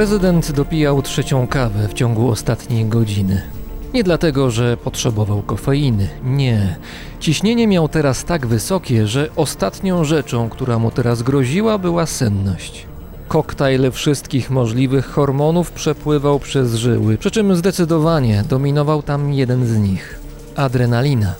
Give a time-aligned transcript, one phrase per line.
[0.00, 3.42] Prezydent dopijał trzecią kawę w ciągu ostatniej godziny.
[3.94, 6.08] Nie dlatego, że potrzebował kofeiny.
[6.24, 6.76] Nie.
[7.18, 12.86] Ciśnienie miał teraz tak wysokie, że ostatnią rzeczą, która mu teraz groziła, była senność.
[13.28, 20.20] Koktajl wszystkich możliwych hormonów przepływał przez żyły, przy czym zdecydowanie dominował tam jeden z nich
[20.56, 21.34] adrenalina.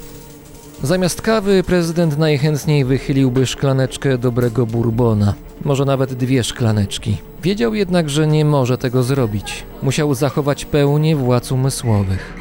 [0.83, 7.17] Zamiast kawy prezydent najchętniej wychyliłby szklaneczkę dobrego bourbona, może nawet dwie szklaneczki.
[7.43, 9.65] Wiedział jednak, że nie może tego zrobić.
[9.83, 12.35] Musiał zachować pełnię władz umysłowych.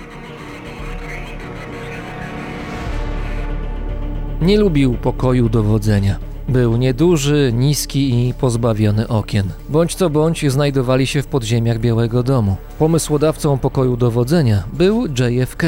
[4.42, 6.20] Nie lubił pokoju dowodzenia.
[6.50, 9.50] Był nieduży, niski i pozbawiony okien.
[9.70, 12.56] Bądź co bądź znajdowali się w podziemiach Białego Domu.
[12.80, 15.64] Pomysłodawcą pokoju dowodzenia był JFK,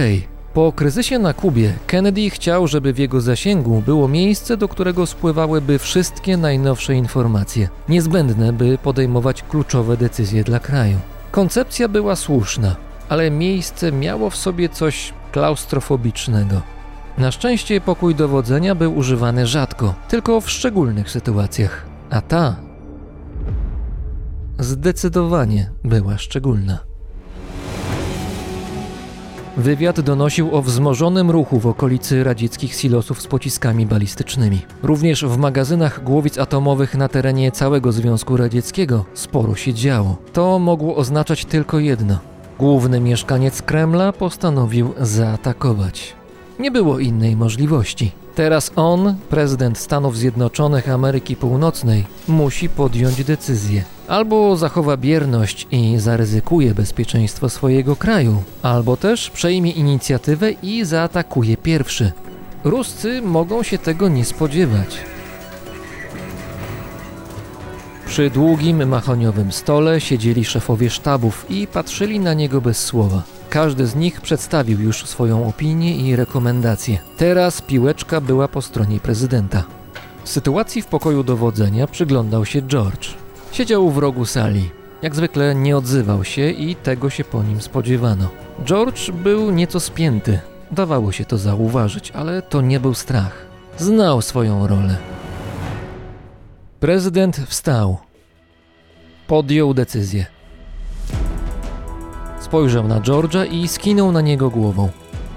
[0.53, 5.79] po kryzysie na Kubie Kennedy chciał, żeby w jego zasięgu było miejsce, do którego spływałyby
[5.79, 10.97] wszystkie najnowsze informacje, niezbędne, by podejmować kluczowe decyzje dla kraju.
[11.31, 12.75] Koncepcja była słuszna,
[13.09, 16.61] ale miejsce miało w sobie coś klaustrofobicznego.
[17.17, 22.55] Na szczęście pokój dowodzenia był używany rzadko, tylko w szczególnych sytuacjach, a ta
[24.59, 26.90] zdecydowanie była szczególna.
[29.61, 34.61] Wywiad donosił o wzmożonym ruchu w okolicy radzieckich silosów z pociskami balistycznymi.
[34.83, 40.17] Również w magazynach głowic atomowych na terenie całego Związku Radzieckiego sporo się działo.
[40.33, 42.19] To mogło oznaczać tylko jedno.
[42.59, 46.15] Główny mieszkaniec Kremla postanowił zaatakować.
[46.59, 48.11] Nie było innej możliwości.
[48.35, 53.83] Teraz on, prezydent Stanów Zjednoczonych Ameryki Północnej, musi podjąć decyzję.
[54.07, 62.11] Albo zachowa bierność i zaryzykuje bezpieczeństwo swojego kraju, albo też przejmie inicjatywę i zaatakuje pierwszy.
[62.63, 64.97] Ruscy mogą się tego nie spodziewać.
[68.05, 73.23] Przy długim mahoniowym stole siedzieli szefowie sztabów i patrzyli na niego bez słowa.
[73.51, 76.99] Każdy z nich przedstawił już swoją opinię i rekomendacje.
[77.17, 79.63] Teraz piłeczka była po stronie prezydenta.
[80.23, 83.07] Sytuacji w pokoju dowodzenia przyglądał się George.
[83.51, 84.69] Siedział w rogu sali.
[85.01, 88.29] Jak zwykle nie odzywał się i tego się po nim spodziewano.
[88.65, 90.39] George był nieco spięty.
[90.71, 93.45] Dawało się to zauważyć, ale to nie był strach.
[93.77, 94.97] Znał swoją rolę.
[96.79, 97.97] Prezydent wstał.
[99.27, 100.25] Podjął decyzję.
[102.51, 104.89] Spojrzał na George'a i skinął na niego głową.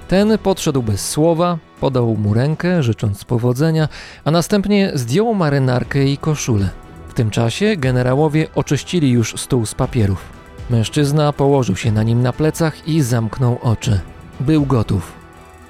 [0.07, 3.87] Ten podszedł bez słowa, podał mu rękę, życząc powodzenia,
[4.25, 6.69] a następnie zdjął marynarkę i koszulę.
[7.07, 10.21] W tym czasie generałowie oczyścili już stół z papierów.
[10.69, 13.99] Mężczyzna położył się na nim na plecach i zamknął oczy.
[14.39, 15.13] Był gotów.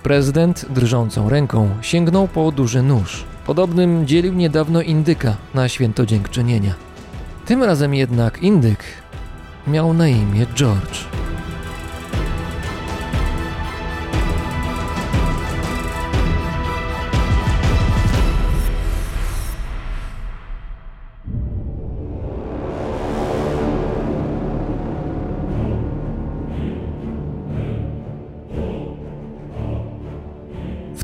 [0.03, 3.23] Prezydent drżącą ręką sięgnął po duży nóż.
[3.45, 6.73] Podobnym dzielił niedawno indyka na święto dziękczynienia.
[7.45, 8.83] Tym razem jednak indyk
[9.67, 11.24] miał na imię George.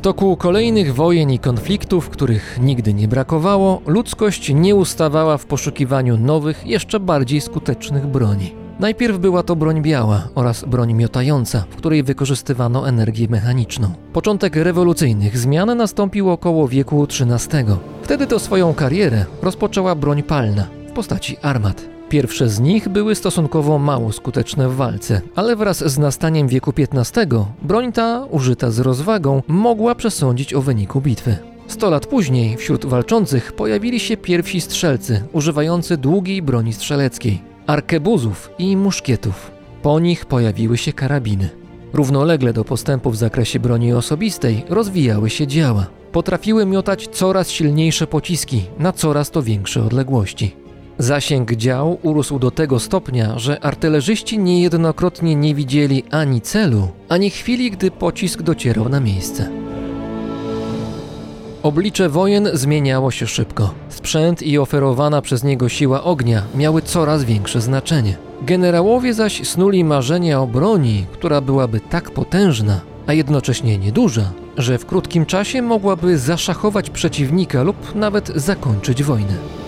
[0.02, 6.66] Toku kolejnych wojen i konfliktów, których nigdy nie brakowało, ludzkość nie ustawała w poszukiwaniu nowych,
[6.66, 8.54] jeszcze bardziej skutecznych broni.
[8.80, 13.90] Najpierw była to broń biała oraz broń miotająca, w której wykorzystywano energię mechaniczną.
[14.12, 17.64] Początek rewolucyjnych zmian nastąpił około wieku XIII.
[18.02, 21.82] Wtedy to swoją karierę rozpoczęła broń palna w postaci armat.
[22.12, 27.26] Pierwsze z nich były stosunkowo mało skuteczne w walce, ale wraz z nastaniem wieku XV
[27.62, 31.36] broń ta, użyta z rozwagą, mogła przesądzić o wyniku bitwy.
[31.66, 38.76] Sto lat później wśród walczących pojawili się pierwsi strzelcy używający długiej broni strzeleckiej, arkebuzów i
[38.76, 39.50] muszkietów.
[39.82, 41.50] Po nich pojawiły się karabiny.
[41.92, 45.86] Równolegle do postępu w zakresie broni osobistej rozwijały się działa.
[46.12, 50.61] potrafiły miotać coraz silniejsze pociski na coraz to większe odległości.
[51.02, 57.70] Zasięg dział urósł do tego stopnia, że artylerzyści niejednokrotnie nie widzieli ani celu, ani chwili,
[57.70, 59.48] gdy pocisk docierał na miejsce.
[61.62, 63.74] Oblicze wojen zmieniało się szybko.
[63.88, 68.16] Sprzęt i oferowana przez niego siła ognia miały coraz większe znaczenie.
[68.42, 74.86] Generałowie zaś snuli marzenia o broni, która byłaby tak potężna, a jednocześnie nieduża, że w
[74.86, 79.62] krótkim czasie mogłaby zaszachować przeciwnika lub nawet zakończyć wojnę.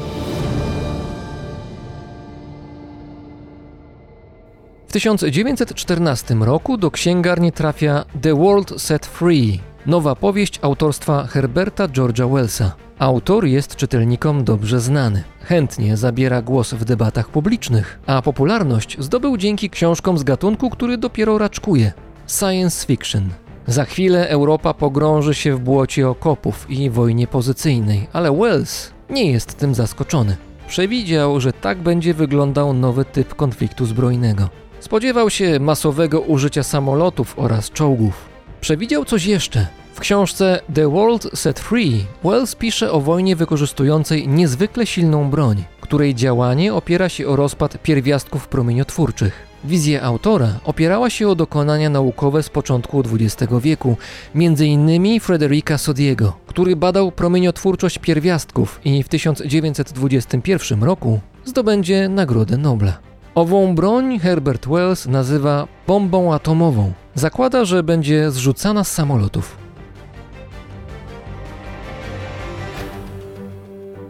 [4.95, 12.73] 1914 roku do księgarni trafia The World Set Free, nowa powieść autorstwa Herberta George'a Wellsa.
[12.99, 15.25] Autor jest czytelnikom dobrze znany.
[15.41, 21.39] Chętnie zabiera głos w debatach publicznych, a popularność zdobył dzięki książkom z gatunku, który dopiero
[21.39, 21.93] raczkuje
[22.27, 23.29] science fiction.
[23.67, 29.55] Za chwilę Europa pogrąży się w błocie okopów i wojnie pozycyjnej, ale Wells nie jest
[29.59, 30.37] tym zaskoczony.
[30.69, 34.64] Przewidział, że tak będzie wyglądał nowy typ konfliktu zbrojnego.
[34.85, 38.29] Spodziewał się masowego użycia samolotów oraz czołgów.
[38.61, 39.67] Przewidział coś jeszcze.
[39.95, 46.15] W książce The World Set Free Wells pisze o wojnie wykorzystującej niezwykle silną broń, której
[46.15, 49.47] działanie opiera się o rozpad pierwiastków promieniotwórczych.
[49.65, 53.97] Wizja autora opierała się o dokonania naukowe z początku XX wieku,
[54.35, 55.21] m.in.
[55.21, 63.14] Frederica Sodiego, który badał promieniotwórczość pierwiastków i w 1921 roku zdobędzie Nagrodę Nobla.
[63.35, 66.93] Ową broń Herbert Wells nazywa bombą atomową.
[67.15, 69.57] Zakłada, że będzie zrzucana z samolotów.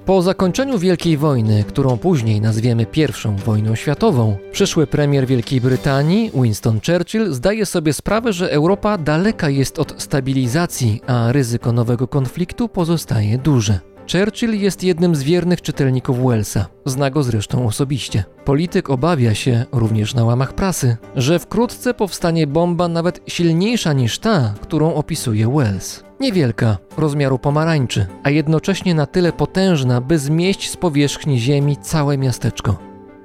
[0.06, 6.80] Po zakończeniu Wielkiej Wojny, którą później nazwiemy I wojną światową, przyszły premier Wielkiej Brytanii, Winston
[6.86, 13.38] Churchill, zdaje sobie sprawę, że Europa daleka jest od stabilizacji, a ryzyko nowego konfliktu pozostaje
[13.38, 13.93] duże.
[14.12, 16.66] Churchill jest jednym z wiernych czytelników Wellsa.
[16.84, 18.24] Zna go zresztą osobiście.
[18.44, 24.54] Polityk obawia się, również na łamach prasy, że wkrótce powstanie bomba nawet silniejsza niż ta,
[24.60, 26.04] którą opisuje Wells.
[26.20, 32.76] Niewielka, rozmiaru pomarańczy, a jednocześnie na tyle potężna, by zmieść z powierzchni Ziemi całe miasteczko.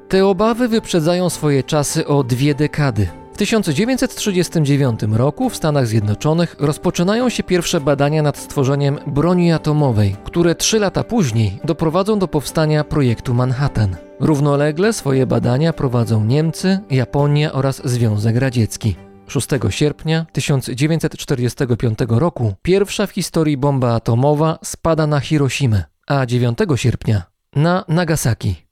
[0.10, 3.08] Te obawy wyprzedzają swoje czasy o dwie dekady.
[3.40, 10.56] W 1939 roku w Stanach Zjednoczonych rozpoczynają się pierwsze badania nad stworzeniem broni atomowej, które
[10.56, 13.96] trzy lata później doprowadzą do powstania projektu Manhattan.
[14.20, 18.96] Równolegle swoje badania prowadzą Niemcy, Japonia oraz Związek Radziecki.
[19.28, 27.24] 6 sierpnia 1945 roku pierwsza w historii bomba atomowa spada na Hiroshimę, a 9 sierpnia
[27.56, 28.69] na Nagasaki.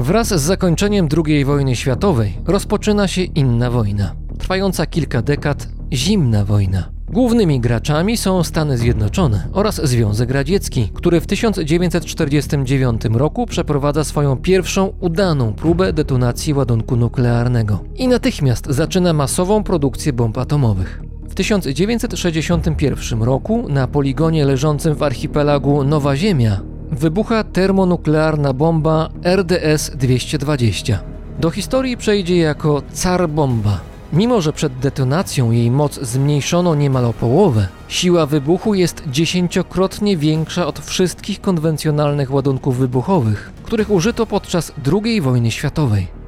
[0.00, 6.88] Wraz z zakończeniem II wojny światowej rozpoczyna się inna wojna, trwająca kilka dekad, zimna wojna.
[7.08, 14.92] Głównymi graczami są Stany Zjednoczone oraz Związek Radziecki, który w 1949 roku przeprowadza swoją pierwszą
[15.00, 21.02] udaną próbę detonacji ładunku nuklearnego i natychmiast zaczyna masową produkcję bomb atomowych.
[21.28, 26.60] W 1961 roku na poligonie leżącym w archipelagu Nowa Ziemia
[26.92, 30.96] wybucha termonuklearna bomba RDS-220.
[31.38, 33.80] Do historii przejdzie jako Car Bomba.
[34.12, 40.66] Mimo, że przed detonacją jej moc zmniejszono niemal o połowę, siła wybuchu jest dziesięciokrotnie większa
[40.66, 46.19] od wszystkich konwencjonalnych ładunków wybuchowych, których użyto podczas II wojny światowej.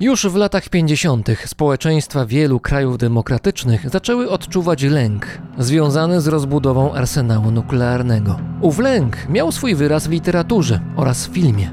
[0.00, 1.28] Już w latach 50.
[1.46, 5.26] społeczeństwa wielu krajów demokratycznych zaczęły odczuwać lęk
[5.58, 8.40] związany z rozbudową arsenału nuklearnego.
[8.60, 11.70] Ów lęk miał swój wyraz w literaturze oraz w filmie.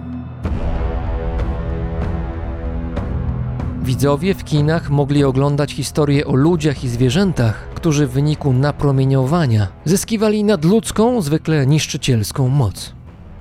[3.81, 10.43] Widzowie w kinach mogli oglądać historie o ludziach i zwierzętach, którzy w wyniku napromieniowania zyskiwali
[10.43, 12.93] nadludzką, zwykle niszczycielską moc.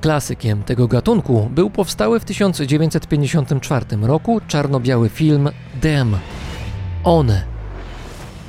[0.03, 5.51] Klasykiem tego gatunku był powstały w 1954 roku czarno-biały film
[5.83, 6.17] Dem.
[7.05, 7.43] One.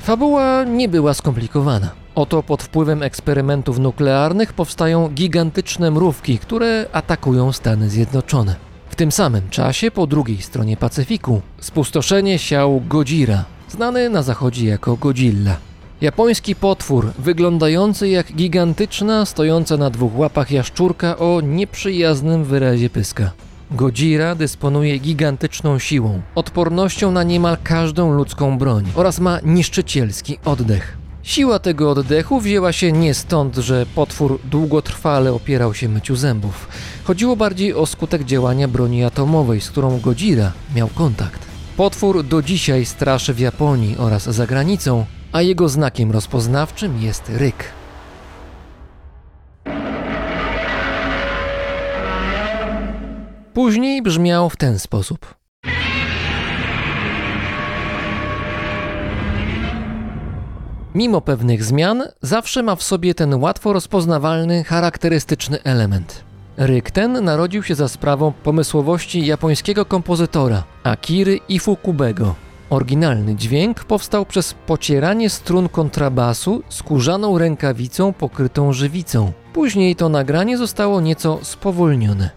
[0.02, 1.90] Fabuła nie była skomplikowana.
[2.14, 8.56] Oto pod wpływem eksperymentów nuklearnych powstają gigantyczne mrówki, które atakują Stany Zjednoczone.
[8.88, 14.96] W tym samym czasie po drugiej stronie Pacyfiku spustoszenie siał Godzilla, znany na zachodzie jako
[14.96, 15.56] Godzilla.
[16.04, 23.30] Japoński potwór, wyglądający jak gigantyczna, stojąca na dwóch łapach jaszczurka o nieprzyjaznym wyrazie pyska.
[23.70, 30.96] Godzilla dysponuje gigantyczną siłą, odpornością na niemal każdą ludzką broń oraz ma niszczycielski oddech.
[31.22, 36.68] Siła tego oddechu wzięła się nie stąd, że potwór długotrwale opierał się myciu zębów.
[37.04, 41.40] Chodziło bardziej o skutek działania broni atomowej, z którą Godzilla miał kontakt.
[41.76, 47.64] Potwór do dzisiaj straszy w Japonii oraz za granicą, a jego znakiem rozpoznawczym jest ryk.
[53.54, 55.34] Później brzmiał w ten sposób.
[60.94, 66.24] Mimo pewnych zmian, zawsze ma w sobie ten łatwo rozpoznawalny, charakterystyczny element.
[66.56, 72.34] Ryk ten narodził się za sprawą pomysłowości japońskiego kompozytora Akiry Ifukubego.
[72.70, 79.32] Oryginalny dźwięk powstał przez pocieranie strun kontrabasu skórzaną rękawicą pokrytą żywicą.
[79.52, 82.30] Później to nagranie zostało nieco spowolnione.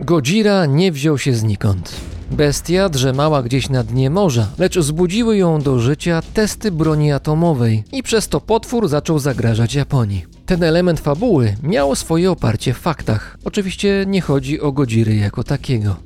[0.00, 1.94] Godzilla nie wziął się znikąd.
[2.30, 8.02] Bestia drzemała gdzieś na dnie morza, lecz zbudziły ją do życia testy broni atomowej i
[8.02, 10.26] przez to potwór zaczął zagrażać Japonii.
[10.46, 13.38] Ten element fabuły miał swoje oparcie w faktach.
[13.44, 15.96] Oczywiście nie chodzi o Godziry jako takiego.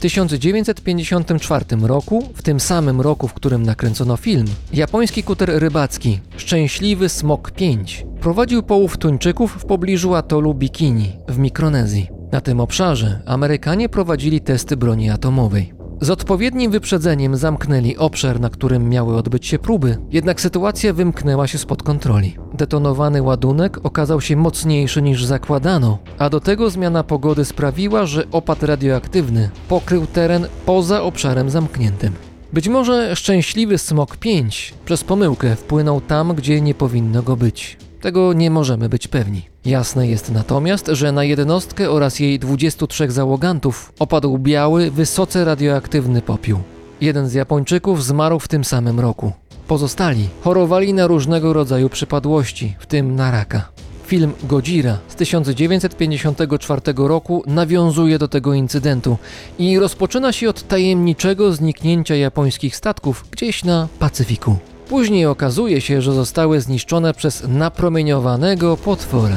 [0.00, 7.08] W 1954 roku, w tym samym roku, w którym nakręcono film, japoński kuter rybacki Szczęśliwy
[7.08, 12.10] Smok 5 prowadził połów tuńczyków w pobliżu atolu Bikini w Mikronezji.
[12.32, 15.79] Na tym obszarze Amerykanie prowadzili testy broni atomowej.
[16.02, 21.58] Z odpowiednim wyprzedzeniem zamknęli obszar, na którym miały odbyć się próby, jednak sytuacja wymknęła się
[21.58, 22.36] spod kontroli.
[22.54, 28.62] Detonowany ładunek okazał się mocniejszy niż zakładano, a do tego zmiana pogody sprawiła, że opad
[28.62, 32.12] radioaktywny pokrył teren poza obszarem zamkniętym.
[32.52, 37.76] Być może szczęśliwy smok 5 przez pomyłkę wpłynął tam, gdzie nie powinno go być.
[38.00, 39.42] Tego nie możemy być pewni.
[39.64, 46.58] Jasne jest natomiast, że na jednostkę oraz jej 23 załogantów opadł biały, wysoce radioaktywny popiół.
[47.00, 49.32] Jeden z Japończyków zmarł w tym samym roku.
[49.68, 53.68] Pozostali chorowali na różnego rodzaju przypadłości, w tym na raka.
[54.06, 59.16] Film Godzilla z 1954 roku nawiązuje do tego incydentu
[59.58, 64.56] i rozpoczyna się od tajemniczego zniknięcia japońskich statków gdzieś na Pacyfiku.
[64.90, 69.36] Później okazuje się, że zostały zniszczone przez napromieniowanego potwora.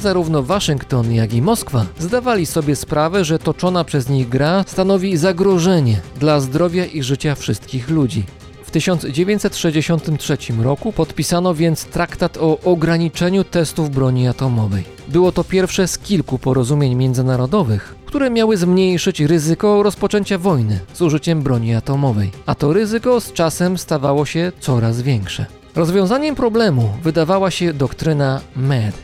[0.00, 6.00] Zarówno Waszyngton, jak i Moskwa zdawali sobie sprawę, że toczona przez nich gra stanowi zagrożenie
[6.20, 8.24] dla zdrowia i życia wszystkich ludzi.
[8.74, 14.84] W 1963 roku podpisano więc traktat o ograniczeniu testów broni atomowej.
[15.08, 21.42] Było to pierwsze z kilku porozumień międzynarodowych, które miały zmniejszyć ryzyko rozpoczęcia wojny z użyciem
[21.42, 25.46] broni atomowej, a to ryzyko z czasem stawało się coraz większe.
[25.74, 28.94] Rozwiązaniem problemu wydawała się doktryna MED.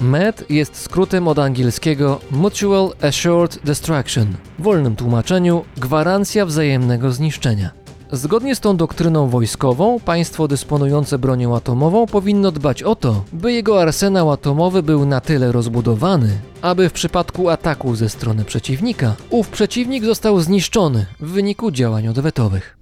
[0.00, 4.26] MED jest skrótem od angielskiego Mutual Assured Destruction,
[4.58, 7.77] w wolnym tłumaczeniu gwarancja wzajemnego zniszczenia.
[8.12, 13.82] Zgodnie z tą doktryną wojskową, państwo dysponujące bronią atomową powinno dbać o to, by jego
[13.82, 20.04] arsenał atomowy był na tyle rozbudowany, aby w przypadku ataku ze strony przeciwnika, ów przeciwnik
[20.04, 22.76] został zniszczony w wyniku działań odwetowych.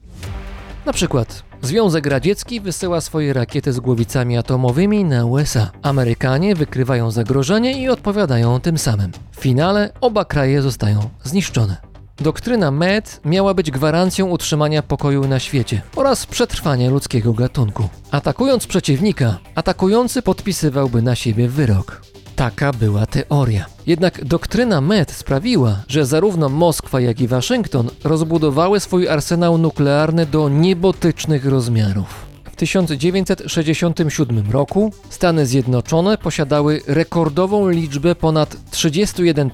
[0.87, 5.71] Na przykład Związek Radziecki wysyła swoje rakiety z głowicami atomowymi na USA.
[5.83, 9.12] Amerykanie wykrywają zagrożenie i odpowiadają tym samym.
[9.33, 11.96] W finale oba kraje zostają zniszczone.
[12.21, 17.89] Doktryna MED miała być gwarancją utrzymania pokoju na świecie oraz przetrwania ludzkiego gatunku.
[18.11, 22.03] Atakując przeciwnika, atakujący podpisywałby na siebie wyrok.
[22.37, 23.67] Taka była teoria.
[23.87, 30.49] Jednak doktryna MED sprawiła, że zarówno Moskwa, jak i Waszyngton rozbudowały swój arsenał nuklearny do
[30.49, 32.25] niebotycznych rozmiarów.
[32.57, 39.51] W 1967 roku Stany Zjednoczone posiadały rekordową liczbę ponad 31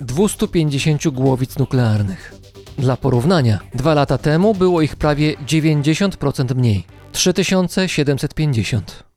[0.00, 2.34] 250 głowic nuklearnych.
[2.78, 9.13] Dla porównania, dwa lata temu było ich prawie 90% mniej 3750.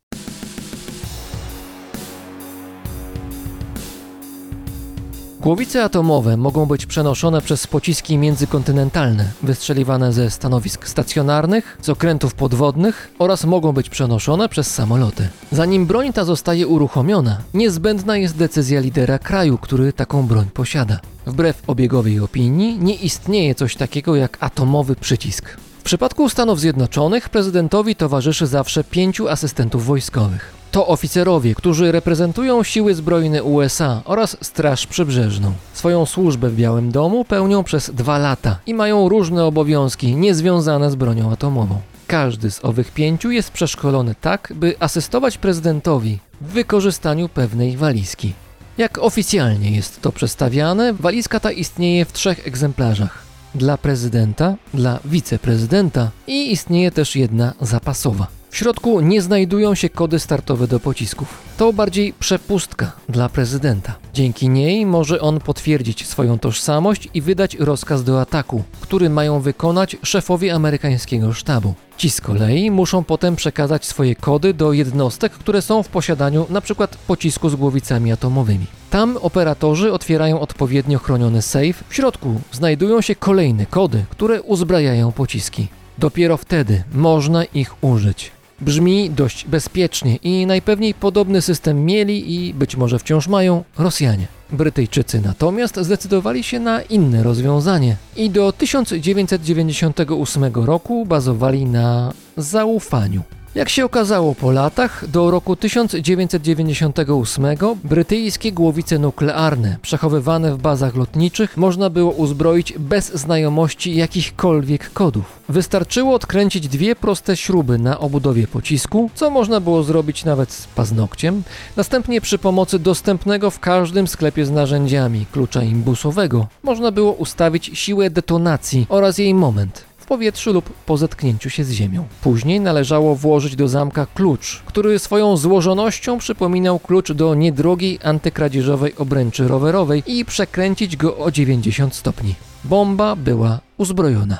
[5.47, 13.11] Głowice atomowe mogą być przenoszone przez pociski międzykontynentalne, wystrzeliwane ze stanowisk stacjonarnych, z okrętów podwodnych
[13.19, 15.29] oraz mogą być przenoszone przez samoloty.
[15.51, 20.99] Zanim broń ta zostaje uruchomiona, niezbędna jest decyzja lidera kraju, który taką broń posiada.
[21.25, 25.57] Wbrew obiegowej opinii, nie istnieje coś takiego jak atomowy przycisk.
[25.79, 30.56] W przypadku Stanów Zjednoczonych prezydentowi towarzyszy zawsze pięciu asystentów wojskowych.
[30.71, 35.53] To oficerowie, którzy reprezentują siły zbrojne USA oraz Straż Przybrzeżną.
[35.73, 40.95] Swoją służbę w Białym Domu pełnią przez dwa lata i mają różne obowiązki niezwiązane z
[40.95, 41.81] bronią atomową.
[42.07, 48.33] Każdy z owych pięciu jest przeszkolony tak, by asystować prezydentowi w wykorzystaniu pewnej walizki.
[48.77, 53.23] Jak oficjalnie jest to przedstawiane, walizka ta istnieje w trzech egzemplarzach.
[53.55, 58.36] Dla prezydenta, dla wiceprezydenta i istnieje też jedna zapasowa.
[58.57, 61.27] W środku nie znajdują się kody startowe do pocisków.
[61.57, 63.95] To bardziej przepustka dla prezydenta.
[64.13, 69.97] Dzięki niej może on potwierdzić swoją tożsamość i wydać rozkaz do ataku, który mają wykonać
[70.03, 71.73] szefowie amerykańskiego sztabu.
[71.97, 76.87] Ci z kolei muszą potem przekazać swoje kody do jednostek, które są w posiadaniu np.
[77.07, 78.65] pocisku z głowicami atomowymi.
[78.89, 81.83] Tam operatorzy otwierają odpowiednio chroniony safe.
[81.89, 85.67] W środku znajdują się kolejne kody, które uzbrajają pociski.
[85.97, 88.36] Dopiero wtedy można ich użyć.
[88.61, 94.27] Brzmi dość bezpiecznie i najpewniej podobny system mieli i być może wciąż mają Rosjanie.
[94.51, 103.23] Brytyjczycy natomiast zdecydowali się na inne rozwiązanie i do 1998 roku bazowali na zaufaniu.
[103.55, 107.45] Jak się okazało po latach, do roku 1998
[107.83, 115.39] brytyjskie głowice nuklearne przechowywane w bazach lotniczych można było uzbroić bez znajomości jakichkolwiek kodów.
[115.49, 121.43] Wystarczyło odkręcić dwie proste śruby na obudowie pocisku, co można było zrobić nawet z paznokciem,
[121.75, 128.09] następnie przy pomocy dostępnego w każdym sklepie z narzędziami klucza imbusowego można było ustawić siłę
[128.09, 132.07] detonacji oraz jej moment powietrzu lub po zetknięciu się z ziemią.
[132.21, 139.47] Później należało włożyć do zamka klucz, który swoją złożonością przypominał klucz do niedrogiej antykradzieżowej obręczy
[139.47, 142.35] rowerowej i przekręcić go o 90 stopni.
[142.63, 144.37] Bomba była uzbrojona.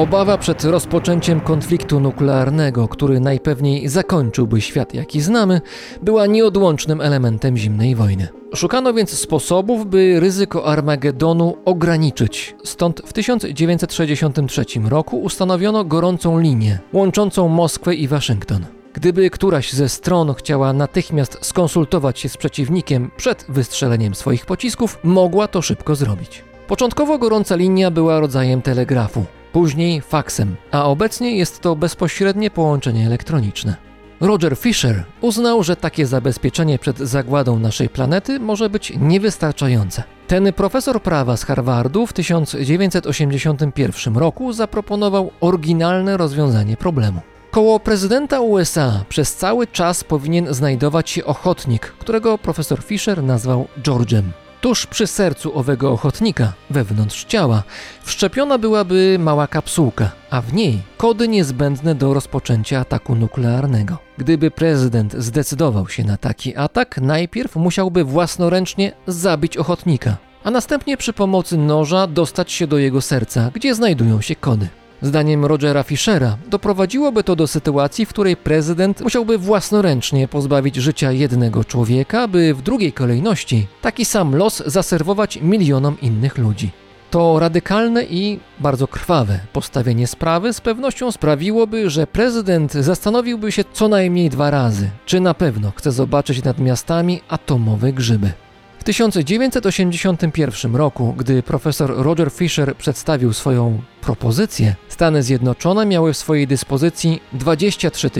[0.00, 5.60] Obawa przed rozpoczęciem konfliktu nuklearnego, który najpewniej zakończyłby świat jaki znamy,
[6.02, 8.28] była nieodłącznym elementem zimnej wojny.
[8.54, 12.54] Szukano więc sposobów, by ryzyko Armagedonu ograniczyć.
[12.64, 18.66] Stąd w 1963 roku ustanowiono gorącą linię łączącą Moskwę i Waszyngton.
[18.92, 25.48] Gdyby któraś ze stron chciała natychmiast skonsultować się z przeciwnikiem przed wystrzeleniem swoich pocisków, mogła
[25.48, 26.44] to szybko zrobić.
[26.68, 33.76] Początkowo gorąca linia była rodzajem telegrafu później faksem, a obecnie jest to bezpośrednie połączenie elektroniczne.
[34.20, 40.02] Roger Fisher uznał, że takie zabezpieczenie przed zagładą naszej planety może być niewystarczające.
[40.26, 47.20] Ten profesor prawa z Harvardu w 1981 roku zaproponował oryginalne rozwiązanie problemu.
[47.50, 54.22] Koło prezydenta USA przez cały czas powinien znajdować się ochotnik, którego profesor Fisher nazwał George'em.
[54.60, 57.62] Tuż przy sercu owego ochotnika, wewnątrz ciała,
[58.02, 63.98] wszczepiona byłaby mała kapsułka, a w niej kody niezbędne do rozpoczęcia ataku nuklearnego.
[64.18, 71.12] Gdyby prezydent zdecydował się na taki atak, najpierw musiałby własnoręcznie zabić ochotnika, a następnie przy
[71.12, 74.68] pomocy noża dostać się do jego serca, gdzie znajdują się kody.
[75.02, 81.64] Zdaniem Rogera Fischera doprowadziłoby to do sytuacji, w której prezydent musiałby własnoręcznie pozbawić życia jednego
[81.64, 86.70] człowieka, by w drugiej kolejności taki sam los zaserwować milionom innych ludzi.
[87.10, 93.88] To radykalne i bardzo krwawe postawienie sprawy z pewnością sprawiłoby, że prezydent zastanowiłby się co
[93.88, 98.32] najmniej dwa razy, czy na pewno chce zobaczyć nad miastami atomowe grzyby.
[98.80, 106.46] W 1981 roku, gdy profesor Roger Fisher przedstawił swoją propozycję, Stany Zjednoczone miały w swojej
[106.46, 108.10] dyspozycji 23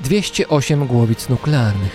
[0.00, 1.92] 208 głowic nuklearnych.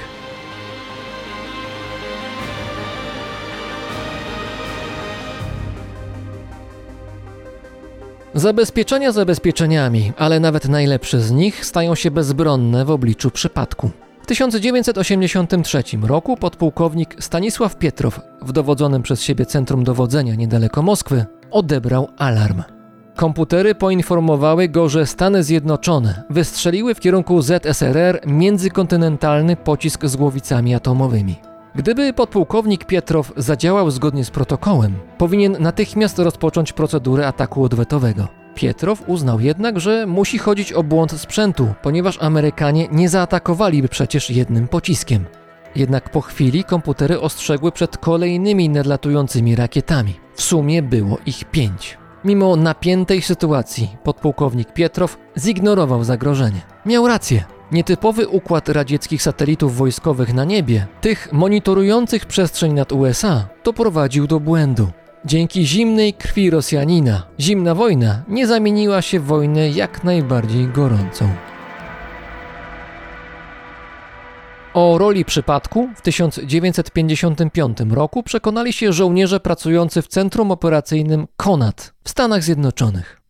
[8.33, 14.02] Zabezpieczenia zabezpieczeniami, ale nawet najlepsze z nich stają się bezbronne w obliczu przypadku.
[14.23, 22.07] W 1983 roku podpułkownik Stanisław Pietrow w dowodzonym przez siebie centrum dowodzenia niedaleko Moskwy odebrał
[22.17, 22.63] alarm.
[23.15, 31.35] Komputery poinformowały go, że Stany Zjednoczone wystrzeliły w kierunku ZSRR międzykontynentalny pocisk z głowicami atomowymi.
[31.75, 38.42] Gdyby podpułkownik Pietrow zadziałał zgodnie z protokołem, powinien natychmiast rozpocząć procedurę ataku odwetowego.
[38.55, 44.67] Pietrow uznał jednak, że musi chodzić o błąd sprzętu, ponieważ Amerykanie nie zaatakowaliby przecież jednym
[44.67, 45.25] pociskiem.
[45.75, 50.19] Jednak po chwili komputery ostrzegły przed kolejnymi nadlatującymi rakietami.
[50.35, 51.97] W sumie było ich pięć.
[52.25, 56.61] Mimo napiętej sytuacji, podpułkownik Pietrow zignorował zagrożenie.
[56.85, 57.43] Miał rację.
[57.71, 64.87] Nietypowy układ radzieckich satelitów wojskowych na niebie, tych monitorujących przestrzeń nad USA, doprowadził do błędu.
[65.25, 71.29] Dzięki zimnej krwi Rosjanina, zimna wojna nie zamieniła się w wojnę jak najbardziej gorącą.
[74.73, 82.09] O roli przypadku w 1955 roku przekonali się żołnierze pracujący w centrum operacyjnym Konat w
[82.09, 83.21] Stanach Zjednoczonych.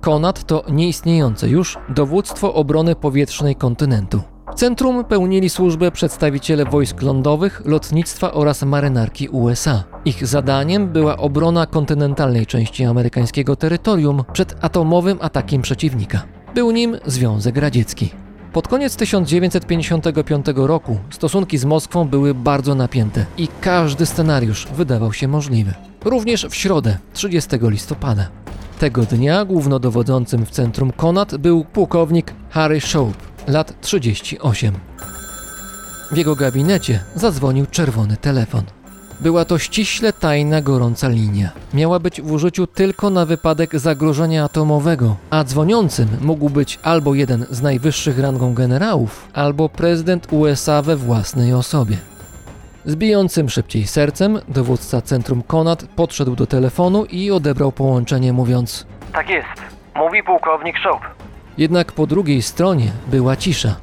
[0.00, 4.22] Konad to nieistniejące już dowództwo obrony powietrznej kontynentu.
[4.52, 9.84] W centrum pełnili służbę przedstawiciele wojsk lądowych, lotnictwa oraz marynarki USA.
[10.04, 16.22] Ich zadaniem była obrona kontynentalnej części amerykańskiego terytorium przed atomowym atakiem przeciwnika.
[16.54, 18.10] Był nim Związek Radziecki.
[18.52, 25.28] Pod koniec 1955 roku stosunki z Moskwą były bardzo napięte i każdy scenariusz wydawał się
[25.28, 25.74] możliwy.
[26.04, 28.28] Również w środę, 30 listopada.
[28.78, 34.74] Tego dnia głównodowodzącym w centrum Konat był pułkownik Harry Shope, lat 38.
[36.12, 38.64] W jego gabinecie zadzwonił czerwony telefon.
[39.20, 41.50] Była to ściśle tajna, gorąca linia.
[41.74, 47.46] Miała być w użyciu tylko na wypadek zagrożenia atomowego, a dzwoniącym mógł być albo jeden
[47.50, 51.96] z najwyższych rangą generałów, albo prezydent USA we własnej osobie.
[52.84, 59.28] Z bijącym szybciej sercem dowódca centrum Konad podszedł do telefonu i odebrał połączenie, mówiąc: Tak
[59.30, 59.48] jest.
[59.96, 61.29] Mówi pułkownik Szołp.
[61.58, 63.76] Jednak po drugiej stronie była cisza.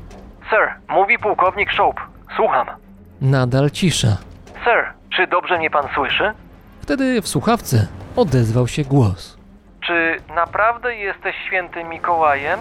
[0.50, 1.96] Sir, mówi pułkownik Szołp.
[2.36, 2.68] Słucham.
[3.22, 4.18] Nadal cisza.
[4.64, 6.32] Sir, czy dobrze mnie pan słyszy?
[6.82, 9.38] Wtedy w słuchawce odezwał się głos.
[9.82, 12.60] Czy naprawdę jesteś świętym Mikołajem?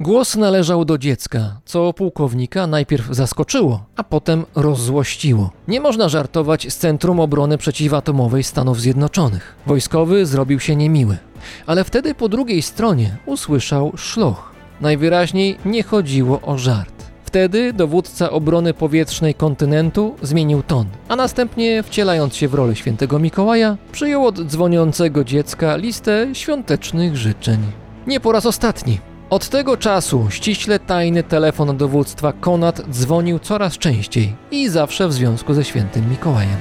[0.00, 5.50] Głos należał do dziecka, co pułkownika najpierw zaskoczyło, a potem rozzłościło.
[5.68, 9.54] Nie można żartować z Centrum Obrony Przeciwatomowej Stanów Zjednoczonych.
[9.66, 11.18] Wojskowy zrobił się niemiły,
[11.66, 14.52] ale wtedy po drugiej stronie usłyszał szloch.
[14.80, 17.04] Najwyraźniej nie chodziło o żart.
[17.24, 23.76] Wtedy dowódca obrony powietrznej kontynentu zmienił ton, a następnie, wcielając się w rolę świętego Mikołaja,
[23.92, 27.58] przyjął od dzwoniącego dziecka listę świątecznych życzeń.
[28.06, 28.98] Nie po raz ostatni.
[29.30, 35.54] Od tego czasu ściśle tajny telefon dowództwa Konad dzwonił coraz częściej i zawsze w związku
[35.54, 36.56] ze świętym Mikołajem.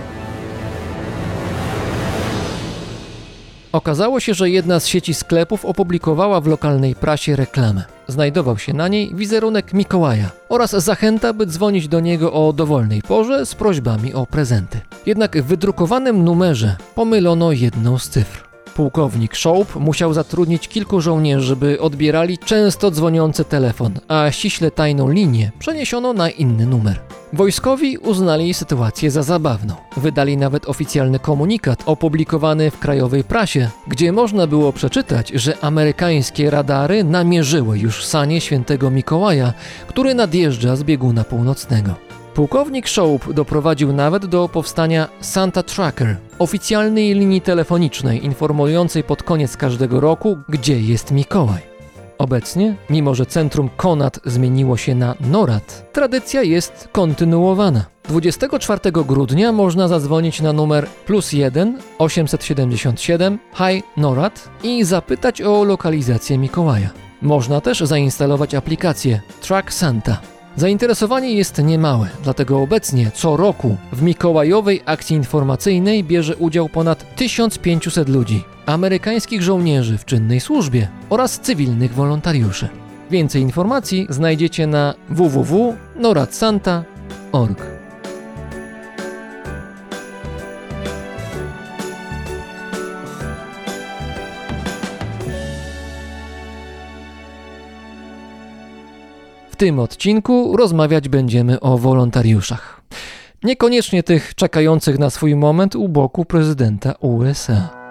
[3.72, 7.84] Okazało się, że jedna z sieci sklepów opublikowała w lokalnej prasie reklamę.
[8.08, 13.46] Znajdował się na niej wizerunek Mikołaja oraz zachęta, by dzwonić do niego o dowolnej porze
[13.46, 14.80] z prośbami o prezenty.
[15.06, 18.45] Jednak w wydrukowanym numerze pomylono jedną z cyfr.
[18.76, 25.52] Pułkownik Szołp musiał zatrudnić kilku żołnierzy, by odbierali często dzwoniący telefon, a ściśle tajną linię
[25.60, 27.00] przeniesiono na inny numer.
[27.34, 29.74] Wojskowi uznali sytuację za zabawną.
[29.98, 37.04] Wydali nawet oficjalny komunikat opublikowany w krajowej prasie, gdzie można było przeczytać, że amerykańskie radary
[37.04, 39.54] namierzyły już sanie świętego Mikołaja,
[39.88, 41.96] który nadjeżdża z bieguna północnego.
[42.36, 50.00] Pułkownik Szołp doprowadził nawet do powstania Santa Tracker, oficjalnej linii telefonicznej informującej pod koniec każdego
[50.00, 51.62] roku, gdzie jest Mikołaj.
[52.18, 57.86] Obecnie, mimo że centrum Konad zmieniło się na NORAD, tradycja jest kontynuowana.
[58.10, 66.38] 24 grudnia można zadzwonić na numer plus 1 877 Hi NORAD i zapytać o lokalizację
[66.38, 66.90] Mikołaja.
[67.22, 70.35] Można też zainstalować aplikację Track Santa.
[70.58, 78.10] Zainteresowanie jest niemałe, dlatego obecnie co roku w Mikołajowej akcji informacyjnej bierze udział ponad 1500
[78.10, 82.70] ludzi, amerykańskich żołnierzy w czynnej służbie oraz cywilnych wolontariuszy.
[83.12, 87.75] Więcej informacji znajdziecie na www.noradsanta.org.
[99.56, 102.82] W tym odcinku rozmawiać będziemy o wolontariuszach.
[103.44, 107.85] Niekoniecznie tych czekających na swój moment u boku prezydenta USA.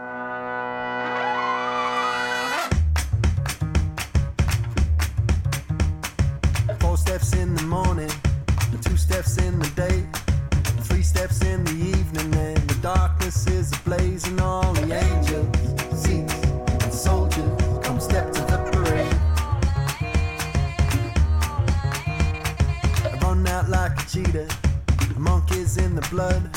[25.95, 26.51] The blood.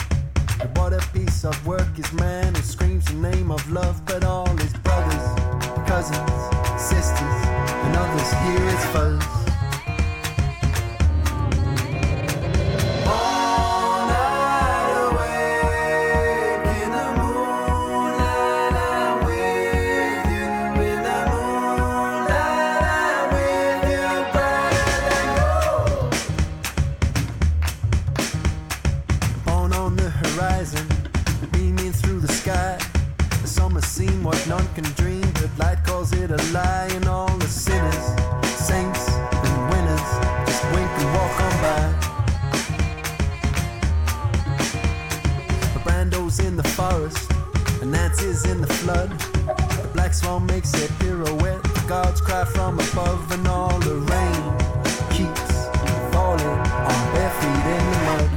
[0.78, 4.48] What a piece of work is man who screams the name of love, but all
[4.58, 5.28] his brothers,
[5.88, 6.42] cousins,
[6.82, 7.40] sisters,
[7.86, 9.37] and others hear his fuzz.
[36.52, 38.06] Lie, and all the sinners,
[38.44, 40.10] saints, and winners
[40.46, 41.84] just wink and walk on by.
[45.74, 47.32] The Brando's in the forest,
[48.46, 49.10] in the flood.
[49.20, 51.64] The black swan makes a pirouette.
[51.64, 54.42] The gods cry from above, and all the rain
[55.12, 55.68] keeps
[56.12, 56.60] falling
[56.92, 58.37] on bare feet in the mud.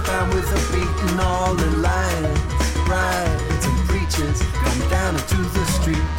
[0.00, 2.38] Southbound with a beat and all the lions,
[2.86, 6.09] brides and preachers come down into the street.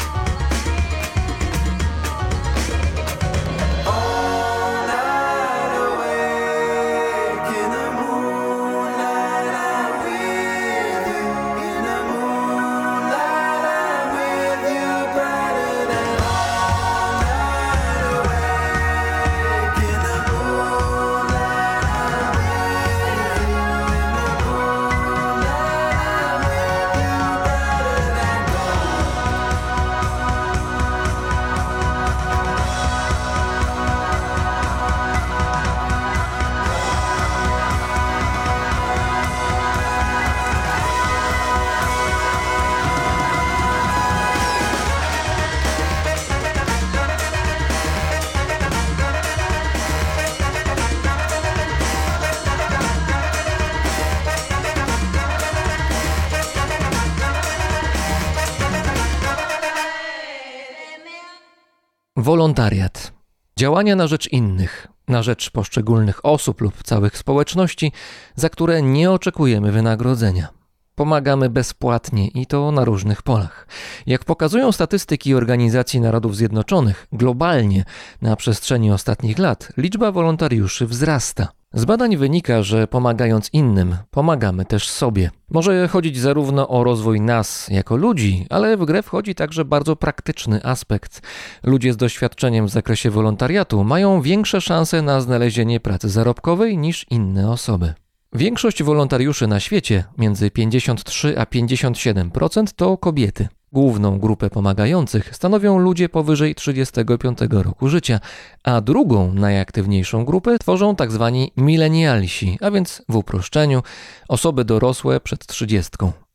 [62.51, 63.13] Wolontariat.
[63.59, 67.91] Działania na rzecz innych, na rzecz poszczególnych osób lub całych społeczności,
[68.35, 70.47] za które nie oczekujemy wynagrodzenia.
[70.95, 73.67] Pomagamy bezpłatnie i to na różnych polach.
[74.05, 77.85] Jak pokazują statystyki Organizacji Narodów Zjednoczonych, globalnie
[78.21, 81.47] na przestrzeni ostatnich lat liczba wolontariuszy wzrasta.
[81.73, 85.31] Z badań wynika, że pomagając innym, pomagamy też sobie.
[85.49, 90.63] Może chodzić zarówno o rozwój nas jako ludzi, ale w grę wchodzi także bardzo praktyczny
[90.63, 91.21] aspekt.
[91.63, 97.51] Ludzie z doświadczeniem w zakresie wolontariatu mają większe szanse na znalezienie pracy zarobkowej niż inne
[97.51, 97.93] osoby.
[98.33, 103.47] Większość wolontariuszy na świecie, między 53 a 57%, to kobiety.
[103.73, 108.19] Główną grupę pomagających stanowią ludzie powyżej 35 roku życia,
[108.63, 111.47] a drugą, najaktywniejszą grupę tworzą tzw.
[111.57, 113.83] milenialsi, a więc w uproszczeniu
[114.27, 115.91] osoby dorosłe przed 30.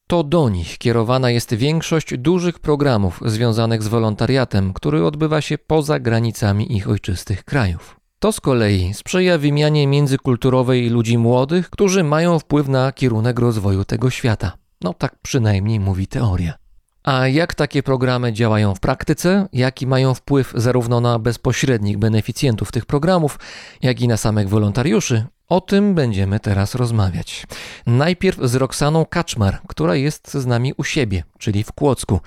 [0.07, 6.01] To do nich kierowana jest większość dużych programów związanych z wolontariatem, który odbywa się poza
[6.01, 8.01] granicami ich ojczystych krajów.
[8.19, 14.11] To z kolei sprzyja wymianie międzykulturowej ludzi młodych, którzy mają wpływ na kierunek rozwoju tego
[14.11, 14.53] świata.
[14.81, 16.66] No tak przynajmniej mówi teoria.
[17.07, 22.87] A jak takie programy działają w praktyce, jaki mają wpływ zarówno na bezpośrednich beneficjentów tych
[22.87, 23.39] programów,
[23.83, 27.47] jak i na samych wolontariuszy, o tym będziemy teraz rozmawiać.
[27.87, 32.21] Najpierw z Roxaną Kaczmar, która jest z nami u siebie, czyli w Kłodzku.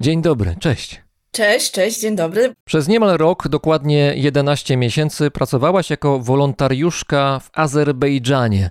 [0.00, 1.02] Dzień dobry, cześć.
[1.30, 2.54] Cześć, cześć, dzień dobry.
[2.64, 8.70] Przez niemal rok, dokładnie 11 miesięcy, pracowałaś jako wolontariuszka w Azerbejdżanie.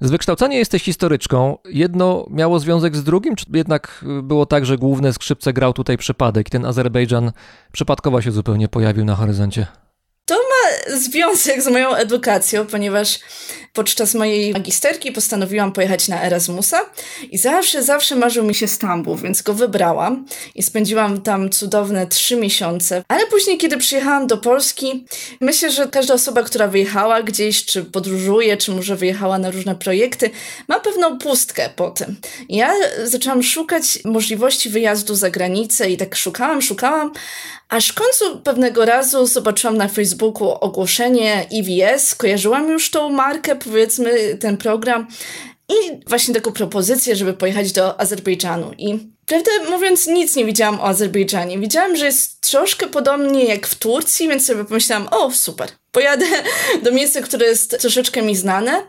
[0.00, 1.58] Z wykształcenia jesteś historyczką.
[1.64, 6.48] Jedno miało związek z drugim, czy jednak było tak, że główne skrzypce grał tutaj przypadek
[6.48, 7.32] i ten Azerbejdżan
[7.72, 9.66] przypadkowo się zupełnie pojawił na horyzoncie?
[10.86, 13.18] Związek z moją edukacją, ponieważ
[13.76, 16.80] podczas mojej magisterki postanowiłam pojechać na Erasmusa
[17.30, 22.36] i zawsze, zawsze marzył mi się Stambuł, więc go wybrałam i spędziłam tam cudowne trzy
[22.36, 23.02] miesiące.
[23.08, 25.06] Ale później, kiedy przyjechałam do Polski,
[25.40, 30.30] myślę, że każda osoba, która wyjechała gdzieś, czy podróżuje, czy może wyjechała na różne projekty,
[30.68, 32.16] ma pewną pustkę po tym.
[32.48, 32.72] I ja
[33.04, 37.12] zaczęłam szukać możliwości wyjazdu za granicę i tak szukałam, szukałam,
[37.68, 44.36] Aż w końcu pewnego razu zobaczyłam na Facebooku ogłoszenie EVS, kojarzyłam już tą markę, powiedzmy,
[44.40, 45.06] ten program
[45.68, 48.72] i właśnie taką propozycję, żeby pojechać do Azerbejdżanu.
[48.78, 51.58] I prawdę mówiąc, nic nie widziałam o Azerbejdżanie.
[51.58, 56.26] Widziałam, że jest troszkę podobnie jak w Turcji, więc sobie pomyślałam, o super, pojadę
[56.82, 58.82] do miejsca, które jest troszeczkę mi znane.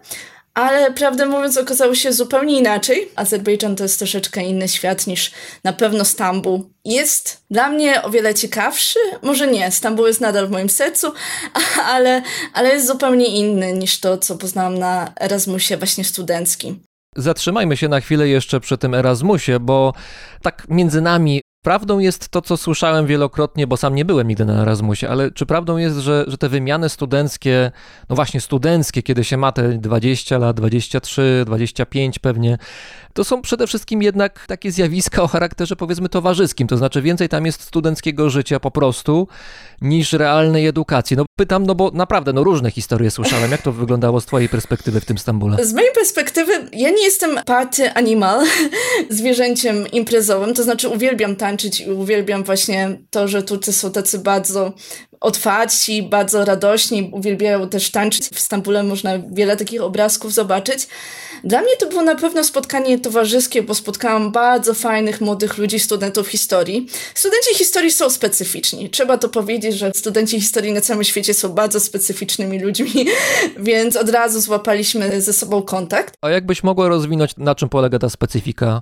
[0.57, 3.09] Ale prawdę mówiąc, okazało się zupełnie inaczej.
[3.15, 5.31] Azerbejdżan to jest troszeczkę inny świat niż
[5.63, 6.69] na pewno Stambuł.
[6.85, 8.99] Jest dla mnie o wiele ciekawszy.
[9.21, 11.13] Może nie, Stambuł jest nadal w moim sercu,
[11.95, 12.21] ale,
[12.53, 16.79] ale jest zupełnie inny niż to, co poznałam na Erasmusie właśnie studenckim.
[17.15, 19.93] Zatrzymajmy się na chwilę jeszcze przy tym Erasmusie, bo
[20.41, 24.61] tak między nami prawdą jest to, co słyszałem wielokrotnie, bo sam nie byłem nigdy na
[24.61, 27.71] Erasmusie, ale czy prawdą jest, że, że te wymiany studenckie,
[28.09, 32.57] no właśnie studenckie, kiedy się ma te 20 lat, 23, 25 pewnie,
[33.13, 37.45] to są przede wszystkim jednak takie zjawiska o charakterze powiedzmy towarzyskim, to znaczy więcej tam
[37.45, 39.27] jest studenckiego życia po prostu
[39.81, 41.17] niż realnej edukacji.
[41.17, 43.51] No pytam, no bo naprawdę, no różne historie słyszałem.
[43.51, 45.65] Jak to wyglądało z twojej perspektywy w tym Stambule?
[45.65, 48.45] Z mojej perspektywy, ja nie jestem party animal,
[49.09, 54.73] zwierzęciem imprezowym, to znaczy uwielbiam tańczyć i uwielbiam właśnie to, że Turcy są tacy bardzo
[55.19, 58.29] otwarci, bardzo radośni, uwielbiają też tańczyć.
[58.29, 60.87] W Stambule można wiele takich obrazków zobaczyć.
[61.47, 66.27] Dla mnie to było na pewno spotkanie towarzyskie, bo spotkałam bardzo fajnych młodych ludzi, studentów
[66.27, 66.87] historii.
[67.13, 68.89] Studenci historii są specyficzni.
[68.89, 72.91] Trzeba to powiedzieć, że studenci historii na całym świecie są bardzo specyficznymi ludźmi,
[73.59, 76.13] więc od razu złapaliśmy ze sobą kontakt.
[76.21, 78.81] A jakbyś mogła rozwinąć, na czym polega ta specyfika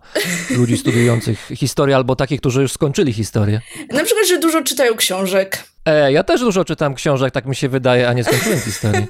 [0.49, 3.62] ludzi studiujących historię albo takich, którzy już skończyli historię?
[3.89, 5.63] Na przykład, że dużo czytają książek.
[5.86, 9.06] E, ja też dużo czytam książek, tak mi się wydaje, a nie skończyłem historii.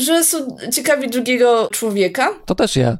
[0.00, 2.28] Że są ciekawi drugiego człowieka.
[2.46, 2.98] To też ja.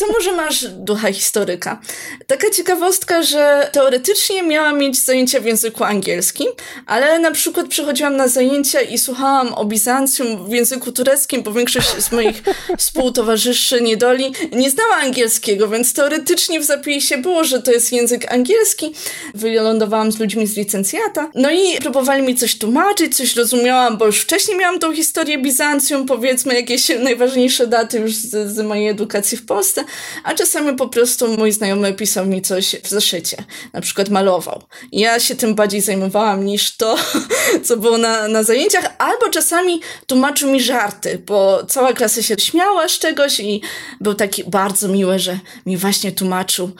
[0.00, 1.80] To może masz ducha historyka.
[2.26, 6.46] Taka ciekawostka, że teoretycznie miałam mieć zajęcia w języku angielskim,
[6.86, 11.88] ale na przykład przychodziłam na zajęcia i słuchałam o Bizancjum w języku tureckim, bo większość
[11.88, 12.42] z moich
[12.78, 18.94] współtowarzyszy niedoli nie znała angielskiego, więc teoretycznie w zapisie było, że to jest język angielski.
[19.34, 21.30] Wylądowałam z ludźmi z licencjata.
[21.34, 26.06] No i próbowali mi coś tłumaczyć, coś rozumiałam, bo już wcześniej miałam tą historię Bizancjum,
[26.06, 29.84] powiedzmy jakieś najważniejsze daty już z, z mojej edukacji w Polsce,
[30.24, 33.36] a czasami po prostu mój znajomy pisał mi coś w zeszycie,
[33.72, 34.62] na przykład malował.
[34.92, 36.96] Ja się tym bardziej zajmowałam niż to,
[37.64, 42.88] co było na, na zajęciach, albo czasami tłumaczył mi żarty, bo cała klasa się śmiała
[42.88, 43.62] z czegoś i
[44.00, 46.70] był taki bardzo miły, że mi właśnie tłumaczył,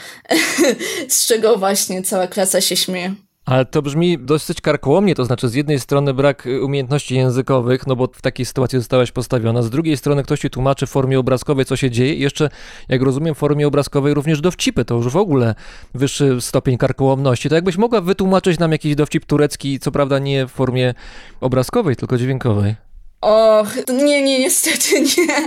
[1.09, 3.15] z czego właśnie cała klasa się śmieje.
[3.45, 8.07] Ale to brzmi dosyć karkołomnie, to znaczy z jednej strony brak umiejętności językowych, no bo
[8.07, 11.77] w takiej sytuacji zostałaś postawiona, z drugiej strony ktoś ci tłumaczy w formie obrazkowej, co
[11.77, 12.49] się dzieje jeszcze,
[12.89, 15.55] jak rozumiem, w formie obrazkowej również dowcipy, to już w ogóle
[15.95, 17.49] wyższy stopień karkołomności.
[17.49, 20.95] To jakbyś mogła wytłumaczyć nam jakiś dowcip turecki, co prawda nie w formie
[21.41, 22.90] obrazkowej, tylko dźwiękowej.
[23.21, 25.47] Och, nie, nie, niestety nie.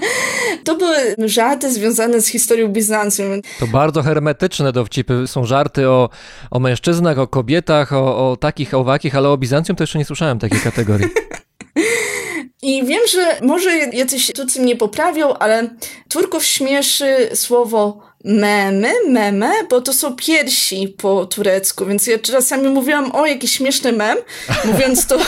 [0.64, 3.42] To były żarty związane z historią Bizancjum.
[3.60, 5.28] To bardzo hermetyczne dowcipy.
[5.28, 6.10] Są żarty o,
[6.52, 10.40] o mężczyznach, o kobietach, o, o takich, owakich, ale o Bizancjum to jeszcze nie słyszałem
[10.40, 11.08] takiej kategorii.
[12.62, 15.70] I wiem, że może jacyś Turcy mnie poprawią, ale
[16.10, 23.12] Turków śmieszy słowo memy, meme, bo to są piersi po turecku, więc ja czasami mówiłam,
[23.16, 24.18] o, jakiś śmieszny mem,
[24.66, 25.20] mówiąc to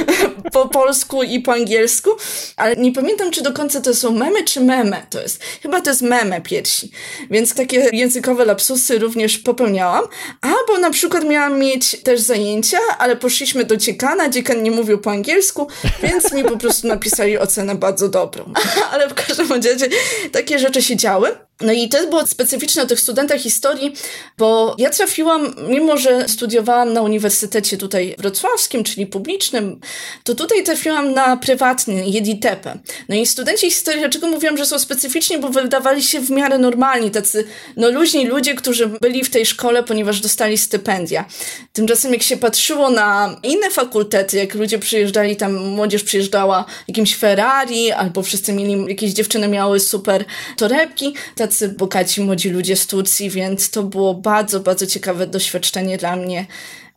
[0.52, 2.10] po polsku i po angielsku,
[2.56, 5.42] ale nie pamiętam, czy do końca to są memy, czy meme to jest.
[5.62, 6.90] Chyba to jest meme piersi,
[7.30, 10.04] więc takie językowe lapsusy również popełniałam,
[10.40, 15.10] albo na przykład miałam mieć też zajęcia, ale poszliśmy do dziekana, dziekan nie mówił po
[15.10, 15.68] angielsku,
[16.02, 18.52] więc mi po prostu napisali ocenę bardzo dobrą.
[18.92, 19.88] ale w każdym razie
[20.32, 21.36] takie rzeczy się działy.
[21.60, 23.94] No i to było specyficzne o tych studentach historii,
[24.38, 29.80] bo ja trafiłam, mimo że studiowałam na uniwersytecie tutaj wrocławskim, czyli publicznym,
[30.24, 32.78] to tutaj trafiłam na prywatny, jeditepę.
[33.08, 37.10] No i studenci historii, dlaczego mówiłam, że są specyficzni, bo wydawali się w miarę normalni,
[37.10, 37.44] tacy
[37.76, 41.24] no luźni ludzie, którzy byli w tej szkole, ponieważ dostali stypendia.
[41.72, 47.92] Tymczasem jak się patrzyło na inne fakultety, jak ludzie przyjeżdżali tam, młodzież przyjeżdżała jakimś Ferrari,
[47.92, 50.24] albo wszyscy mieli, jakieś dziewczyny miały super
[50.56, 51.14] torebki,
[51.46, 56.46] tacy bogaci młodzi ludzie z Turcji, więc to było bardzo, bardzo ciekawe doświadczenie dla mnie.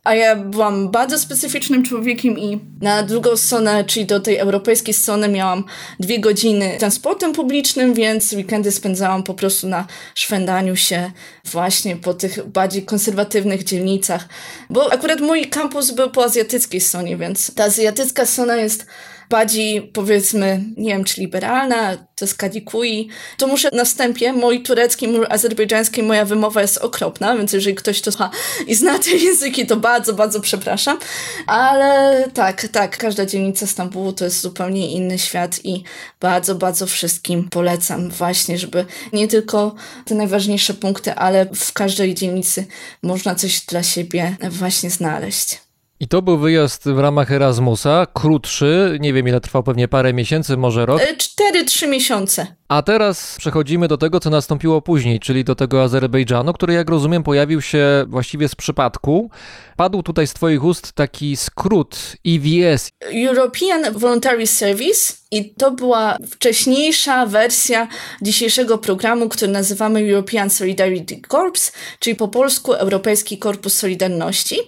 [0.04, 5.28] A ja byłam bardzo specyficznym człowiekiem i na drugą stronę, czyli do tej europejskiej strony
[5.28, 5.64] miałam
[6.00, 11.10] dwie godziny transportem publicznym, więc weekendy spędzałam po prostu na szwendaniu się
[11.44, 14.28] właśnie po tych bardziej konserwatywnych dzielnicach.
[14.70, 18.86] Bo akurat mój kampus był po azjatyckiej stronie, więc ta azjatycka strona jest
[19.28, 25.08] bardziej powiedzmy, nie wiem, czy liberalna, to jest kadikui, to muszę na wstępie, mój turecki,
[25.08, 28.30] mój azerbejdżański, moja wymowa jest okropna, więc jeżeli ktoś to słucha
[28.66, 30.98] i zna te języki, to bardzo, bardzo przepraszam.
[31.46, 35.82] Ale tak, tak, każda dzielnica Stambułu to jest zupełnie inny świat i
[36.20, 39.74] bardzo, bardzo wszystkim polecam właśnie, żeby nie tylko
[40.04, 42.66] te najważniejsze punkty, ale w każdej dzielnicy
[43.02, 45.67] można coś dla siebie właśnie znaleźć.
[46.00, 50.56] I to był wyjazd w ramach Erasmusa, krótszy, nie wiem ile trwał, pewnie parę miesięcy,
[50.56, 51.02] może rok.
[51.02, 52.46] 4-3 e, miesiące.
[52.68, 57.22] A teraz przechodzimy do tego, co nastąpiło później, czyli do tego Azerbejdżanu, który jak rozumiem
[57.22, 59.30] pojawił się właściwie z przypadku.
[59.76, 62.90] Padł tutaj z twoich ust taki skrót EVS.
[63.28, 67.88] European Voluntary Service I to była wcześniejsza wersja
[68.22, 74.58] dzisiejszego programu, który nazywamy European Solidarity Corps, czyli po polsku Europejski Korpus Solidarności.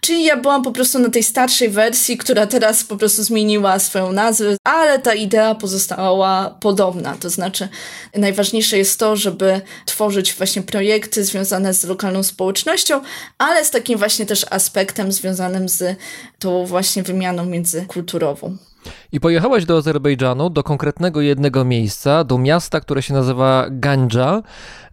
[0.00, 4.12] Czyli ja byłam po prostu na tej starszej wersji, która teraz po prostu zmieniła swoją
[4.12, 7.16] nazwę, ale ta idea pozostała podobna.
[7.20, 7.68] To znaczy,
[8.14, 13.00] najważniejsze jest to, żeby tworzyć właśnie projekty związane z lokalną społecznością,
[13.38, 15.98] ale z takim właśnie też aspektem związanym z
[16.38, 18.56] tą właśnie wymianą międzykulturową.
[19.12, 24.42] I pojechałaś do Azerbejdżanu, do konkretnego jednego miejsca, do miasta, które się nazywa Gandża.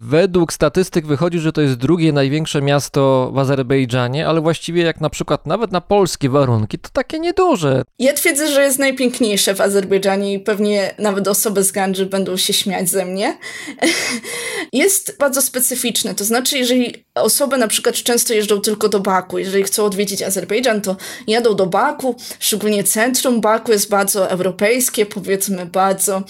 [0.01, 5.09] Według statystyk wychodzi, że to jest drugie największe miasto w Azerbejdżanie, ale właściwie jak na
[5.09, 7.84] przykład nawet na polskie warunki, to takie nieduże.
[7.99, 12.53] Ja twierdzę, że jest najpiękniejsze w Azerbejdżanie i pewnie nawet osoby z Gandży będą się
[12.53, 13.38] śmiać ze mnie.
[14.74, 19.63] jest bardzo specyficzne, to znaczy jeżeli osoby na przykład często jeżdżą tylko do Baku, jeżeli
[19.63, 20.95] chcą odwiedzić Azerbejdżan, to
[21.28, 26.23] jadą do Baku, szczególnie centrum Baku jest bardzo europejskie, powiedzmy bardzo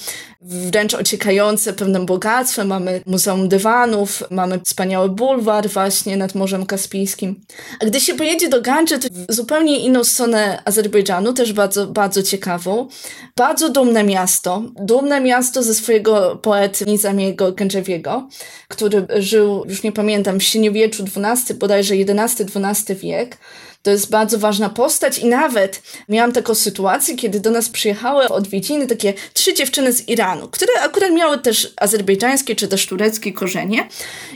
[0.46, 2.68] wręcz ociekające pewnym bogactwem.
[2.68, 7.42] Mamy Muzeum Dywanów, mamy wspaniały bulwar właśnie nad Morzem Kaspijskim.
[7.80, 12.88] A gdy się pojedzie do Gandży, to zupełnie inną stronę Azerbejdżanu, też bardzo, bardzo ciekawą.
[13.36, 14.64] Bardzo dumne miasto.
[14.76, 18.30] Dumne miasto ze swojego poety Nizamiego Gędżewiego,
[18.68, 23.38] który żył, już nie pamiętam, w średniowieczu XII, bodajże XI-XII wiek.
[23.86, 28.88] To jest bardzo ważna postać i nawet miałam taką sytuację, kiedy do nas przyjechały odwiedziny
[28.88, 33.88] takie trzy dziewczyny z Iranu, które akurat miały też azerbejdżańskie czy też tureckie korzenie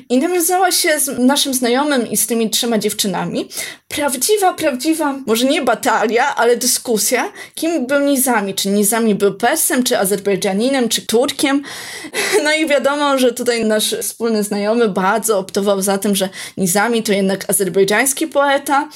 [0.10, 3.50] i nawiązała się z naszym znajomym i z tymi trzema dziewczynami
[3.88, 10.00] prawdziwa, prawdziwa, może nie batalia, ale dyskusja, kim był Nizami, czy Nizami był Persem, czy
[10.00, 11.62] Azerbejdżaninem, czy Turkiem.
[12.44, 17.14] No i wiadomo, że tutaj nasz wspólny znajomy bardzo optował za tym, że Nizami to
[17.14, 18.90] jednak azerbejdżański poeta,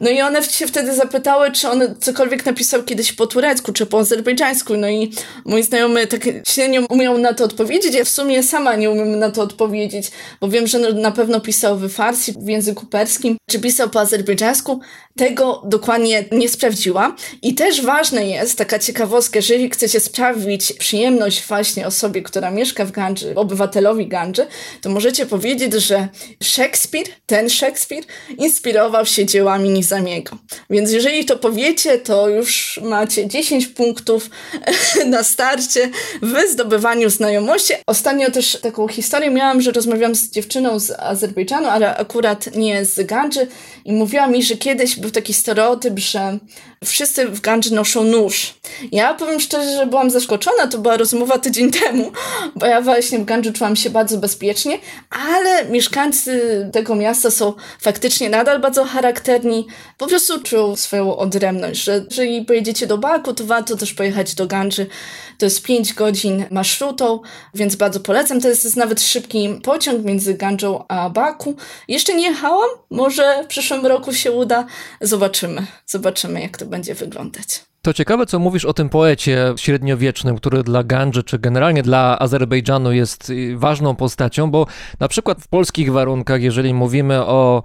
[0.00, 3.98] no i one się wtedy zapytały, czy on cokolwiek napisał kiedyś po turecku, czy po
[3.98, 4.76] azerbejdżańsku.
[4.76, 5.12] No i
[5.44, 7.94] mój znajomy tak średnio umiał na to odpowiedzieć.
[7.94, 11.78] Ja w sumie sama nie umiem na to odpowiedzieć, bo wiem, że na pewno pisał
[11.78, 14.80] w farsi, w języku perskim, czy pisał po azerbejdżańsku.
[15.16, 17.16] Tego dokładnie nie sprawdziła.
[17.42, 22.90] I też ważne jest, taka ciekawostka, jeżeli chcecie sprawić przyjemność właśnie osobie, która mieszka w
[22.90, 24.46] Gandży, obywatelowi Gandży,
[24.80, 26.08] to możecie powiedzieć, że
[26.42, 28.04] Szekspir, ten Szekspir,
[28.38, 30.38] inspirował się dziełami Nizamiego.
[30.70, 34.30] Więc jeżeli to powiecie, to już macie 10 punktów
[35.06, 35.90] na starcie
[36.52, 37.74] zdobywaniu znajomości.
[37.86, 43.06] Ostatnio też taką historię miałam, że rozmawiałam z dziewczyną z Azerbejdżanu, ale akurat nie z
[43.06, 43.46] Gandży
[43.84, 46.38] i mówiła mi, że kiedyś był taki stereotyp, że
[46.84, 48.54] wszyscy w Gandży noszą nóż.
[48.92, 52.12] Ja powiem szczerze, że byłam zaskoczona, to była rozmowa tydzień temu,
[52.56, 54.78] bo ja właśnie w Gandży czułam się bardzo bezpiecznie,
[55.10, 56.40] ale mieszkańcy
[56.72, 59.66] tego miasta są faktycznie nadal bardzo charakterni,
[59.98, 64.46] po prostu czują swoją odrębność, że jeżeli pojedziecie do Baku, to warto też pojechać do
[64.46, 64.86] Gandży.
[65.38, 67.20] To jest 5 godzin marszrutą,
[67.54, 68.40] więc bardzo polecam.
[68.40, 71.56] To jest nawet szybki pociąg między Gandżą a Baku.
[71.88, 74.66] Jeszcze nie jechałam, może w przyszłym roku się uda.
[75.00, 77.64] Zobaczymy, zobaczymy jak to będzie wyglądać.
[77.82, 82.92] To ciekawe, co mówisz o tym poecie średniowiecznym, który dla Gandży, czy generalnie dla Azerbejdżanu
[82.92, 84.66] jest y, ważną postacią, bo
[85.00, 87.62] na przykład w polskich warunkach, jeżeli mówimy o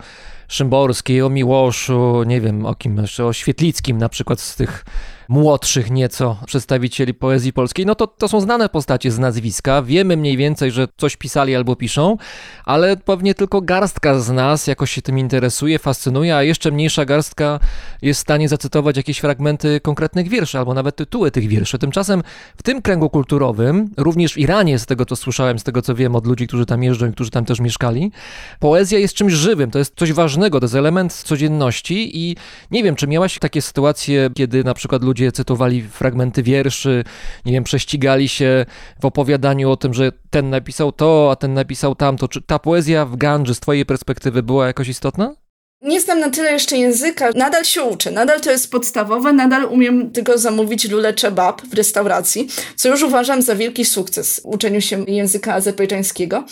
[0.47, 4.85] Szymborskiej, o Miłoszu, nie wiem, o kim jeszcze, o Świetlickim na przykład z tych
[5.29, 10.37] młodszych nieco przedstawicieli poezji polskiej, no to to są znane postacie z nazwiska, wiemy mniej
[10.37, 12.17] więcej, że coś pisali albo piszą,
[12.65, 17.59] ale pewnie tylko garstka z nas jakoś się tym interesuje, fascynuje, a jeszcze mniejsza garstka
[18.01, 21.79] jest w stanie zacytować jakieś fragmenty konkretnych wierszy, albo nawet tytuły tych wierszy.
[21.79, 22.23] Tymczasem
[22.57, 26.15] w tym kręgu kulturowym, również w Iranie, z tego co słyszałem, z tego co wiem
[26.15, 28.11] od ludzi, którzy tam jeżdżą i którzy tam też mieszkali,
[28.59, 32.35] poezja jest czymś żywym, to jest coś ważnego, to jest element codzienności i
[32.71, 37.03] nie wiem, czy miałaś takie sytuacje, kiedy na przykład ludzie ludzie cytowali fragmenty wierszy,
[37.45, 38.65] nie wiem, prześcigali się
[39.01, 42.27] w opowiadaniu o tym, że ten napisał to, a ten napisał tamto.
[42.27, 45.35] Czy ta poezja w Gandży z twojej perspektywy była jakoś istotna?
[45.81, 50.11] Nie znam na tyle jeszcze języka, nadal się uczę, nadal to jest podstawowe, nadal umiem
[50.11, 55.05] tylko zamówić lule czebab w restauracji, co już uważam za wielki sukces w uczeniu się
[55.07, 56.43] języka azerbejdżańskiego.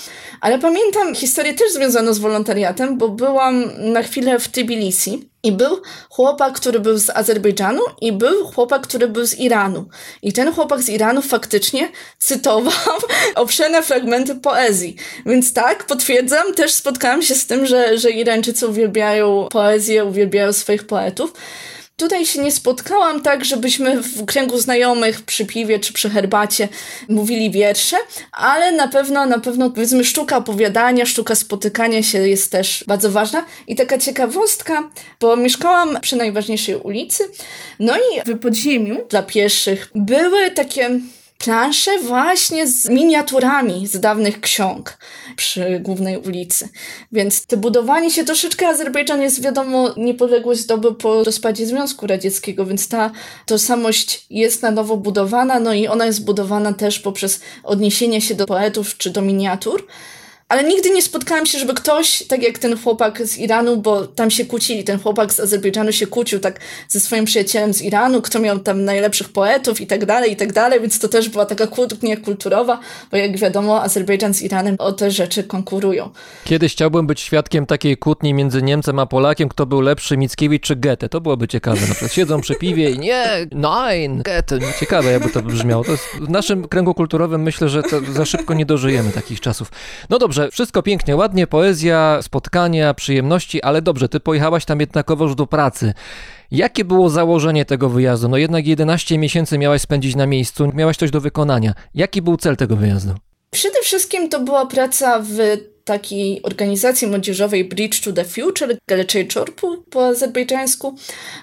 [0.41, 5.81] Ale pamiętam historię też związaną z wolontariatem, bo byłam na chwilę w Tbilisi i był
[6.09, 9.85] chłopak, który był z Azerbejdżanu i był chłopak, który był z Iranu.
[10.21, 12.73] I ten chłopak z Iranu faktycznie cytował
[13.35, 14.95] obszerne fragmenty poezji.
[15.25, 20.87] Więc tak, potwierdzam, też spotkałam się z tym, że, że Irańczycy uwielbiają poezję, uwielbiają swoich
[20.87, 21.33] poetów.
[21.97, 26.67] Tutaj się nie spotkałam tak, żebyśmy w kręgu znajomych przy piwie czy przy herbacie
[27.09, 27.97] mówili wiersze,
[28.31, 33.45] ale na pewno, na pewno powiedzmy sztuka opowiadania, sztuka spotykania się jest też bardzo ważna.
[33.67, 34.89] I taka ciekawostka,
[35.19, 37.23] bo mieszkałam przy najważniejszej ulicy,
[37.79, 40.99] no i w podziemiu dla pieszych były takie
[41.43, 44.97] plansze właśnie z miniaturami z dawnych ksiąg
[45.35, 46.69] przy głównej ulicy.
[47.11, 52.87] Więc to budowanie się troszeczkę Azerbejdżan jest wiadomo, niepodległość zdobył po rozpadzie Związku Radzieckiego, więc
[52.87, 53.11] ta
[53.45, 58.45] tożsamość jest na nowo budowana, no i ona jest budowana też poprzez odniesienie się do
[58.45, 59.87] poetów czy do miniatur.
[60.53, 64.31] Ale nigdy nie spotkałam się, żeby ktoś, tak jak ten chłopak z Iranu, bo tam
[64.31, 68.39] się kłócili, ten chłopak z Azerbejdżanu się kłócił tak ze swoim przyjacielem z Iranu, kto
[68.39, 71.67] miał tam najlepszych poetów i tak dalej, i tak dalej, więc to też była taka
[71.67, 72.79] kłótnia kulturowa,
[73.11, 76.09] bo jak wiadomo, Azerbejdżan z Iranem o te rzeczy konkurują.
[76.43, 80.75] Kiedyś chciałbym być świadkiem takiej kłótni między Niemcem a Polakiem, kto był lepszy, Mickiewicz czy
[80.75, 81.09] Goethe.
[81.09, 81.81] To byłoby ciekawe.
[81.81, 84.57] Na przykład siedzą przy piwie i nie, nein, Goethe.
[84.57, 85.83] No, ciekawe, jakby to brzmiało.
[85.83, 87.81] To jest, w naszym kręgu kulturowym myślę, że
[88.13, 89.71] za szybko nie dożyjemy takich czasów.
[90.09, 95.47] No dobrze, wszystko pięknie, ładnie, poezja, spotkania, przyjemności, ale dobrze, ty pojechałaś tam jednakowoż do
[95.47, 95.93] pracy.
[96.51, 98.29] Jakie było założenie tego wyjazdu?
[98.29, 101.73] No jednak 11 miesięcy miałaś spędzić na miejscu, miałaś coś do wykonania.
[101.95, 103.13] Jaki był cel tego wyjazdu?
[103.51, 109.83] Przede wszystkim to była praca w takiej organizacji młodzieżowej Bridge to the Future, Geleczej Czorpu
[109.89, 110.95] po azerbejdżańsku.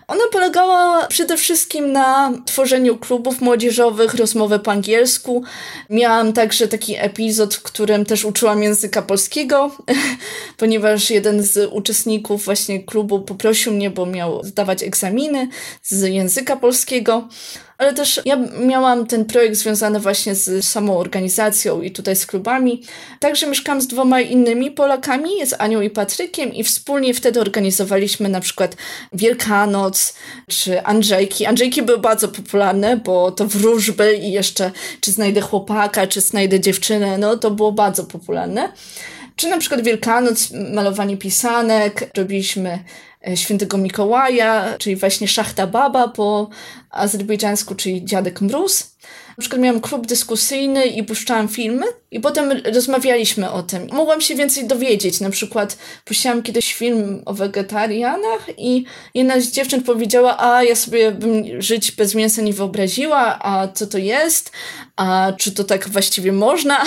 [0.08, 5.42] Ona polegała przede wszystkim na tworzeniu klubów młodzieżowych, rozmowy po angielsku.
[5.90, 9.70] Miałam także taki epizod, w którym też uczyłam języka polskiego,
[10.56, 15.48] ponieważ jeden z uczestników właśnie klubu poprosił mnie, bo miał zdawać egzaminy
[15.82, 17.28] z języka polskiego
[17.80, 22.82] ale też ja miałam ten projekt związany właśnie z samą organizacją i tutaj z klubami.
[23.20, 28.40] Także mieszkałam z dwoma innymi Polakami, z Anią i Patrykiem i wspólnie wtedy organizowaliśmy na
[28.40, 28.76] przykład
[29.12, 30.14] Wielkanoc
[30.48, 31.46] czy Andrzejki.
[31.46, 34.70] Andrzejki były bardzo popularne, bo to wróżby i jeszcze
[35.00, 38.72] czy znajdę chłopaka, czy znajdę dziewczynę, no to było bardzo popularne.
[39.36, 42.78] Czy na przykład Wielkanoc, malowanie pisanek, robiliśmy
[43.34, 46.48] świętego Mikołaja, czyli właśnie Szachta Baba po
[46.90, 48.96] azerbejdżańsku, czyli Dziadek Mróz.
[49.40, 53.88] Na przykład miałam klub dyskusyjny i puszczałam filmy i potem rozmawialiśmy o tym.
[53.92, 55.20] Mogłam się więcej dowiedzieć.
[55.20, 58.84] Na przykład puściłam kiedyś film o wegetarianach i
[59.14, 63.86] jedna z dziewczyn powiedziała, a ja sobie bym żyć bez mięsa nie wyobraziła, a co
[63.86, 64.52] to jest,
[64.96, 66.84] a czy to tak właściwie można.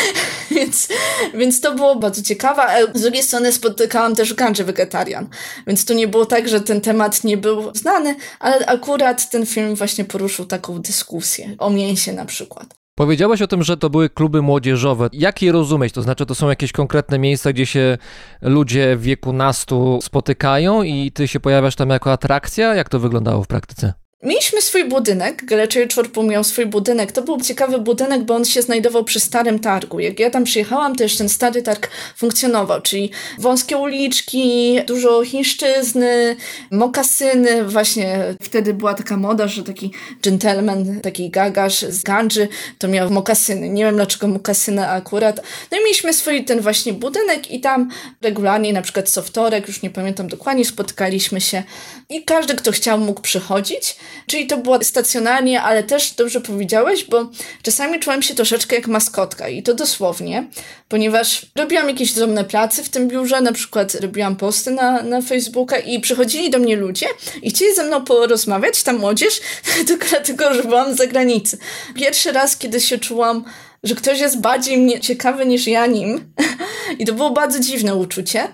[0.56, 0.88] więc,
[1.34, 2.62] więc to było bardzo ciekawe.
[2.94, 5.28] Z drugiej strony spotykałam też ganże wegetarian.
[5.66, 9.74] Więc to nie było tak, że ten temat nie był znany, ale akurat ten film
[9.74, 12.74] właśnie poruszył taką dyskusję o mięsie na przykład.
[12.94, 15.08] Powiedziałaś o tym, że to były kluby młodzieżowe.
[15.12, 15.92] Jak je rozumieć?
[15.92, 17.98] To znaczy, to są jakieś konkretne miejsca, gdzie się
[18.42, 22.74] ludzie w wieku nastu spotykają i ty się pojawiasz tam jako atrakcja?
[22.74, 24.05] Jak to wyglądało w praktyce?
[24.22, 27.12] Mieliśmy swój budynek, Galeczej Czorpu miał swój budynek.
[27.12, 30.00] To był ciekawy budynek, bo on się znajdował przy starym targu.
[30.00, 36.36] Jak ja tam przyjechałam, to już ten stary targ funkcjonował, czyli wąskie uliczki, dużo chińszczyzny,
[36.70, 37.64] mokasyny.
[37.64, 39.90] Właśnie wtedy była taka moda, że taki
[40.22, 42.48] gentleman, taki gagarz z Ganży,
[42.78, 43.68] to miał mokasyny.
[43.68, 45.42] Nie wiem dlaczego mokasyny akurat.
[45.70, 47.90] No i mieliśmy swój ten właśnie budynek i tam
[48.22, 51.62] regularnie, na przykład co wtorek, już nie pamiętam dokładnie, spotkaliśmy się
[52.10, 53.96] i każdy, kto chciał, mógł przychodzić.
[54.26, 57.30] Czyli to było stacjonarnie, ale też dobrze powiedziałeś, bo
[57.62, 60.46] czasami czułam się troszeczkę jak maskotka i to dosłownie,
[60.88, 65.78] ponieważ robiłam jakieś drobne prace w tym biurze, na przykład robiłam posty na, na Facebooka
[65.78, 67.06] i przychodzili do mnie ludzie
[67.42, 69.40] i chcieli ze mną porozmawiać, ta młodzież,
[69.88, 71.58] tylko dlatego, że byłam z zagranicy.
[71.94, 73.44] Pierwszy raz, kiedy się czułam
[73.82, 76.32] że ktoś jest bardziej mnie ciekawy niż ja nim.
[76.98, 78.48] I to było bardzo dziwne uczucie,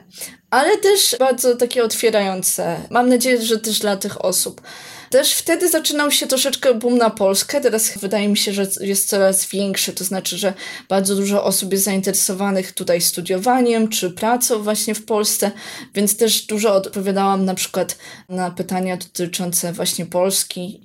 [0.51, 2.77] ale też bardzo takie otwierające.
[2.91, 4.61] Mam nadzieję, że też dla tych osób.
[5.13, 7.61] Też wtedy zaczynał się troszeczkę boom na Polskę.
[7.61, 9.93] Teraz wydaje mi się, że jest coraz większy.
[9.93, 10.55] To znaczy, że
[10.89, 15.51] bardzo dużo osób jest zainteresowanych tutaj studiowaniem czy pracą właśnie w Polsce,
[15.95, 17.99] więc też dużo odpowiadałam na przykład
[18.29, 20.83] na pytania dotyczące właśnie Polski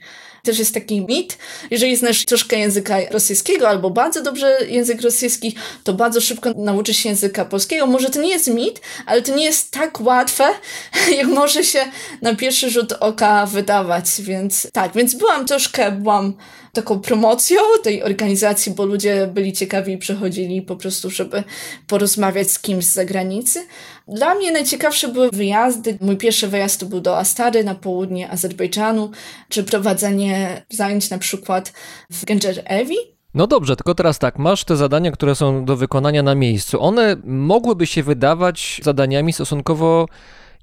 [0.48, 1.38] też jest taki mit,
[1.72, 7.10] jeżeli znasz troszkę języka rosyjskiego albo bardzo dobrze język rosyjski, to bardzo szybko nauczysz się
[7.10, 7.86] języka polskiego.
[7.88, 10.43] Może to nie jest mit, ale to nie jest tak łatwe,
[11.18, 11.80] jak może się
[12.22, 16.34] na pierwszy rzut oka wydawać, więc tak, więc byłam troszkę, byłam
[16.82, 21.44] taką promocją tej organizacji, bo ludzie byli ciekawi i przychodzili po prostu, żeby
[21.88, 23.68] porozmawiać z kimś z zagranicy.
[24.08, 25.98] Dla mnie najciekawsze były wyjazdy.
[26.02, 29.12] Mój pierwszy wyjazd to był do Astary na południe Azerbejdżanu,
[29.50, 31.74] czy prowadzenie zajęć na przykład
[32.12, 32.98] w Genjer Evi,
[33.34, 36.82] no dobrze, tylko teraz tak, masz te zadania, które są do wykonania na miejscu.
[36.82, 40.06] One mogłyby się wydawać zadaniami stosunkowo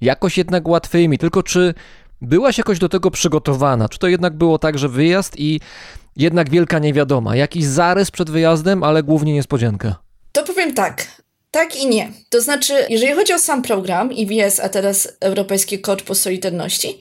[0.01, 1.75] jakoś jednak łatwymi, tylko czy
[2.21, 3.89] byłaś jakoś do tego przygotowana?
[3.89, 5.61] Czy to jednak było tak, że wyjazd i
[6.17, 7.37] jednak wielka niewiadoma?
[7.37, 9.99] Jakiś zarys przed wyjazdem, ale głównie niespodzianka?
[10.33, 11.07] To powiem tak.
[11.51, 12.12] Tak i nie.
[12.29, 16.99] To znaczy, jeżeli chodzi o sam program IWS, a teraz Europejski Korpus Solidarności,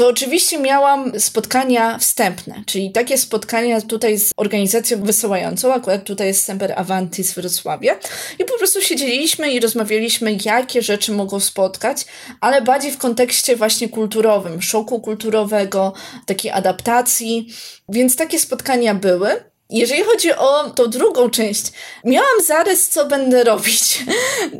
[0.00, 6.44] to oczywiście miałam spotkania wstępne, czyli takie spotkania tutaj z organizacją wysyłającą, akurat tutaj jest
[6.44, 7.94] Semper Avanti z Wrocławia
[8.38, 12.06] i po prostu siedzieliśmy i rozmawialiśmy, jakie rzeczy mogą spotkać,
[12.40, 15.92] ale bardziej w kontekście właśnie kulturowym, szoku kulturowego,
[16.26, 17.54] takiej adaptacji,
[17.88, 19.49] więc takie spotkania były.
[19.70, 21.64] Jeżeli chodzi o tą drugą część,
[22.04, 24.04] miałam zarys, co będę robić.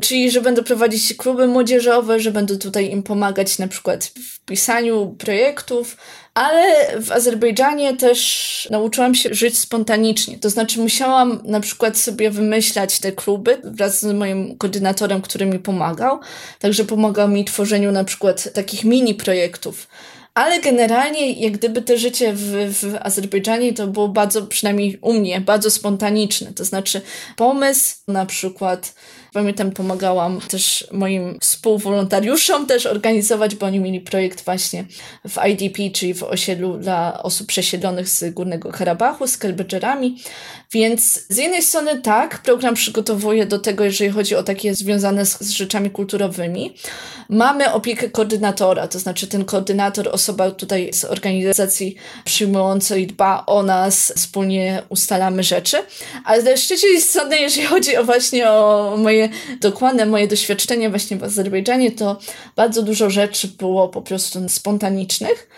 [0.00, 5.14] Czyli, że będę prowadzić kluby młodzieżowe, że będę tutaj im pomagać na przykład w pisaniu
[5.18, 5.96] projektów,
[6.34, 10.38] ale w Azerbejdżanie też nauczyłam się żyć spontanicznie.
[10.38, 15.58] To znaczy, musiałam na przykład sobie wymyślać te kluby wraz z moim koordynatorem, który mi
[15.58, 16.20] pomagał.
[16.58, 19.86] Także pomagał mi w tworzeniu na przykład takich mini projektów
[20.34, 25.40] ale generalnie, jak gdyby to życie w, w Azerbejdżanie to było bardzo, przynajmniej u mnie,
[25.40, 26.52] bardzo spontaniczne.
[26.52, 27.00] To znaczy,
[27.36, 28.94] pomysł na przykład
[29.32, 34.84] Pamiętam, pomagałam też moim współwolontariuszom też organizować, bo oni mieli projekt właśnie
[35.28, 40.16] w IDP, czyli w osiedlu dla osób przesiedlonych z Górnego Karabachu, z Kelbedżerami.
[40.72, 45.40] Więc z jednej strony tak, program przygotowuje do tego, jeżeli chodzi o takie związane z,
[45.40, 46.74] z rzeczami kulturowymi.
[47.28, 54.12] Mamy opiekę koordynatora, to znaczy ten koordynator, osoba tutaj z organizacji przyjmującej dba o nas,
[54.16, 55.76] wspólnie ustalamy rzeczy.
[56.24, 61.16] Ale z trzeciej strony, jeżeli chodzi o właśnie o moje moje dokładne moje doświadczenie właśnie
[61.16, 62.18] w Azerbejdżanie, to
[62.56, 65.48] bardzo dużo rzeczy było po prostu spontanicznych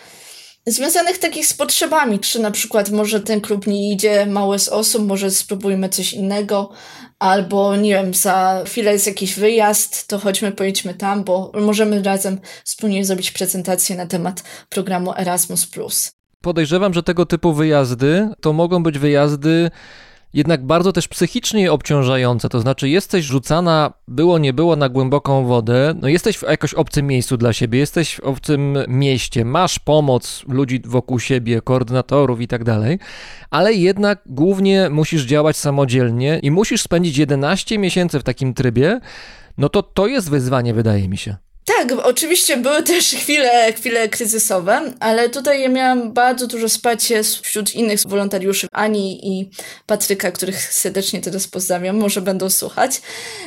[0.67, 5.07] związanych takich z potrzebami, czy na przykład może ten klub nie idzie, mało z osób,
[5.07, 6.69] może spróbujmy coś innego,
[7.19, 12.39] albo nie wiem, za chwilę jest jakiś wyjazd, to chodźmy, pojedźmy tam, bo możemy razem
[12.63, 15.67] wspólnie zrobić prezentację na temat programu Erasmus+.
[16.41, 19.71] Podejrzewam, że tego typu wyjazdy to mogą być wyjazdy
[20.33, 22.49] jednak bardzo też psychicznie obciążające.
[22.49, 27.07] To znaczy, jesteś rzucana, było nie było, na głęboką wodę, no jesteś w jakoś obcym
[27.07, 32.63] miejscu dla siebie, jesteś w obcym mieście, masz pomoc ludzi wokół siebie, koordynatorów i tak
[32.63, 32.99] dalej,
[33.49, 38.99] ale jednak głównie musisz działać samodzielnie i musisz spędzić 11 miesięcy w takim trybie.
[39.57, 41.35] No to to jest wyzwanie, wydaje mi się.
[41.65, 47.75] Tak, oczywiście były też chwile, chwile kryzysowe, ale tutaj ja miałam bardzo dużo wsparcia wśród
[47.75, 49.49] innych wolontariuszy, Ani i
[49.85, 53.01] Patryka, których serdecznie teraz pozdrawiam, może będą słuchać.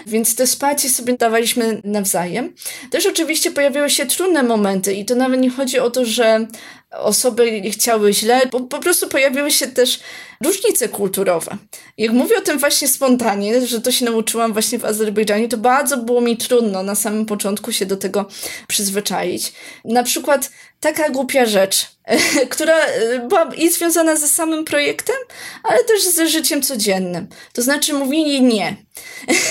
[0.07, 2.55] Więc te wsparcie sobie dawaliśmy nawzajem.
[2.91, 6.47] Też oczywiście pojawiły się trudne momenty i to nawet nie chodzi o to, że
[6.91, 10.01] osoby chciały źle, bo po prostu pojawiły się też
[10.45, 11.57] różnice kulturowe.
[11.99, 15.97] Jak mówię o tym właśnie spontanie, że to się nauczyłam właśnie w Azerbejdżanie, to bardzo
[15.97, 18.29] było mi trudno na samym początku się do tego
[18.69, 19.53] przyzwyczaić.
[19.85, 21.87] Na przykład taka głupia rzecz,
[22.51, 25.17] która e, była i związana ze samym projektem,
[25.63, 27.29] ale też ze życiem codziennym.
[27.53, 28.77] To znaczy mówienie nie.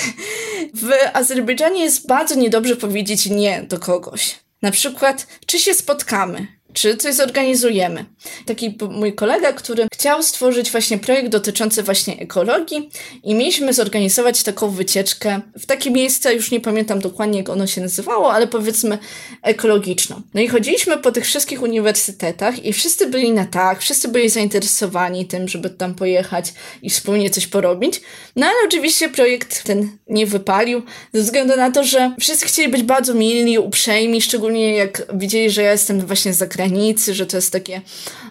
[0.83, 4.39] w Azerbejdżanie jest bardzo niedobrze powiedzieć nie do kogoś.
[4.61, 6.54] Na przykład, czy się spotkamy?
[6.75, 8.05] Czy coś zorganizujemy.
[8.45, 12.89] Taki mój kolega, który chciał stworzyć właśnie projekt dotyczący właśnie ekologii
[13.23, 17.81] i mieliśmy zorganizować taką wycieczkę w takie miejsce, już nie pamiętam dokładnie jak ono się
[17.81, 18.97] nazywało, ale powiedzmy
[19.41, 20.21] ekologiczną.
[20.33, 25.25] No i chodziliśmy po tych wszystkich uniwersytetach i wszyscy byli na tak, wszyscy byli zainteresowani
[25.25, 28.01] tym, żeby tam pojechać i wspólnie coś porobić.
[28.35, 30.81] No ale oczywiście projekt ten nie wypalił,
[31.13, 35.61] ze względu na to, że wszyscy chcieli być bardzo milni, uprzejmi, szczególnie jak widzieli, że
[35.61, 37.81] ja jestem właśnie z zagranicy granicy, że to jest takie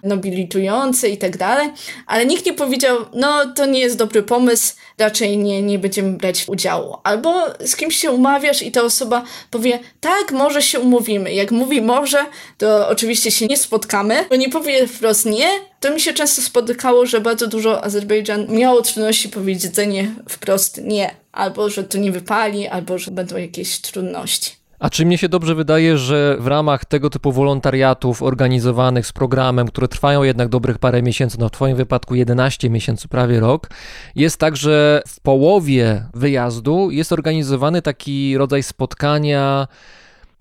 [0.02, 1.70] nobilitujące i tak dalej,
[2.06, 6.44] ale nikt nie powiedział, no to nie jest dobry pomysł, raczej nie, nie będziemy brać
[6.48, 6.96] udziału.
[7.02, 11.34] Albo z kimś się umawiasz i ta osoba powie, tak, może się umówimy.
[11.34, 12.18] Jak mówi może,
[12.58, 15.48] to oczywiście się nie spotkamy, bo nie powie wprost nie,
[15.80, 21.70] to mi się często spotykało, że bardzo dużo Azerbejdżan miało trudności powiedzenie wprost nie, albo
[21.70, 24.63] że to nie wypali, albo że będą jakieś trudności.
[24.78, 29.68] A czy mnie się dobrze wydaje, że w ramach tego typu wolontariatów organizowanych z programem,
[29.68, 33.70] które trwają jednak dobrych parę miesięcy, no w Twoim wypadku 11 miesięcy, prawie rok,
[34.14, 39.68] jest tak, że w połowie wyjazdu jest organizowany taki rodzaj spotkania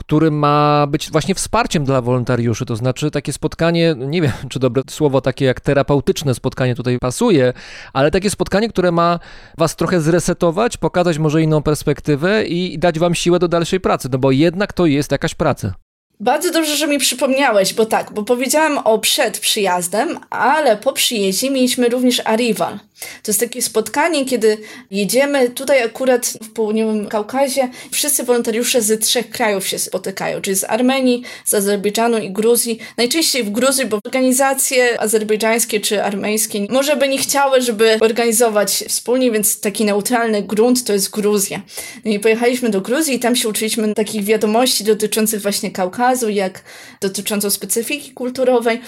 [0.07, 4.83] który ma być właśnie wsparciem dla wolontariuszy, to znaczy takie spotkanie, nie wiem, czy dobre
[4.89, 7.53] słowo takie jak terapeutyczne spotkanie tutaj pasuje,
[7.93, 9.19] ale takie spotkanie, które ma
[9.57, 14.17] was trochę zresetować, pokazać może inną perspektywę i dać wam siłę do dalszej pracy, no
[14.17, 15.82] bo jednak to jest jakaś praca.
[16.23, 21.49] Bardzo dobrze, że mi przypomniałeś, bo tak, bo powiedziałam o przed przyjazdem, ale po przyjeździe
[21.49, 22.79] mieliśmy również Arrival.
[23.23, 24.57] To jest takie spotkanie, kiedy
[24.91, 27.69] jedziemy tutaj akurat w południowym Kaukazie.
[27.91, 32.79] Wszyscy wolontariusze z trzech krajów się spotykają, czyli z Armenii, z Azerbejdżanu i Gruzji.
[32.97, 39.31] Najczęściej w Gruzji, bo organizacje azerbejdżańskie czy armeńskie może by nie chciały, żeby organizować wspólnie,
[39.31, 41.61] więc taki neutralny grunt to jest Gruzja.
[42.05, 46.63] No i pojechaliśmy do Gruzji i tam się uczyliśmy takich wiadomości dotyczących właśnie Kaukazu, jak
[47.01, 48.81] dotyczącą specyfiki kulturowej.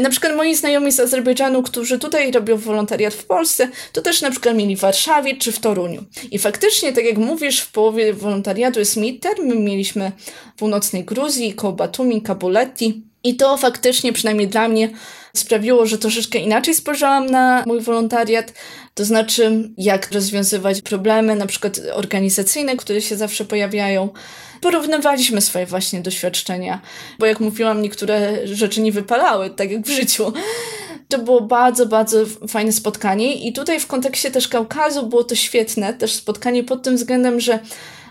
[0.00, 4.30] Na przykład moi znajomi z Azerbejdżanu, którzy tutaj robią wolontariat w Polsce, to też na
[4.30, 6.04] przykład mieli w Warszawie czy w Toruniu.
[6.30, 9.46] I faktycznie, tak jak mówisz, w połowie wolontariatu jest midterm.
[9.46, 10.12] My mieliśmy
[10.54, 13.02] w północnej Gruzji, koło Batumi, Kabuletti.
[13.24, 14.90] I to faktycznie, przynajmniej dla mnie,
[15.36, 18.52] sprawiło, że troszeczkę inaczej spojrzałam na mój wolontariat,
[18.94, 24.08] to znaczy jak rozwiązywać problemy, na przykład organizacyjne, które się zawsze pojawiają.
[24.60, 26.80] Porównywaliśmy swoje właśnie doświadczenia,
[27.18, 30.32] bo jak mówiłam, niektóre rzeczy nie wypalały, tak jak w życiu.
[31.08, 35.94] To było bardzo, bardzo fajne spotkanie i tutaj w kontekście też Kaukazu było to świetne,
[35.94, 37.58] też spotkanie pod tym względem, że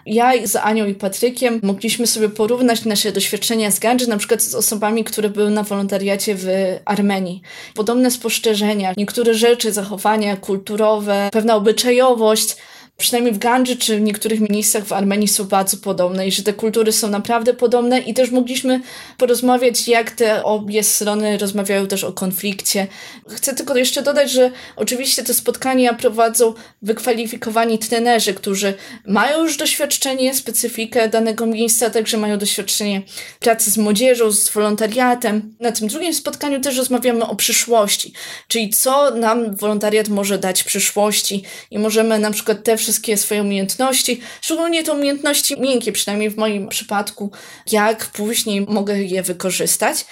[0.10, 4.55] ja z Anią i Patrykiem mogliśmy sobie porównać nasze doświadczenia z Gandży, na przykład z
[4.55, 6.47] osobami, które były na wolontariacie w
[6.86, 7.41] Armenii.
[7.76, 12.55] Podobne spostrzeżenia, niektóre rzeczy, zachowania kulturowe, pewna obyczajowość
[13.00, 16.54] przynajmniej w Gandży czy w niektórych miejscach w Armenii są bardzo podobne i że te
[16.54, 18.82] kultury są naprawdę podobne i też mogliśmy
[19.18, 22.88] porozmawiać, jak te obie strony rozmawiają też o konflikcie.
[23.30, 28.74] Chcę tylko jeszcze dodać, że oczywiście te spotkania prowadzą wykwalifikowani trenerzy, którzy
[29.08, 33.02] mają już doświadczenie, specyfikę danego miejsca, także mają doświadczenie
[33.39, 35.56] pracy z młodzieżą, z wolontariatem.
[35.60, 38.14] Na tym drugim spotkaniu też rozmawiamy o przyszłości,
[38.47, 43.42] czyli co nam wolontariat może dać w przyszłości i możemy na przykład te wszystkie swoje
[43.42, 47.32] umiejętności, szczególnie te umiejętności miękkie, przynajmniej w moim przypadku,
[47.72, 50.06] jak później mogę je wykorzystać.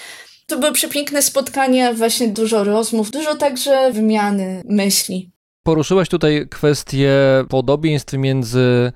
[0.47, 5.31] To były przepiękne spotkania, właśnie dużo rozmów, dużo także wymiany myśli.
[5.63, 7.13] Poruszyłaś tutaj kwestię
[7.49, 8.91] podobieństw między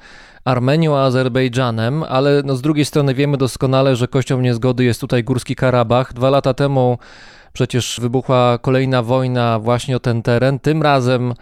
[0.45, 5.23] Armenią a Azerbejdżanem, ale no z drugiej strony wiemy doskonale, że kością niezgody jest tutaj
[5.23, 6.13] Górski Karabach.
[6.13, 6.97] Dwa lata temu
[7.53, 10.59] przecież wybuchła kolejna wojna właśnie o ten teren.
[10.59, 11.33] Tym razem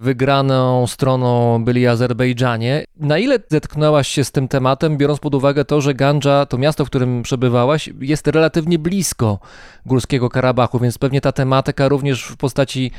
[0.00, 2.84] wygraną stroną byli Azerbejdżanie.
[2.96, 6.84] Na ile zetknęłaś się z tym tematem, biorąc pod uwagę to, że Gandża, to miasto,
[6.84, 9.38] w którym przebywałaś, jest relatywnie blisko
[9.86, 12.90] Górskiego Karabachu, więc pewnie ta tematyka również w postaci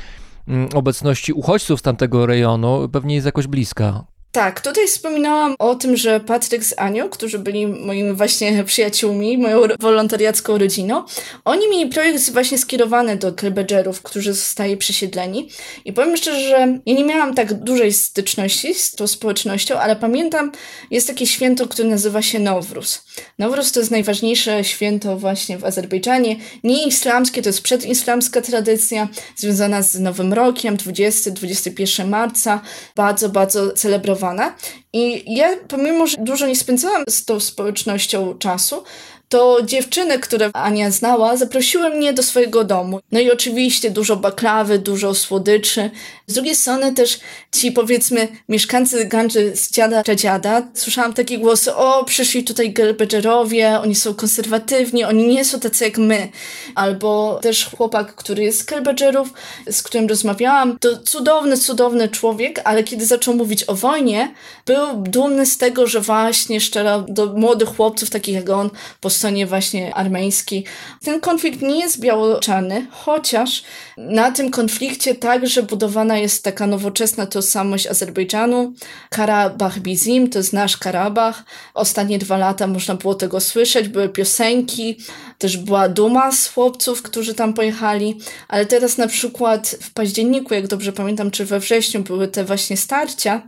[0.48, 4.04] mm, obecności uchodźców z tamtego rejonu pewnie jest jakoś bliska.
[4.32, 9.60] Tak, tutaj wspominałam o tym, że Patryk z Anią, którzy byli moimi właśnie przyjaciółmi, moją
[9.80, 11.04] wolontariacką rodziną,
[11.44, 15.48] oni mieli projekt właśnie skierowany do Kelbedżerów, którzy zostali przesiedleni.
[15.84, 20.52] I powiem szczerze, że ja nie miałam tak dużej styczności z tą społecznością, ale pamiętam,
[20.90, 23.04] jest takie święto, które nazywa się Nowruz.
[23.38, 26.36] Nowruz to jest najważniejsze święto właśnie w Azerbejdżanie.
[26.64, 32.60] Nie islamskie, to jest przedislamska tradycja, związana z Nowym Rokiem, 20-21 marca.
[32.96, 34.17] Bardzo, bardzo celebrowana
[34.92, 38.84] i ja, pomimo, że dużo nie spędzałam z tą społecznością czasu,
[39.28, 43.00] to dziewczyny, które Ania znała, zaprosiły mnie do swojego domu.
[43.12, 45.90] No i oczywiście dużo baklawy, dużo słodyczy.
[46.26, 47.20] Z drugiej strony też
[47.52, 53.94] ci, powiedzmy, mieszkańcy Gandży z dziada dziada, słyszałam takie głosy, o, przyszli tutaj Gelbedżerowie, oni
[53.94, 56.28] są konserwatywni, oni nie są tacy jak my.
[56.74, 59.32] Albo też chłopak, który jest z Gelbedżerów,
[59.70, 64.34] z którym rozmawiałam, to cudowny, cudowny człowiek, ale kiedy zaczął mówić o wojnie,
[64.66, 68.70] był dumny z tego, że właśnie szczera do młodych chłopców, takich jak on,
[69.18, 70.64] stronie właśnie armeńskiej.
[71.04, 73.62] Ten konflikt nie jest biało-czarny, chociaż
[73.96, 78.72] na tym konflikcie także budowana jest taka nowoczesna tożsamość Azerbejdżanu.
[79.10, 81.44] Karabach Bizim to jest nasz Karabach.
[81.74, 84.98] Ostatnie dwa lata można było tego słyszeć, były piosenki,
[85.38, 90.66] też była duma z chłopców, którzy tam pojechali, ale teraz na przykład w październiku, jak
[90.66, 93.42] dobrze pamiętam, czy we wrześniu były te właśnie starcia,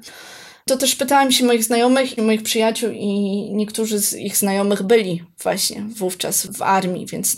[0.70, 3.08] to też pytałam się moich znajomych i moich przyjaciół i
[3.52, 7.36] niektórzy z ich znajomych byli właśnie wówczas w armii, więc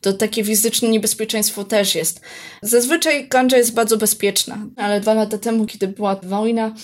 [0.00, 2.20] to takie fizyczne niebezpieczeństwo też jest.
[2.62, 6.74] Zazwyczaj Gandża jest bardzo bezpieczna, ale dwa lata temu, kiedy była wojna,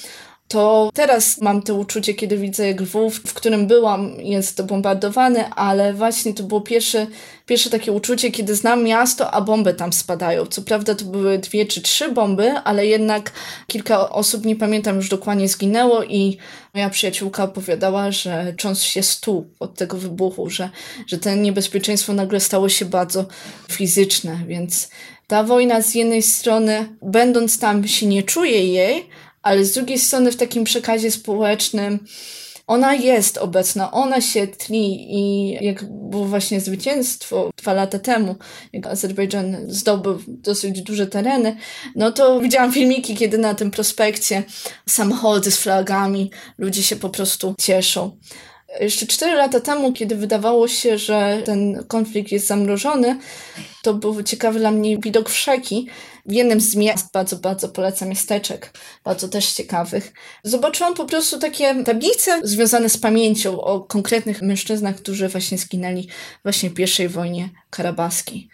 [0.49, 5.95] to teraz mam to uczucie, kiedy widzę jak Lwów, w którym byłam, jest bombardowany, ale
[5.95, 7.07] właśnie to było pierwsze,
[7.47, 10.47] pierwsze takie uczucie, kiedy znam miasto, a bomby tam spadają.
[10.47, 13.33] Co prawda to były dwie czy trzy bomby, ale jednak
[13.67, 16.39] kilka osób, nie pamiętam już dokładnie, zginęło i
[16.75, 20.71] moja przyjaciółka opowiadała, że cząst się stu od tego wybuchu, że,
[21.07, 23.25] że to niebezpieczeństwo nagle stało się bardzo
[23.69, 24.89] fizyczne, więc
[25.27, 29.09] ta wojna z jednej strony, będąc tam, się nie czuje jej,
[29.47, 31.99] ale z drugiej strony w takim przekazie społecznym
[32.67, 38.37] ona jest obecna, ona się tli i jak było właśnie zwycięstwo dwa lata temu,
[38.73, 41.57] jak Azerbejdżan zdobył dosyć duże tereny,
[41.97, 44.43] no to widziałam filmiki, kiedy na tym prospekcie
[44.89, 48.17] samochody z flagami, ludzie się po prostu cieszą.
[48.81, 53.19] Jeszcze cztery lata temu, kiedy wydawało się, że ten konflikt jest zamrożony,
[53.83, 55.89] to był ciekawy dla mnie widok wszeki.
[56.27, 58.73] W jednym z miast, bardzo, bardzo polecam miasteczek,
[59.05, 60.13] bardzo też ciekawych,
[60.45, 66.09] zobaczyłam po prostu takie tablice związane z pamięcią o konkretnych mężczyznach, którzy właśnie zginęli
[66.43, 68.49] właśnie w pierwszej wojnie karabaskiej.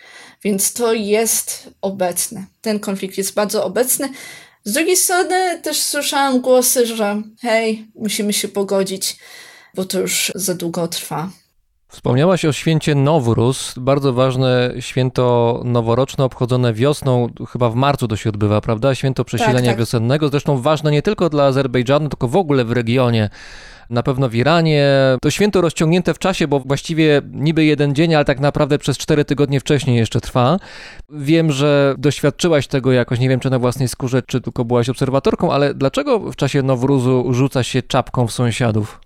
[0.44, 2.46] Więc to jest obecne.
[2.60, 4.08] Ten konflikt jest bardzo obecny.
[4.64, 9.16] Z drugiej strony też słyszałam głosy, że hej, musimy się pogodzić
[9.74, 11.28] bo to już za długo trwa.
[11.92, 18.30] Wspomniałaś o święcie Nowruz, bardzo ważne święto noworoczne obchodzone wiosną, chyba w marcu to się
[18.30, 18.94] odbywa, prawda?
[18.94, 19.78] Święto przesilenia tak, tak.
[19.78, 23.30] wiosennego, zresztą ważne nie tylko dla Azerbejdżanu, tylko w ogóle w regionie.
[23.90, 24.88] Na pewno w Iranie.
[25.22, 29.24] To święto rozciągnięte w czasie, bo właściwie niby jeden dzień, ale tak naprawdę przez cztery
[29.24, 30.58] tygodnie wcześniej jeszcze trwa.
[31.10, 35.52] Wiem, że doświadczyłaś tego jakoś, nie wiem czy na własnej skórze, czy tylko byłaś obserwatorką,
[35.52, 39.00] ale dlaczego w czasie Nowruzu rzuca się czapką w sąsiadów?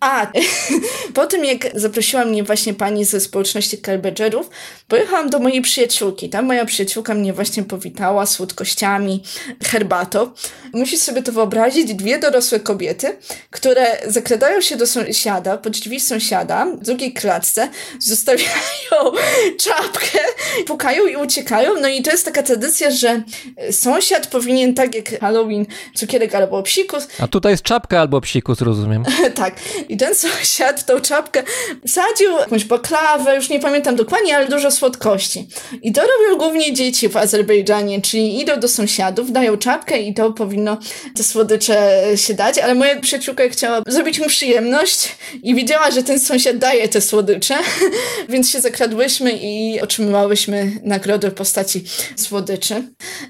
[0.00, 0.26] A,
[1.14, 4.50] po tym jak zaprosiła mnie właśnie pani ze społeczności Kelbedżerów,
[4.88, 6.28] pojechałam do mojej przyjaciółki.
[6.28, 9.22] Tam moja przyjaciółka mnie właśnie powitała słodkościami,
[9.64, 10.30] herbatą.
[10.72, 13.16] Musisz sobie to wyobrazić, dwie dorosłe kobiety,
[13.50, 19.12] które zakradają się do sąsiada, pod drzwi sąsiada, w drugiej klatce, zostawiają
[19.64, 20.18] czapkę,
[20.66, 21.70] pukają i uciekają.
[21.80, 23.22] No i to jest taka tradycja, że
[23.70, 27.08] sąsiad powinien tak jak Halloween cukierek albo psikus.
[27.18, 29.04] A tutaj jest czapka albo psikus, rozumiem.
[29.34, 29.60] tak tak.
[29.88, 31.42] I ten sąsiad tą czapkę
[31.86, 35.48] sadził jakąś baklawę, już nie pamiętam dokładnie, ale dużo słodkości.
[35.82, 40.32] I to robią głównie dzieci w Azerbejdżanie, czyli idą do sąsiadów, dają czapkę i to
[40.32, 40.78] powinno
[41.16, 45.08] te słodycze się dać, ale moja przyjaciółka chciała zrobić mu przyjemność
[45.42, 47.54] i widziała, że ten sąsiad daje te słodycze,
[48.28, 51.84] więc się zakradłyśmy i otrzymywałyśmy nagrodę w postaci
[52.16, 52.82] słodyczy.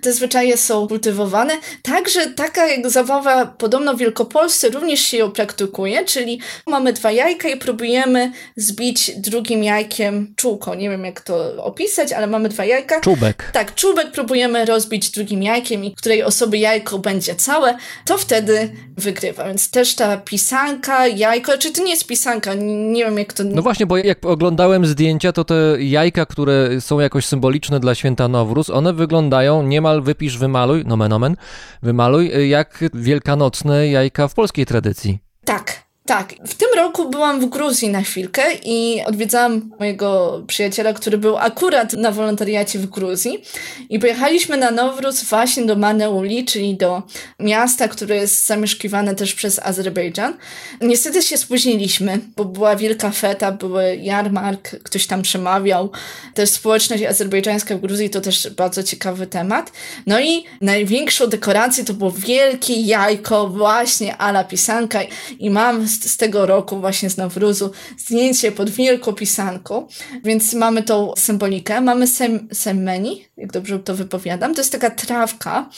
[0.02, 1.54] Te zwyczaje są kultywowane.
[1.82, 7.56] Także taka zabawa podobno w Wielkopolsce również się ją praktykuje, czyli mamy dwa jajka i
[7.56, 10.74] próbujemy zbić drugim jajkiem czółko.
[10.74, 13.00] Nie wiem, jak to opisać, ale mamy dwa jajka.
[13.00, 13.50] Czubek.
[13.52, 19.44] Tak, czubek próbujemy rozbić drugim jajkiem i której osoby jajko będzie całe, to wtedy wygrywa.
[19.44, 23.44] Więc też ta pisanka, jajko, czy to nie jest pisanka, nie wiem jak to...
[23.44, 28.28] No właśnie, bo jak oglądałem zdjęcia, to te jajka, które są jakoś symboliczne dla święta
[28.28, 31.36] Nowruz, one wyglądają niemal wypisz, wymaluj, nomen omen,
[31.82, 35.18] wymaluj, jak wielkanocne jajka w polskiej tradycji.
[35.44, 41.18] Tak, tak, w tym roku byłam w Gruzji na chwilkę i odwiedzałam mojego przyjaciela, który
[41.18, 43.42] był akurat na wolontariacie w Gruzji
[43.88, 47.02] i pojechaliśmy na Nowruz właśnie do Maneuli, czyli do
[47.40, 50.34] miasta, które jest zamieszkiwane też przez Azerbejdżan.
[50.80, 55.90] Niestety się spóźniliśmy, bo była wielka feta, były jarmark, ktoś tam przemawiał.
[56.34, 59.72] Też społeczność azerbejdżańska w Gruzji to też bardzo ciekawy temat.
[60.06, 65.00] No i największą dekoracją to było wielkie jajko właśnie ala pisanka
[65.38, 69.88] i mam z, tego roku właśnie z Nawruzu zdjęcie pod wielką pisanką,
[70.24, 71.80] więc mamy tą symbolikę.
[71.80, 74.54] Mamy sem, semmeni, jak dobrze to wypowiadam.
[74.54, 75.70] To jest taka trawka.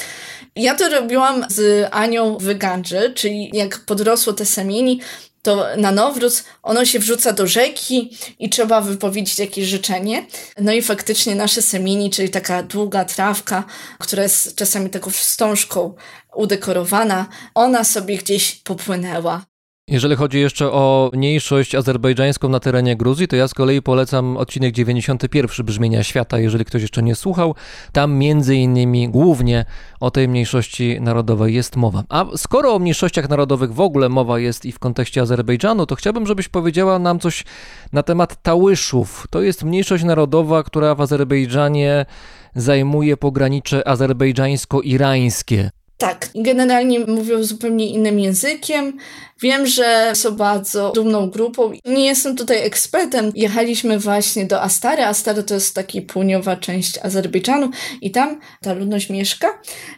[0.56, 5.00] Ja to robiłam z Anią Wygandży, czyli jak podrosło te semieni,
[5.42, 10.26] to na Nowruz ono się wrzuca do rzeki i trzeba wypowiedzieć jakieś życzenie.
[10.60, 13.64] No i faktycznie nasze semieni, czyli taka długa trawka,
[13.98, 15.94] która jest czasami taką wstążką
[16.34, 19.47] udekorowana, ona sobie gdzieś popłynęła.
[19.89, 24.74] Jeżeli chodzi jeszcze o mniejszość azerbejdżańską na terenie Gruzji, to ja z kolei polecam odcinek
[24.74, 27.55] 91 Brzmienia Świata, jeżeli ktoś jeszcze nie słuchał.
[27.93, 29.64] Tam między innymi głównie
[30.01, 32.05] o tej mniejszości narodowej jest mowa.
[32.09, 36.26] A skoro o mniejszościach narodowych w ogóle mowa jest i w kontekście Azerbejdżanu, to chciałbym,
[36.26, 37.45] żebyś powiedziała nam coś
[37.93, 39.26] na temat Tałyszów.
[39.30, 42.07] To jest mniejszość narodowa, która w Azerbejdżanie
[42.55, 45.70] zajmuje pogranicze azerbejdżańsko-irańskie.
[45.99, 48.99] Tak, generalnie mówią zupełnie innym językiem.
[49.42, 51.72] Wiem, że są bardzo dumną grupą.
[51.84, 53.32] Nie jestem tutaj ekspertem.
[53.34, 55.05] Jechaliśmy właśnie do Astary.
[55.05, 57.70] Astary to jest taka południowa część Azerbejdżanu
[58.01, 59.49] i tam ta ludność mieszka.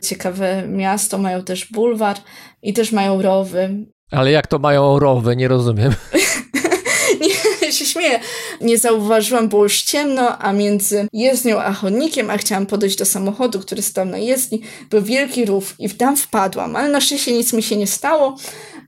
[0.03, 2.17] Ciekawe miasto, mają też bulwar
[2.63, 3.87] i też mają rowy.
[4.11, 5.37] Ale jak to mają rowy?
[5.37, 5.95] Nie rozumiem.
[8.01, 8.21] śmieję.
[8.61, 13.61] Nie zauważyłam, było już ciemno, a między jezdnią a chodnikiem, a chciałam podejść do samochodu,
[13.61, 17.63] który stał na jezdni, był wielki rów i tam wpadłam, ale na szczęście nic mi
[17.63, 18.37] się nie stało.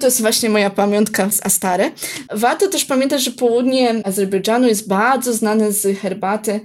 [0.03, 1.93] To jest właśnie moja pamiątka z Astary.
[2.33, 6.61] Warto też pamiętać, że południe Azerbejdżanu jest bardzo znane z herbaty,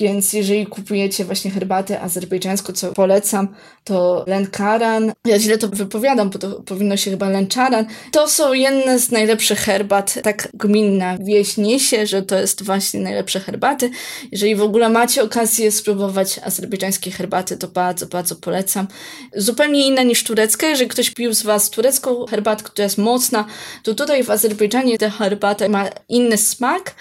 [0.00, 3.48] więc jeżeli kupujecie właśnie herbatę azerbejdżańską, co polecam,
[3.84, 5.12] to Lenkaran.
[5.24, 7.86] Ja źle to wypowiadam, bo to powinno się chyba Lenczaran.
[8.12, 10.18] To są jedne z najlepszych herbat.
[10.22, 13.90] Tak gminna wieś niesie, że to jest właśnie najlepsze herbaty.
[14.32, 18.88] Jeżeli w ogóle macie okazję spróbować azerbejdżańskiej herbaty, to bardzo, bardzo polecam.
[19.36, 20.66] Zupełnie inna niż turecka.
[20.66, 23.44] Jeżeli ktoś pił z Was turecką herbatkę, która jest mocna,
[23.82, 26.94] to tutaj w Azerbejdżanie ta herbata ma inny smak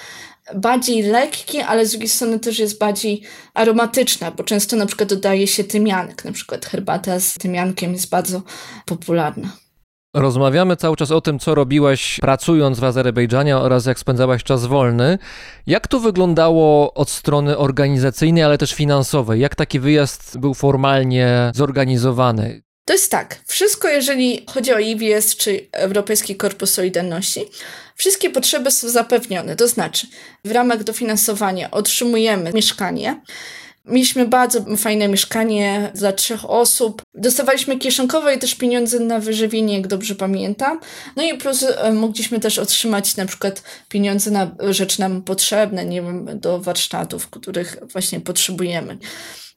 [0.55, 3.21] bardziej lekki, ale z drugiej strony też jest bardziej
[3.53, 6.25] aromatyczna, bo często na przykład dodaje się tymianek.
[6.25, 8.41] Na przykład herbata z tymiankiem jest bardzo
[8.85, 9.49] popularna.
[10.15, 15.17] Rozmawiamy cały czas o tym, co robiłaś pracując w Azerbejdżanie oraz jak spędzałaś czas wolny.
[15.67, 19.41] Jak to wyglądało od strony organizacyjnej, ale też finansowej?
[19.41, 22.63] Jak taki wyjazd był formalnie zorganizowany?
[22.85, 27.45] To jest tak, wszystko jeżeli chodzi o IWS czy Europejski Korpus Solidarności,
[27.95, 29.55] wszystkie potrzeby są zapewnione.
[29.55, 30.07] To znaczy,
[30.45, 33.21] w ramach dofinansowania otrzymujemy mieszkanie.
[33.85, 37.01] Mieliśmy bardzo fajne mieszkanie dla trzech osób.
[37.13, 40.79] Dostawaliśmy kieszonkowe i też pieniądze na wyżywienie, jak dobrze pamiętam.
[41.15, 46.01] No i plus e, mogliśmy też otrzymać na przykład pieniądze na rzecz nam potrzebne, nie
[46.01, 48.97] wiem, do warsztatów, których właśnie potrzebujemy.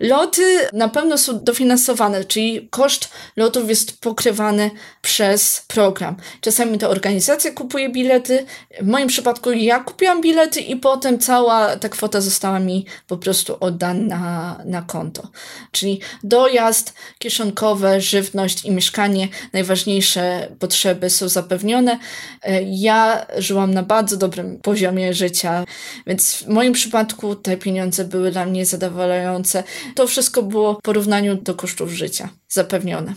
[0.01, 0.42] Loty
[0.72, 4.70] na pewno są dofinansowane, czyli koszt lotów jest pokrywany
[5.03, 6.16] przez program.
[6.40, 8.47] Czasami to organizacja kupuje bilety.
[8.80, 13.57] W moim przypadku ja kupiłam bilety i potem cała ta kwota została mi po prostu
[13.61, 15.28] oddana na, konto.
[15.72, 21.99] Czyli dojazd, kieszonkowe, żywność i mieszkanie, najważniejsze potrzeby są zapewnione.
[22.66, 25.64] Ja żyłam na bardzo dobrym poziomie życia,
[26.07, 29.64] więc w moim przypadku te pieniądze były dla mnie zadowalające.
[29.95, 33.14] To wszystko było w porównaniu do kosztów życia zapewnione.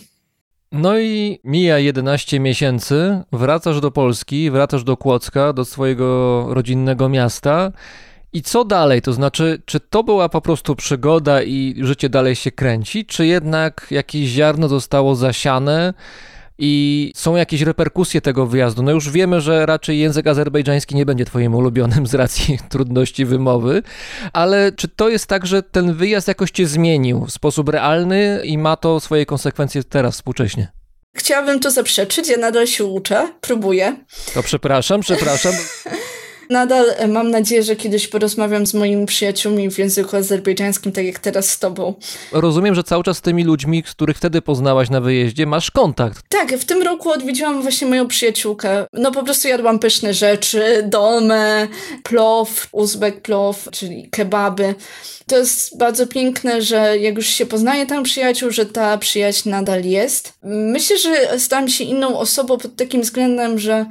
[0.72, 7.72] No i mija 11 miesięcy, wracasz do Polski, wracasz do Kłodzka, do swojego rodzinnego miasta.
[8.34, 9.02] I co dalej?
[9.02, 13.88] To znaczy, czy to była po prostu przygoda i życie dalej się kręci, czy jednak
[13.92, 15.94] jakieś ziarno zostało zasiane
[16.60, 18.84] i są jakieś reperkusje tego wyjazdu?
[18.84, 23.84] No już wiemy, że raczej język azerbejdżański nie będzie twoim ulubionym z racji trudności wymowy,
[24.34, 28.58] ale czy to jest tak, że ten wyjazd jakoś cię zmienił w sposób realny i
[28.58, 30.72] ma to swoje konsekwencje teraz współcześnie?
[31.16, 33.96] Chciałabym to zaprzeczyć, ja nadal się uczę, próbuję.
[34.34, 35.54] To przepraszam, przepraszam.
[36.50, 41.20] Nadal e, mam nadzieję, że kiedyś porozmawiam z moimi przyjaciółmi w języku azerbejdżańskim, tak jak
[41.20, 41.94] teraz z tobą.
[42.32, 46.26] Rozumiem, że cały czas z tymi ludźmi, których wtedy poznałaś na wyjeździe, masz kontakt.
[46.30, 48.86] Tak, w tym roku odwiedziłam właśnie moją przyjaciółkę.
[48.94, 51.68] No po prostu jadłam pyszne rzeczy, domę,
[52.04, 54.76] plow, uzbek plow, czyli kebaby.
[55.28, 59.84] To jest bardzo piękne, że jak już się poznaje tam przyjaciół, że ta przyjaźń nadal
[59.84, 60.34] jest.
[60.44, 63.86] Myślę, że stałam się inną osobą pod takim względem, że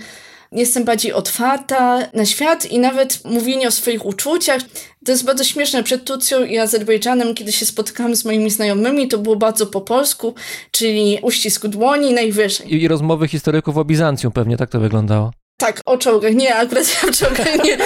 [0.53, 4.63] jestem bardziej otwarta na świat i nawet mówienie o swoich uczuciach.
[5.05, 5.83] To jest bardzo śmieszne.
[5.83, 10.35] Przed Turcją i Azerbejdżanem, kiedy się spotykałam z moimi znajomymi, to było bardzo po polsku,
[10.71, 12.75] czyli uścisk dłoni najwyżej.
[12.75, 15.31] I, i rozmowy historyków o Bizancjum pewnie tak to wyglądało.
[15.61, 16.35] Tak, o czołgach.
[16.35, 17.79] Nie, akurat ja o czołgach nie,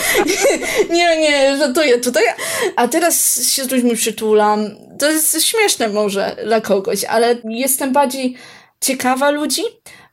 [0.96, 2.22] nie, nie, żartuję tutaj.
[2.76, 4.70] A teraz się z ludźmi przytulam.
[4.98, 8.34] To jest śmieszne może dla kogoś, ale jestem bardziej
[8.80, 9.62] ciekawa ludzi,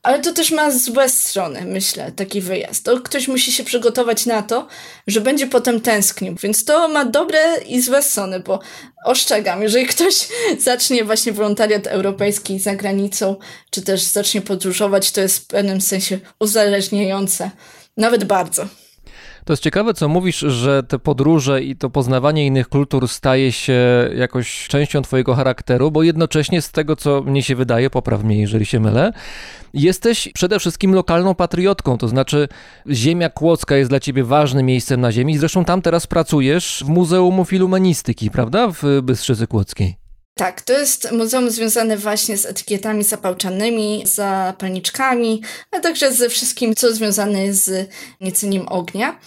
[0.03, 2.85] ale to też ma złe strony, myślę, taki wyjazd.
[2.85, 4.67] To ktoś musi się przygotować na to,
[5.07, 6.35] że będzie potem tęsknił.
[6.35, 8.59] Więc to ma dobre i złe strony, bo
[9.05, 10.27] ostrzegam, jeżeli ktoś
[10.59, 13.35] zacznie właśnie wolontariat europejski za granicą,
[13.69, 17.51] czy też zacznie podróżować, to jest w pewnym sensie uzależniające.
[17.97, 18.67] Nawet bardzo.
[19.49, 24.09] To jest ciekawe, co mówisz, że te podróże i to poznawanie innych kultur staje się
[24.15, 28.65] jakoś częścią Twojego charakteru, bo jednocześnie z tego, co mnie się wydaje, popraw mnie, jeżeli
[28.65, 29.11] się mylę,
[29.73, 32.47] jesteś przede wszystkim lokalną patriotką, to znaczy
[32.89, 35.37] ziemia kłodzka jest dla Ciebie ważnym miejscem na ziemi.
[35.37, 38.67] Zresztą tam teraz pracujesz w Muzeum Filumenistyki, prawda?
[38.71, 40.08] W Bystrzycy Kłodzkiej.
[40.39, 46.93] Tak, to jest muzeum związane właśnie z etykietami zapałczanymi, zapalniczkami, a także ze wszystkim, co
[46.93, 47.89] związane z
[48.21, 49.19] nieceniem ognia.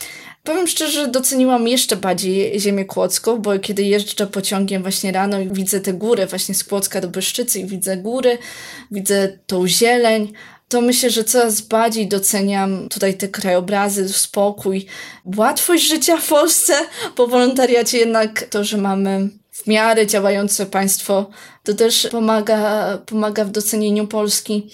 [0.45, 5.81] Powiem szczerze, doceniłam jeszcze bardziej ziemię kłodzką, bo kiedy jeżdżę pociągiem właśnie rano i widzę
[5.81, 8.39] te góry właśnie z Kłodzka do Byszczycy i widzę góry,
[8.91, 10.33] widzę tą zieleń,
[10.69, 14.87] to myślę, że coraz bardziej doceniam tutaj te krajobrazy, spokój,
[15.37, 16.75] łatwość życia w Polsce.
[17.17, 21.31] Po wolontariacie jednak to, że mamy w miarę działające państwo,
[21.65, 24.71] to też pomaga, pomaga w docenieniu Polski.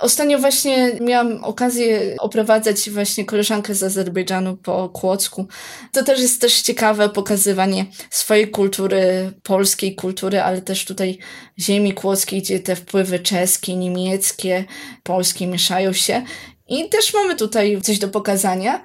[0.00, 5.46] Ostatnio właśnie miałam okazję oprowadzać właśnie koleżankę z Azerbejdżanu po Kłodzku.
[5.92, 11.18] To też jest też ciekawe pokazywanie swojej kultury, polskiej kultury, ale też tutaj
[11.58, 14.64] ziemi kłodzkiej, gdzie te wpływy czeskie, niemieckie,
[15.02, 16.24] polskie mieszają się.
[16.68, 18.84] I też mamy tutaj coś do pokazania.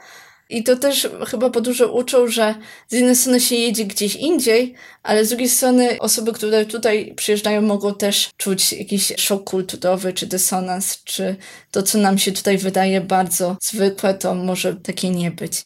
[0.53, 2.55] I to też chyba po dużo uczą, że
[2.87, 4.73] z jednej strony się jedzie gdzieś indziej,
[5.03, 10.27] ale z drugiej strony osoby, które tutaj przyjeżdżają, mogą też czuć jakiś szok kulturowy, czy
[10.27, 11.35] dysonans, czy
[11.71, 15.61] to, co nam się tutaj wydaje bardzo zwykłe, to może takie nie być.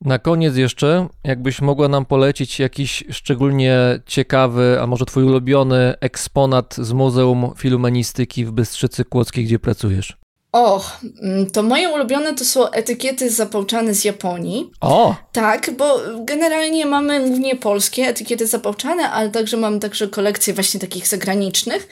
[0.00, 6.74] Na koniec jeszcze, jakbyś mogła nam polecić jakiś szczególnie ciekawy, a może twój ulubiony eksponat
[6.74, 10.16] z Muzeum Filumenistyki w Bystrzycy Kłodzkiej, gdzie pracujesz?
[10.56, 10.84] Och,
[11.22, 14.70] mm, to moje ulubione to są etykiety zapałczane z Japonii.
[14.80, 15.14] O!
[15.32, 21.08] Tak, bo generalnie mamy głównie polskie etykiety zapałczane, ale także mam także kolekcję właśnie takich
[21.08, 21.88] zagranicznych.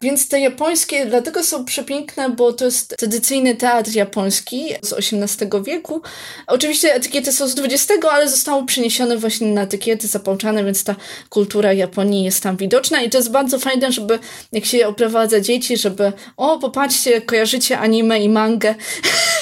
[0.00, 6.02] Więc te japońskie dlatego są przepiękne, bo to jest tradycyjny teatr japoński z XVIII wieku.
[6.46, 10.96] Oczywiście etykiety są z XX, ale zostały przeniesione właśnie na etykiety zapałczane, więc ta
[11.28, 14.18] kultura Japonii jest tam widoczna i to jest bardzo fajne, żeby
[14.52, 18.74] jak się oprowadza dzieci, żeby o, popatrzcie, kojarzycie anime i mangę.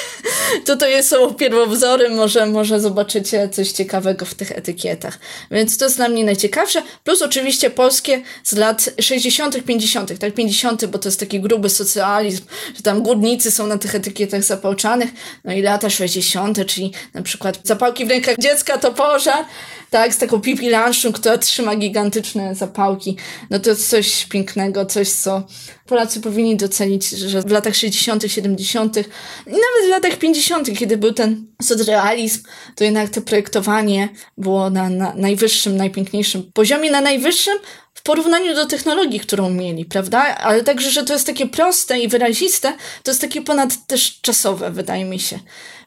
[0.65, 5.19] to są pierwowzory, może, może zobaczycie coś ciekawego w tych etykietach.
[5.51, 6.83] Więc to jest dla mnie najciekawsze.
[7.05, 12.45] Plus oczywiście polskie z lat 60., 50., tak 50., bo to jest taki gruby socjalizm,
[12.77, 15.11] że tam górnicy są na tych etykietach zapałczanych.
[15.45, 19.45] No i lata 60., czyli na przykład zapałki w rękach dziecka to pożar,
[19.91, 23.17] tak, z taką pipi lunchą, która trzyma gigantyczne zapałki.
[23.51, 25.43] No to jest coś pięknego, coś, co
[25.87, 28.97] Polacy powinni docenić, że w latach 60., 70.
[28.97, 29.01] i
[29.47, 32.43] nawet w latach 50., kiedy był ten socrealizm,
[32.75, 34.09] to jednak to projektowanie
[34.39, 37.59] było na, na najwyższym, najpiękniejszym poziomie, na najwyższym
[37.95, 40.19] w porównaniu do technologii, którą mieli, prawda?
[40.37, 42.73] Ale także, że to jest takie proste i wyraziste,
[43.03, 45.39] to jest takie ponad też czasowe, wydaje mi się.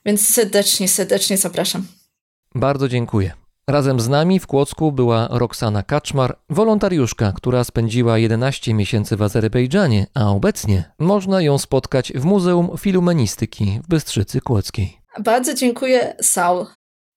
[0.06, 1.88] Więc serdecznie, serdecznie zapraszam.
[2.56, 3.49] Bardzo dziękuję.
[3.70, 10.08] Razem z nami w Kłodzku była Roxana Kaczmar, wolontariuszka, która spędziła 11 miesięcy w Azerbejdżanie,
[10.14, 14.98] a obecnie można ją spotkać w Muzeum Filumenistyki w Bystrzycy Kłodzkiej.
[15.20, 16.66] Bardzo dziękuję, Saul.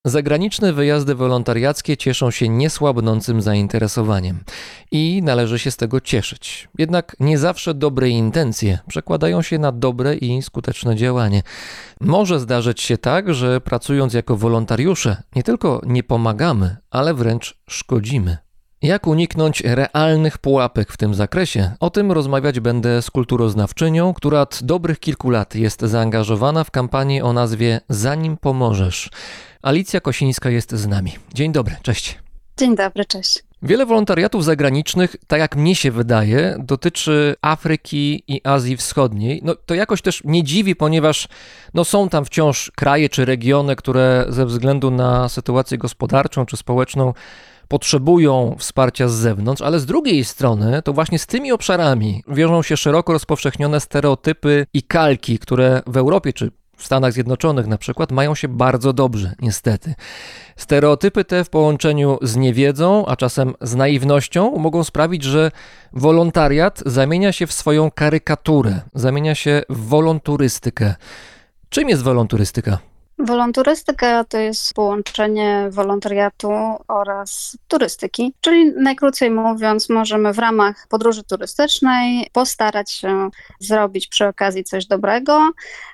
[0.04, 4.44] Zagraniczne wyjazdy wolontariackie cieszą się niesłabnącym zainteresowaniem
[4.90, 6.68] i należy się z tego cieszyć.
[6.78, 11.42] Jednak nie zawsze dobre intencje przekładają się na dobre i skuteczne działanie.
[12.00, 18.36] Może zdarzyć się tak, że pracując jako wolontariusze nie tylko nie pomagamy, ale wręcz szkodzimy.
[18.82, 21.70] Jak uniknąć realnych pułapek w tym zakresie?
[21.80, 27.24] O tym rozmawiać będę z kulturoznawczynią, która od dobrych kilku lat jest zaangażowana w kampanię
[27.24, 29.10] o nazwie Zanim pomożesz.
[29.62, 31.12] Alicja Kosińska jest z nami.
[31.34, 32.18] Dzień dobry, cześć.
[32.56, 33.44] Dzień dobry, cześć.
[33.62, 39.40] Wiele wolontariatów zagranicznych, tak jak mnie się wydaje, dotyczy Afryki i Azji Wschodniej.
[39.44, 41.28] No, to jakoś też nie dziwi, ponieważ
[41.74, 47.12] no, są tam wciąż kraje czy regiony, które ze względu na sytuację gospodarczą czy społeczną
[47.68, 52.76] potrzebują wsparcia z zewnątrz, ale z drugiej strony to właśnie z tymi obszarami wiążą się
[52.76, 58.34] szeroko rozpowszechnione stereotypy i kalki, które w Europie czy w Stanach Zjednoczonych na przykład mają
[58.34, 59.94] się bardzo dobrze, niestety.
[60.56, 65.50] Stereotypy te w połączeniu z niewiedzą, a czasem z naiwnością mogą sprawić, że
[65.92, 70.94] wolontariat zamienia się w swoją karykaturę, zamienia się w wolonturystykę.
[71.68, 72.91] Czym jest wolonturystyka?
[73.18, 76.50] Wolonturystyka to jest połączenie wolontariatu
[76.88, 84.64] oraz turystyki, czyli najkrócej mówiąc, możemy w ramach podróży turystycznej postarać się zrobić przy okazji
[84.64, 85.50] coś dobrego.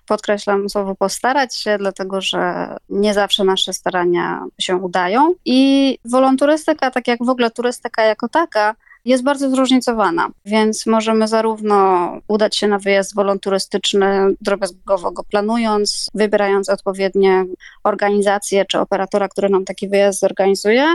[0.07, 5.35] Podkreślam słowo postarać się, dlatego że nie zawsze nasze starania się udają.
[5.45, 12.11] I wolonturystyka, tak jak w ogóle turystyka jako taka, jest bardzo zróżnicowana, więc możemy zarówno
[12.28, 17.44] udać się na wyjazd wolonturystyczny, drobiazgowo go planując, wybierając odpowiednie
[17.84, 20.94] organizacje czy operatora, który nam taki wyjazd zorganizuje,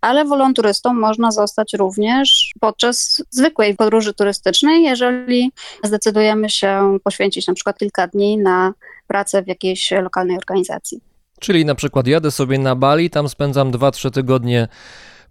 [0.00, 5.52] ale wolonturystą można zostać również podczas zwykłej podróży turystycznej, jeżeli
[5.84, 8.72] zdecydujemy się poświęcić na przykład kilka dni na
[9.06, 11.00] pracę w jakiejś lokalnej organizacji.
[11.40, 14.68] Czyli na przykład jadę sobie na Bali, tam spędzam 2-3 tygodnie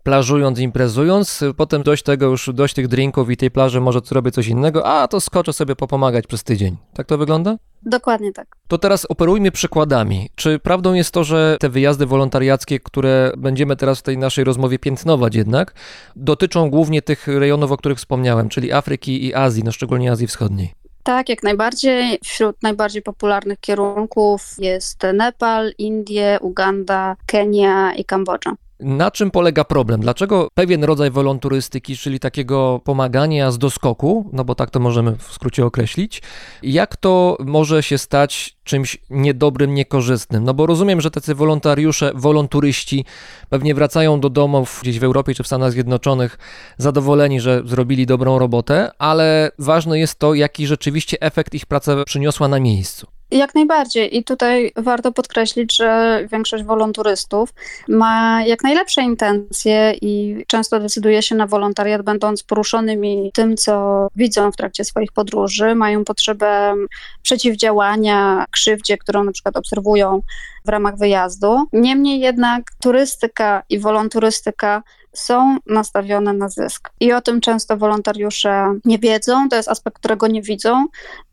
[0.03, 4.47] plażując, imprezując, potem dość tego już, dość tych drinków i tej plaży, może zrobię coś
[4.47, 6.77] innego, a to skoczę sobie popomagać przez tydzień.
[6.93, 7.57] Tak to wygląda?
[7.85, 8.47] Dokładnie tak.
[8.67, 10.29] To teraz operujmy przykładami.
[10.35, 14.79] Czy prawdą jest to, że te wyjazdy wolontariackie, które będziemy teraz w tej naszej rozmowie
[14.79, 15.73] piętnować jednak,
[16.15, 20.73] dotyczą głównie tych rejonów, o których wspomniałem, czyli Afryki i Azji, no szczególnie Azji Wschodniej?
[21.03, 22.19] Tak, jak najbardziej.
[22.23, 28.55] Wśród najbardziej popularnych kierunków jest Nepal, Indie, Uganda, Kenia i Kambodża.
[28.81, 30.01] Na czym polega problem?
[30.01, 35.33] Dlaczego pewien rodzaj wolonturystyki, czyli takiego pomagania z doskoku, no bo tak to możemy w
[35.33, 36.21] skrócie określić,
[36.63, 40.43] jak to może się stać czymś niedobrym, niekorzystnym?
[40.43, 43.05] No bo rozumiem, że tacy wolontariusze, wolonturyści
[43.49, 46.37] pewnie wracają do domów gdzieś w Europie czy w Stanach Zjednoczonych
[46.77, 52.47] zadowoleni, że zrobili dobrą robotę, ale ważne jest to, jaki rzeczywiście efekt ich praca przyniosła
[52.47, 53.20] na miejscu.
[53.31, 54.17] Jak najbardziej.
[54.17, 57.53] I tutaj warto podkreślić, że większość wolonturystów
[57.87, 64.51] ma jak najlepsze intencje i często decyduje się na wolontariat, będąc poruszonymi tym, co widzą
[64.51, 65.75] w trakcie swoich podróży.
[65.75, 66.73] Mają potrzebę
[67.21, 70.21] przeciwdziałania krzywdzie, którą na przykład obserwują
[70.65, 71.65] w ramach wyjazdu.
[71.73, 74.83] Niemniej jednak turystyka i wolonturystyka
[75.13, 76.89] są nastawione na zysk.
[76.99, 80.85] I o tym często wolontariusze nie wiedzą, to jest aspekt, którego nie widzą,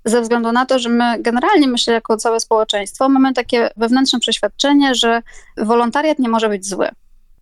[0.05, 4.95] ze względu na to, że my generalnie, myślę, jako całe społeczeństwo, mamy takie wewnętrzne przeświadczenie,
[4.95, 5.23] że
[5.57, 6.89] wolontariat nie może być zły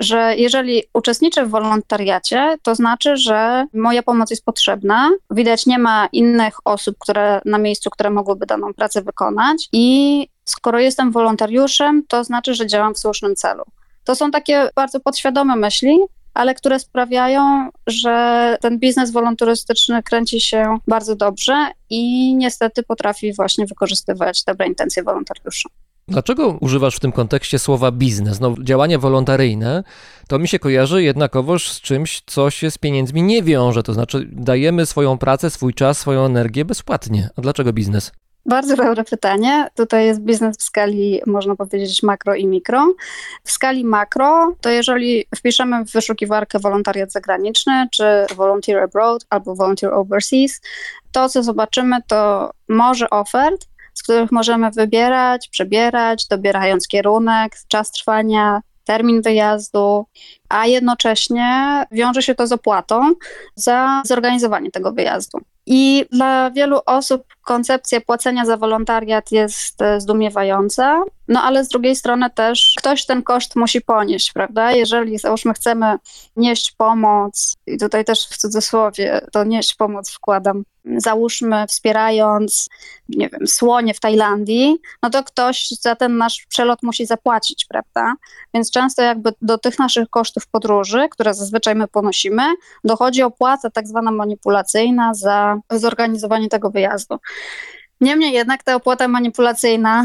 [0.00, 5.10] że jeżeli uczestniczę w wolontariacie, to znaczy, że moja pomoc jest potrzebna.
[5.30, 9.68] Widać, nie ma innych osób, które na miejscu, które mogłyby daną pracę wykonać.
[9.72, 13.64] I skoro jestem wolontariuszem, to znaczy, że działam w słusznym celu.
[14.04, 15.98] To są takie bardzo podświadome myśli,
[16.36, 23.66] ale które sprawiają, że ten biznes wolonturystyczny kręci się bardzo dobrze i niestety potrafi właśnie
[23.66, 25.68] wykorzystywać dobre intencje wolontariuszy.
[26.08, 28.40] Dlaczego używasz w tym kontekście słowa biznes?
[28.40, 29.84] No, działanie wolontaryjne
[30.28, 33.82] to mi się kojarzy jednakowoż z czymś, co się z pieniędzmi nie wiąże.
[33.82, 37.28] To znaczy, dajemy swoją pracę, swój czas, swoją energię bezpłatnie.
[37.36, 38.12] A dlaczego biznes?
[38.48, 39.68] Bardzo dobre pytanie.
[39.74, 42.94] Tutaj jest biznes w skali, można powiedzieć, makro i mikro.
[43.44, 48.04] W skali makro, to jeżeli wpiszemy w wyszukiwarkę wolontariat zagraniczny, czy
[48.36, 50.60] volunteer abroad, albo volunteer overseas,
[51.12, 58.60] to co zobaczymy, to może ofert, z których możemy wybierać, przebierać, dobierając kierunek, czas trwania,
[58.84, 60.06] termin wyjazdu,
[60.48, 63.12] a jednocześnie wiąże się to z opłatą
[63.54, 65.38] za zorganizowanie tego wyjazdu.
[65.66, 71.96] I dla wielu osób koncepcja płacenia za wolontariat jest e, zdumiewająca, no ale z drugiej
[71.96, 74.72] strony też ktoś ten koszt musi ponieść, prawda?
[74.72, 75.96] Jeżeli załóżmy chcemy
[76.36, 80.64] nieść pomoc, i tutaj też w cudzysłowie to nieść pomoc wkładam,
[80.96, 82.68] załóżmy wspierając,
[83.08, 88.14] nie wiem, słonie w Tajlandii, no to ktoś za ten nasz przelot musi zapłacić, prawda?
[88.54, 92.42] Więc często jakby do tych naszych kosztów podróży, które zazwyczaj my ponosimy,
[92.84, 97.18] dochodzi opłata tak zwana manipulacyjna za zorganizowanie tego wyjazdu.
[98.00, 100.04] Niemniej jednak ta opłata manipulacyjna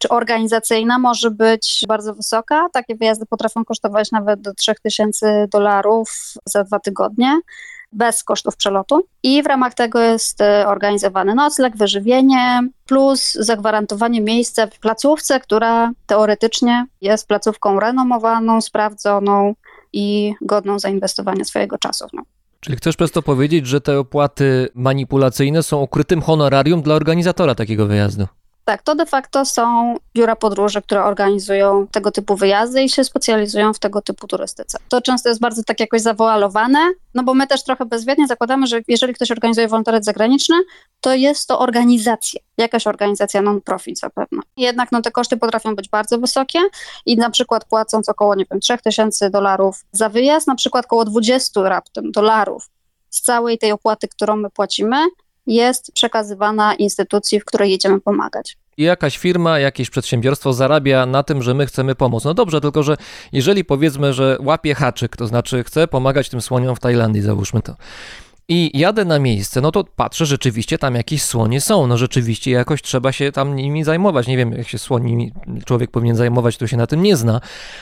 [0.00, 2.68] czy organizacyjna może być bardzo wysoka.
[2.72, 6.10] Takie wyjazdy potrafią kosztować nawet do 3000 dolarów
[6.44, 7.40] za dwa tygodnie
[7.92, 9.06] bez kosztów przelotu.
[9.22, 15.92] I w ramach tego jest e, organizowany nocleg, wyżywienie, plus zagwarantowanie miejsca w placówce, która
[16.06, 19.54] teoretycznie jest placówką renomowaną, sprawdzoną
[19.92, 22.06] i godną zainwestowania swojego czasu.
[22.12, 22.22] No.
[22.60, 27.86] Czyli chcesz przez to powiedzieć, że te opłaty manipulacyjne są ukrytym honorarium dla organizatora takiego
[27.86, 28.26] wyjazdu?
[28.68, 33.72] Tak, to de facto są biura podróży, które organizują tego typu wyjazdy i się specjalizują
[33.72, 34.78] w tego typu turystyce.
[34.88, 36.78] To często jest bardzo tak jakoś zawoalowane,
[37.14, 40.56] no bo my też trochę bezwiednie zakładamy, że jeżeli ktoś organizuje wolontariat zagraniczny,
[41.00, 44.42] to jest to organizacja, jakaś organizacja non-profit zapewne.
[44.56, 46.58] Jednak no, te koszty potrafią być bardzo wysokie
[47.06, 51.68] i na przykład płacąc około, nie wiem, 3000 dolarów za wyjazd, na przykład około 20
[51.68, 52.70] raptem dolarów
[53.10, 54.96] z całej tej opłaty, którą my płacimy,
[55.54, 61.42] jest przekazywana instytucji, w której jedziemy pomagać i jakaś firma, jakieś przedsiębiorstwo zarabia na tym,
[61.42, 62.24] że my chcemy pomóc.
[62.24, 62.96] No dobrze, tylko że
[63.32, 67.74] jeżeli powiedzmy, że łapie haczyk, to znaczy chcę pomagać tym słoniom w Tajlandii, załóżmy to.
[68.50, 71.86] I jadę na miejsce, no to patrzę, rzeczywiście tam jakieś słonie są.
[71.86, 74.26] No rzeczywiście jakoś trzeba się tam nimi zajmować.
[74.26, 75.32] Nie wiem, jak się słoni
[75.64, 77.40] człowiek powinien zajmować, to się na tym nie zna.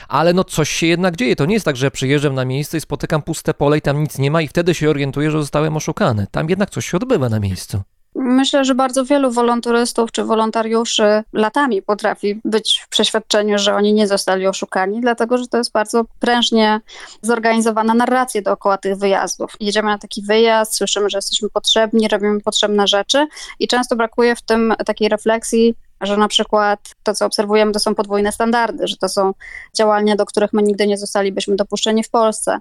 [0.09, 1.37] Ale no coś się jednak dzieje.
[1.37, 4.19] To nie jest tak, że przyjeżdżam na miejsce i spotykam puste pole i tam nic
[4.19, 6.27] nie ma i wtedy się orientuję, że zostałem oszukany.
[6.31, 7.83] Tam jednak coś się odbywa na miejscu.
[8.19, 14.07] Myślę, że bardzo wielu wolonturystów czy wolontariuszy latami potrafi być w przeświadczeniu, że oni nie
[14.07, 16.81] zostali oszukani, dlatego że to jest bardzo prężnie
[17.23, 19.55] zorganizowana narracja dookoła tych wyjazdów.
[19.61, 23.27] Jedziemy na taki wyjazd, słyszymy, że jesteśmy potrzebni, robimy potrzebne rzeczy
[23.59, 27.95] i często brakuje w tym takiej refleksji, że na przykład to, co obserwujemy, to są
[27.95, 29.33] podwójne standardy, że to są
[29.77, 32.59] działania, do których my nigdy nie zostalibyśmy dopuszczeni w Polsce.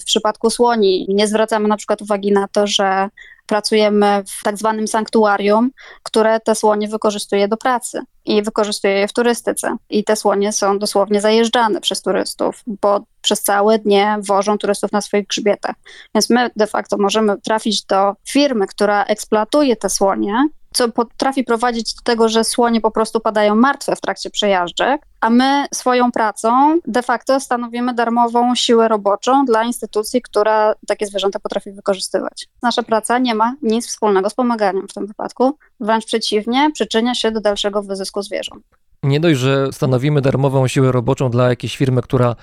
[0.00, 3.08] W przypadku słoni nie zwracamy na przykład uwagi na to, że
[3.48, 5.70] pracujemy w tak zwanym sanktuarium,
[6.02, 9.76] które te słonie wykorzystuje do pracy i wykorzystuje je w turystyce.
[9.90, 15.00] I te słonie są dosłownie zajeżdżane przez turystów, bo przez całe dnie wożą turystów na
[15.00, 15.76] swoich grzbietach.
[16.14, 21.94] Więc my de facto możemy trafić do firmy, która eksploatuje te słonie co potrafi prowadzić
[21.94, 26.78] do tego, że słonie po prostu padają martwe w trakcie przejażdżek, a my swoją pracą
[26.86, 32.46] de facto stanowimy darmową siłę roboczą dla instytucji, która takie zwierzęta potrafi wykorzystywać.
[32.62, 37.30] Nasza praca nie ma nic wspólnego z pomaganiem w tym wypadku, wręcz przeciwnie, przyczynia się
[37.30, 38.64] do dalszego wyzysku zwierząt.
[39.02, 42.36] Nie dość, że stanowimy darmową siłę roboczą dla jakiejś firmy, która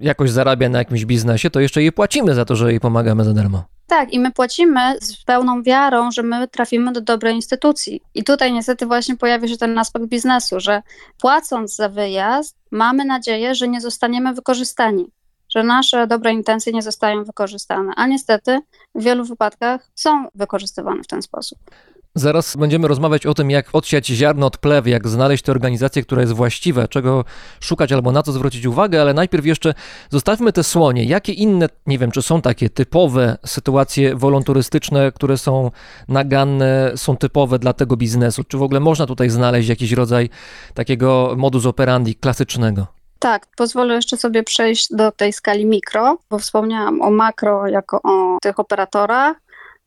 [0.00, 3.32] jakoś zarabia na jakimś biznesie, to jeszcze jej płacimy za to, że jej pomagamy za
[3.32, 3.64] darmo.
[3.90, 8.02] Tak, i my płacimy z pełną wiarą, że my trafimy do dobrej instytucji.
[8.14, 10.82] I tutaj niestety właśnie pojawia się ten aspekt biznesu, że
[11.20, 15.10] płacąc za wyjazd, mamy nadzieję, że nie zostaniemy wykorzystani,
[15.48, 17.92] że nasze dobre intencje nie zostają wykorzystane.
[17.96, 18.60] A niestety
[18.94, 21.58] w wielu wypadkach są wykorzystywane w ten sposób.
[22.14, 26.20] Zaraz będziemy rozmawiać o tym, jak odsiać ziarno od plewy, jak znaleźć tę organizację, która
[26.20, 27.24] jest właściwa, czego
[27.60, 29.74] szukać albo na co zwrócić uwagę, ale najpierw jeszcze
[30.10, 31.04] zostawmy te słonie.
[31.04, 35.70] Jakie inne, nie wiem, czy są takie typowe sytuacje wolonturystyczne, które są
[36.08, 38.44] naganne, są typowe dla tego biznesu?
[38.44, 40.30] Czy w ogóle można tutaj znaleźć jakiś rodzaj
[40.74, 42.86] takiego modus operandi klasycznego?
[43.18, 48.38] Tak, pozwolę jeszcze sobie przejść do tej skali mikro, bo wspomniałam o makro jako o
[48.42, 49.36] tych operatorach.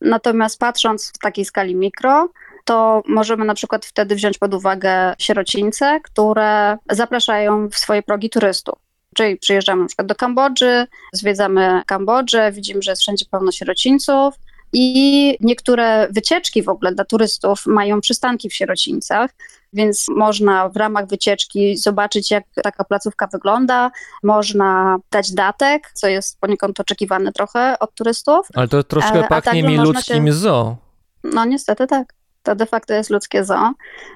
[0.04, 2.30] Natomiast patrząc w takiej skali mikro,
[2.66, 8.76] to możemy na przykład wtedy wziąć pod uwagę sierocińce, które zapraszają w swoje progi turystów.
[9.16, 14.34] Czyli przyjeżdżamy na przykład do Kambodży, zwiedzamy Kambodżę, widzimy, że jest wszędzie pełno sierocińców
[14.74, 19.32] i niektóre wycieczki w ogóle dla turystów mają przystanki w sierocińcach,
[19.74, 23.92] więc można w ramach wycieczki zobaczyć, jak taka placówka wygląda.
[24.24, 28.48] Można dać datek, co jest poniekąd oczekiwane trochę od turystów.
[28.54, 30.76] Ale to troszkę E, pachnie mi ludzkim się- zoo.
[31.24, 32.14] No niestety tak.
[32.44, 33.72] To de facto jest ludzkie zoo.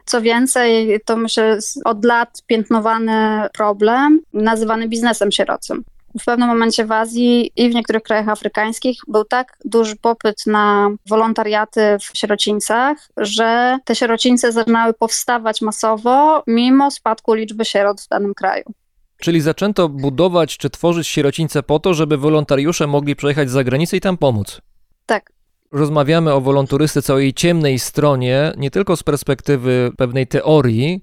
[0.05, 5.83] Co więcej, to myślę od lat piętnowany problem, nazywany biznesem sierocym.
[6.19, 10.89] W pewnym momencie w Azji i w niektórych krajach afrykańskich był tak duży popyt na
[11.09, 18.33] wolontariaty w sierocińcach, że te sierocińce zaczynały powstawać masowo, mimo spadku liczby sierot w danym
[18.33, 18.63] kraju.
[19.17, 24.01] Czyli zaczęto budować czy tworzyć sierocińce po to, żeby wolontariusze mogli przejechać za granicę i
[24.01, 24.61] tam pomóc.
[25.05, 25.31] Tak,
[25.71, 31.01] Rozmawiamy o wolonturystyce, o jej ciemnej stronie, nie tylko z perspektywy pewnej teorii,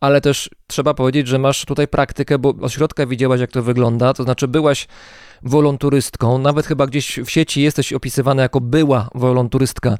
[0.00, 4.14] ale też trzeba powiedzieć, że masz tutaj praktykę, bo od środka widziałaś, jak to wygląda,
[4.14, 4.88] to znaczy byłaś
[5.42, 9.96] wolonturystką, nawet chyba gdzieś w sieci jesteś opisywana jako była wolonturystka.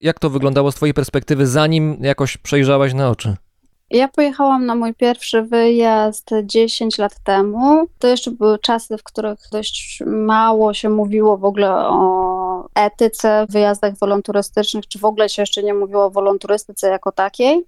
[0.00, 3.36] Jak to wyglądało z twojej perspektywy, zanim jakoś przejrzałaś na oczy?
[3.90, 7.86] Ja pojechałam na mój pierwszy wyjazd 10 lat temu.
[7.98, 13.52] To jeszcze były czasy, w których dość mało się mówiło w ogóle o etyce w
[13.52, 17.66] wyjazdach wolonturystycznych, czy w ogóle się jeszcze nie mówiło o wolonturystyce jako takiej.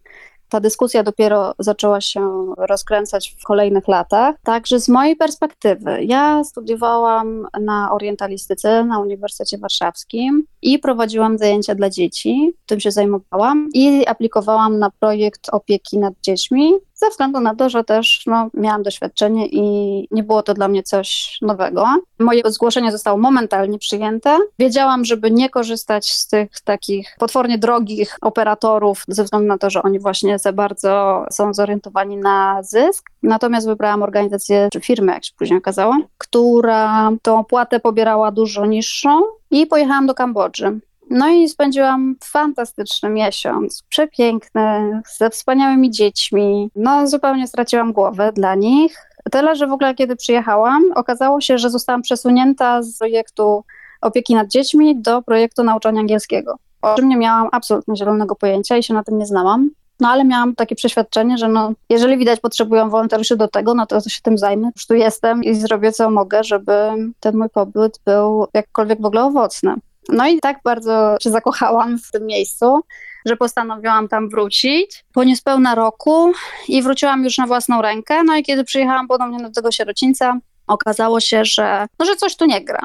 [0.53, 4.37] Ta dyskusja dopiero zaczęła się rozkręcać w kolejnych latach.
[4.43, 11.91] Także z mojej perspektywy, ja studiowałam na orientalistyce na Uniwersytecie Warszawskim i prowadziłam zajęcia dla
[11.91, 12.53] dzieci.
[12.67, 16.73] Tym się zajmowałam i aplikowałam na projekt opieki nad dziećmi,
[17.03, 19.63] ze względu na to, że też no, miałam doświadczenie i
[20.11, 21.87] nie było to dla mnie coś nowego.
[22.19, 24.39] Moje zgłoszenie zostało momentalnie przyjęte.
[24.59, 29.83] Wiedziałam, żeby nie korzystać z tych takich potwornie drogich operatorów, ze względu na to, że
[29.83, 33.11] oni właśnie za bardzo są zorientowani na zysk.
[33.23, 39.23] Natomiast wybrałam organizację, czy firmę, jak się później okazało, która tą opłatę pobierała dużo niższą
[39.51, 40.81] i pojechałam do Kambodży.
[41.11, 46.71] No i spędziłam fantastyczny miesiąc, przepiękny, ze wspaniałymi dziećmi.
[46.77, 48.97] No, zupełnie straciłam głowę dla nich.
[49.31, 53.65] Tyle, że w ogóle kiedy przyjechałam, okazało się, że zostałam przesunięta z projektu
[54.01, 56.57] opieki nad dziećmi do projektu nauczania angielskiego.
[56.83, 59.71] O czym nie miałam absolutnie zielonego pojęcia i się na tym nie znałam.
[60.03, 64.01] No ale miałam takie przeświadczenie, że no, jeżeli widać potrzebują wolontariuszy do tego, no to
[64.01, 64.71] się tym zajmę.
[64.77, 66.73] Już tu jestem i zrobię co mogę, żeby
[67.21, 69.75] ten mój pobyt był jakkolwiek w ogóle owocny.
[70.09, 72.81] No i tak bardzo się zakochałam w tym miejscu,
[73.27, 76.33] że postanowiłam tam wrócić po niespełna roku
[76.69, 78.23] i wróciłam już na własną rękę.
[78.25, 82.45] No i kiedy przyjechałam ponownie do tego sierocińca, okazało się, że, no, że coś tu
[82.45, 82.83] nie gra.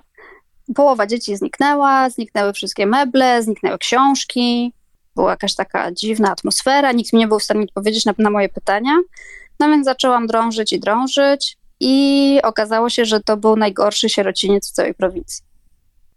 [0.76, 4.74] Połowa dzieci zniknęła, zniknęły wszystkie meble, zniknęły książki,
[5.18, 8.50] była jakaś taka dziwna atmosfera, nikt mi nie był w stanie odpowiedzieć na, na moje
[8.50, 8.92] pytania.
[9.60, 14.72] No więc zaczęłam drążyć i drążyć i okazało się, że to był najgorszy sierociniec w
[14.72, 15.44] całej prowincji.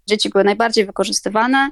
[0.06, 1.70] Dzieci były najbardziej wykorzystywane.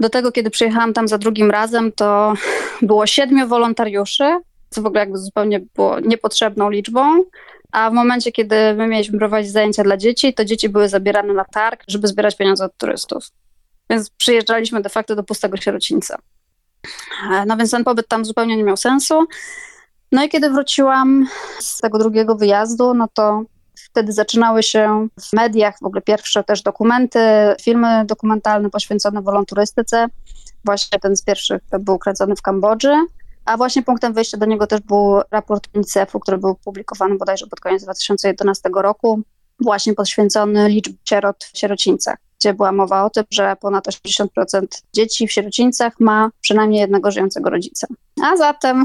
[0.00, 2.34] Do tego, kiedy przyjechałam tam za drugim razem, to
[2.90, 4.38] było siedmiu wolontariuszy,
[4.70, 7.24] co w ogóle jakby zupełnie było niepotrzebną liczbą.
[7.72, 11.44] A w momencie, kiedy my mieliśmy prowadzić zajęcia dla dzieci, to dzieci były zabierane na
[11.44, 13.24] targ, żeby zbierać pieniądze od turystów.
[13.90, 16.18] Więc przyjeżdżaliśmy de facto do pustego sierocińca.
[17.46, 19.26] No więc ten pobyt tam zupełnie nie miał sensu.
[20.12, 21.26] No i kiedy wróciłam
[21.60, 23.42] z tego drugiego wyjazdu, no to
[23.74, 27.20] wtedy zaczynały się w mediach w ogóle pierwsze też dokumenty,
[27.62, 30.06] filmy dokumentalne poświęcone wolonturystyce.
[30.64, 32.94] Właśnie ten z pierwszych był kręcony w Kambodży,
[33.44, 37.60] a właśnie punktem wyjścia do niego też był raport UNICEF-u, który był publikowany bodajże pod
[37.60, 39.20] koniec 2011 roku,
[39.60, 45.28] właśnie poświęcony liczbie sierot w sierocińcach, gdzie była mowa o tym, że ponad 80% dzieci
[45.28, 47.86] w sierocińcach ma przynajmniej jednego żyjącego rodzica.
[48.22, 48.84] A zatem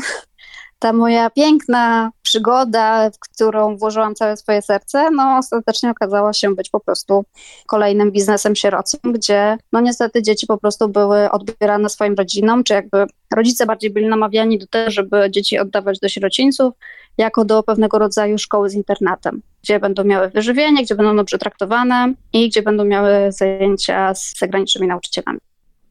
[0.83, 6.69] ta moja piękna przygoda, w którą włożyłam całe swoje serce, no ostatecznie okazała się być
[6.69, 7.23] po prostu
[7.67, 13.05] kolejnym biznesem sierocym, gdzie no niestety dzieci po prostu były odbierane swoim rodzinom, czy jakby
[13.35, 16.73] rodzice bardziej byli namawiani do tego, żeby dzieci oddawać do sierocińców,
[17.17, 22.13] jako do pewnego rodzaju szkoły z internatem, gdzie będą miały wyżywienie, gdzie będą dobrze traktowane
[22.33, 25.39] i gdzie będą miały zajęcia z zagranicznymi nauczycielami.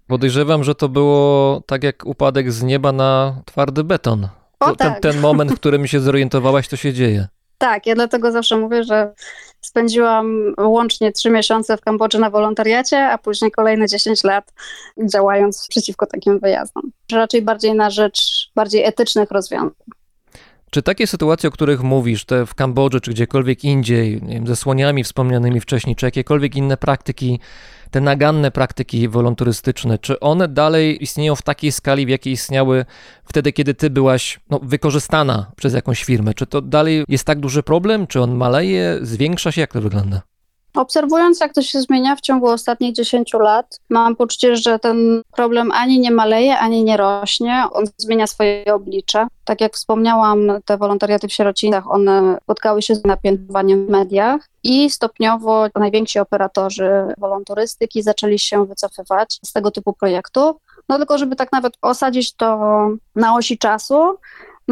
[0.07, 4.29] Podejrzewam, że to było tak jak upadek z nieba na twardy beton.
[4.63, 5.01] O, To, ten, tak.
[5.01, 7.29] ten moment, w którym się zorientowałaś, to się dzieje.
[7.59, 9.13] Tak, ja dlatego zawsze mówię, że
[9.61, 14.53] spędziłam łącznie trzy miesiące w Kambodży na wolontariacie, a później kolejne 10 lat
[15.05, 16.83] działając przeciwko takim wyjazdom.
[17.13, 19.71] Raczej bardziej na rzecz bardziej etycznych rozwiązań.
[20.71, 24.57] Czy takie sytuacje, o których mówisz, te w Kambodży czy gdziekolwiek indziej, nie wiem, ze
[24.57, 27.41] słoniami wspomnianymi wcześniej, czy jakiekolwiek inne praktyki,
[27.93, 32.85] te naganne praktyki wolontarystyczne, czy one dalej istnieją w takiej skali, w jakiej istniały
[33.25, 36.35] wtedy, kiedy ty byłaś no, wykorzystana przez jakąś firmę?
[36.35, 38.07] Czy to dalej jest tak duży problem?
[38.07, 39.61] Czy on maleje, zwiększa się?
[39.61, 40.32] Jak to wygląda?
[40.77, 45.73] Obserwując, jak to się zmienia w ciągu ostatnich 10 lat, mam poczucie, że ten problem
[45.73, 47.65] ani nie maleje, ani nie rośnie.
[47.73, 49.27] On zmienia swoje oblicze.
[49.45, 54.91] Tak jak wspomniałam, te wolontariaty w sierocińcach, one spotkały się z napiętnowaniem w mediach i
[54.91, 60.57] stopniowo najwięksi operatorzy wolontarystyki zaczęli się wycofywać z tego typu projektów.
[60.89, 62.59] No tylko, żeby tak nawet osadzić to
[63.17, 64.19] na osi czasu,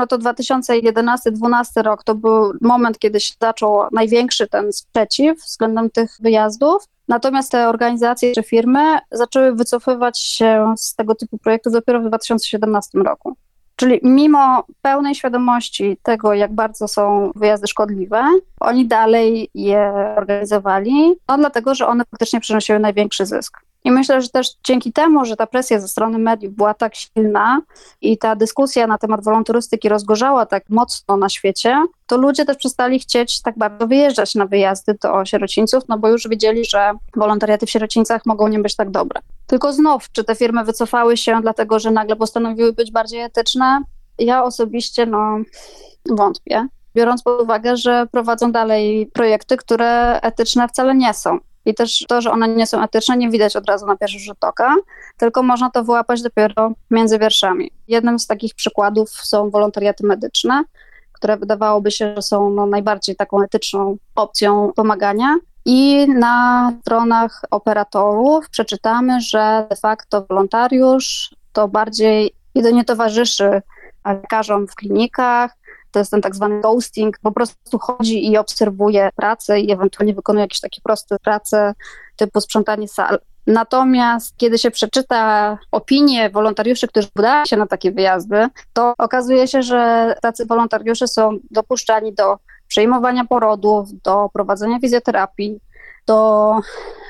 [0.00, 6.16] no to 2011-2012 rok to był moment, kiedy się zaczął największy ten sprzeciw względem tych
[6.20, 6.84] wyjazdów.
[7.08, 12.98] Natomiast te organizacje czy firmy zaczęły wycofywać się z tego typu projektów dopiero w 2017
[12.98, 13.36] roku.
[13.76, 18.24] Czyli mimo pełnej świadomości tego, jak bardzo są wyjazdy szkodliwe,
[18.60, 23.60] oni dalej je organizowali, no dlatego, że one faktycznie przynosiły największy zysk.
[23.84, 27.60] I myślę, że też dzięki temu, że ta presja ze strony mediów była tak silna
[28.00, 32.98] i ta dyskusja na temat wolontarystyki rozgorzała tak mocno na świecie, to ludzie też przestali
[32.98, 37.70] chcieć tak bardzo wyjeżdżać na wyjazdy do sierocińców, no bo już wiedzieli, że wolontariaty w
[37.70, 39.20] sierocińcach mogą nie być tak dobre.
[39.46, 43.82] Tylko znów, czy te firmy wycofały się dlatego, że nagle postanowiły być bardziej etyczne?
[44.18, 45.38] Ja osobiście no
[46.10, 51.38] wątpię, biorąc pod uwagę, że prowadzą dalej projekty, które etyczne wcale nie są.
[51.66, 54.44] I też to, że one nie są etyczne, nie widać od razu na pierwszy rzut
[54.44, 54.74] oka,
[55.16, 57.70] tylko można to wyłapać dopiero między wierszami.
[57.88, 60.64] Jednym z takich przykładów są wolontariaty medyczne,
[61.12, 65.36] które wydawałoby się, że są no, najbardziej taką etyczną opcją pomagania.
[65.64, 73.62] I na stronach operatorów przeczytamy, że de facto wolontariusz to bardziej jedynie towarzyszy
[74.04, 75.56] lekarzom w klinikach,
[75.90, 80.44] to jest ten tak zwany ghosting, po prostu chodzi i obserwuje pracę i ewentualnie wykonuje
[80.44, 81.74] jakieś takie proste prace
[82.16, 83.18] typu sprzątanie sal.
[83.46, 89.62] Natomiast kiedy się przeczyta opinie wolontariuszy, którzy udają się na takie wyjazdy, to okazuje się,
[89.62, 92.36] że tacy wolontariusze są dopuszczani do
[92.68, 95.60] przejmowania porodów, do prowadzenia fizjoterapii,
[96.06, 96.56] do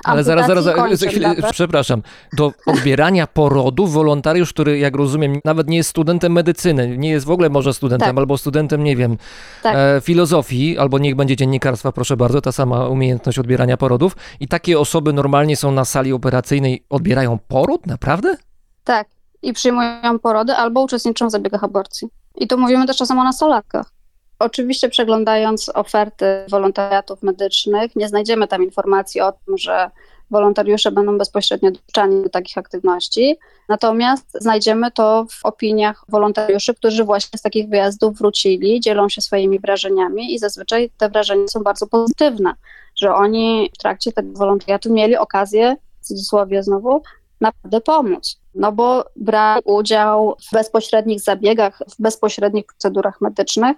[0.04, 2.02] Ale zaraz, zaraz, kończyn, chwilę, przepraszam.
[2.32, 7.30] Do odbierania porodu wolontariusz, który jak rozumiem nawet nie jest studentem medycyny, nie jest w
[7.30, 8.18] ogóle może studentem Tak.
[8.18, 9.16] albo studentem, nie wiem,
[9.62, 9.76] Tak.
[9.76, 14.16] e, filozofii, albo niech będzie dziennikarstwa, proszę bardzo, ta sama umiejętność odbierania porodów.
[14.40, 17.86] I takie osoby normalnie są na sali operacyjnej, odbierają poród?
[17.86, 18.36] Naprawdę?
[18.84, 19.08] Tak,
[19.42, 22.08] i przyjmują porody albo uczestniczą w zabiegach aborcji.
[22.36, 23.92] I tu mówimy też czasem o nastolatkach.
[24.40, 29.90] Oczywiście przeglądając oferty wolontariatów medycznych, nie znajdziemy tam informacji o tym, że
[30.30, 33.36] wolontariusze będą bezpośrednio dopuszczani do takich aktywności.
[33.68, 39.58] Natomiast znajdziemy to w opiniach wolontariuszy, którzy właśnie z takich wyjazdów wrócili, dzielą się swoimi
[39.58, 42.54] wrażeniami i zazwyczaj te wrażenia są bardzo pozytywne,
[42.96, 47.02] że oni w trakcie tego wolontariatu mieli okazję, w cudzysłowie znowu,
[47.40, 48.39] naprawdę pomóc.
[48.54, 53.76] No bo brali udział w bezpośrednich zabiegach, w bezpośrednich procedurach medycznych,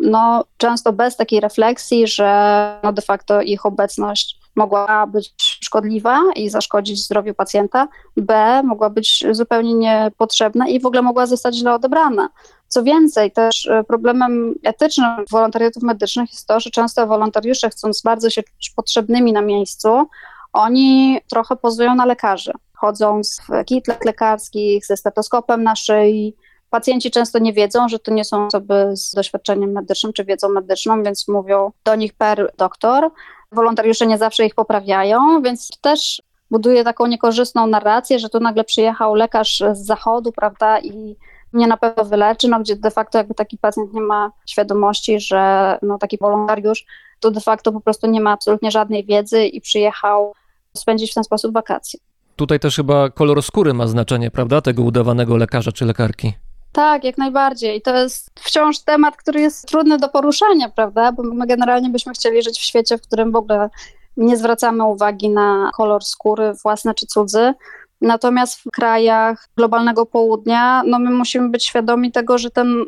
[0.00, 6.50] no często bez takiej refleksji, że no de facto ich obecność mogła być szkodliwa i
[6.50, 12.28] zaszkodzić zdrowiu pacjenta, b mogła być zupełnie niepotrzebna i w ogóle mogła zostać źle odebrana.
[12.68, 18.30] Co więcej, też e, problemem etycznym wolontariatów medycznych jest to, że często wolontariusze, chcąc bardzo
[18.30, 20.08] się czuć potrzebnymi na miejscu,
[20.52, 22.52] oni trochę pozują na lekarzy,
[22.82, 26.36] chodząc w kitlach lekarskich, ze stetoskopem na szyi.
[26.70, 31.02] Pacjenci często nie wiedzą, że to nie są osoby z doświadczeniem medycznym czy wiedzą medyczną,
[31.02, 33.10] więc mówią do nich per doktor.
[33.52, 39.14] Wolontariusze nie zawsze ich poprawiają, więc też buduje taką niekorzystną narrację, że tu nagle przyjechał
[39.14, 41.16] lekarz z zachodu, prawda, i
[41.52, 45.78] mnie na pewno wyleczy, no gdzie de facto jakby taki pacjent nie ma świadomości, że
[45.82, 46.84] no, taki wolontariusz
[47.20, 50.32] to de facto po prostu nie ma absolutnie żadnej wiedzy i przyjechał
[50.76, 52.00] spędzić w ten sposób wakacje.
[52.42, 56.32] Tutaj też chyba kolor skóry ma znaczenie, prawda, tego udawanego lekarza czy lekarki.
[56.72, 57.82] Tak, jak najbardziej.
[57.82, 61.12] To jest wciąż temat, który jest trudny do poruszania, prawda?
[61.12, 63.70] Bo my generalnie byśmy chcieli żyć w świecie, w którym w ogóle
[64.16, 67.54] nie zwracamy uwagi na kolor skóry własny czy cudzy.
[68.00, 72.84] Natomiast w krajach globalnego południa, no my musimy być świadomi tego, że ten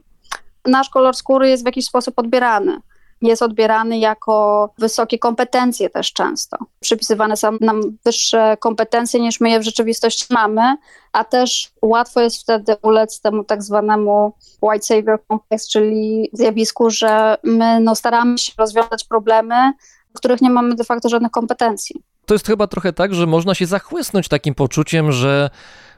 [0.67, 2.81] nasz kolor skóry jest w jakiś sposób odbierany.
[3.25, 6.57] Jest odbierany jako wysokie kompetencje też często.
[6.81, 10.77] Przypisywane są nam wyższe kompetencje niż my je w rzeczywistości mamy,
[11.13, 14.33] a też łatwo jest wtedy ulec temu tak zwanemu
[14.63, 19.73] white savior complex, czyli zjawisku, że my no, staramy się rozwiązać problemy,
[20.13, 22.03] których nie mamy de facto żadnych kompetencji.
[22.27, 25.51] To jest chyba trochę tak, że można się zachłysnąć takim poczuciem, że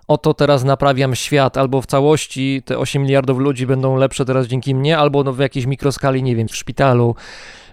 [0.09, 4.75] oto teraz naprawiam świat, albo w całości te 8 miliardów ludzi będą lepsze teraz dzięki
[4.75, 7.15] mnie, albo no w jakiejś mikroskali, nie wiem, w szpitalu,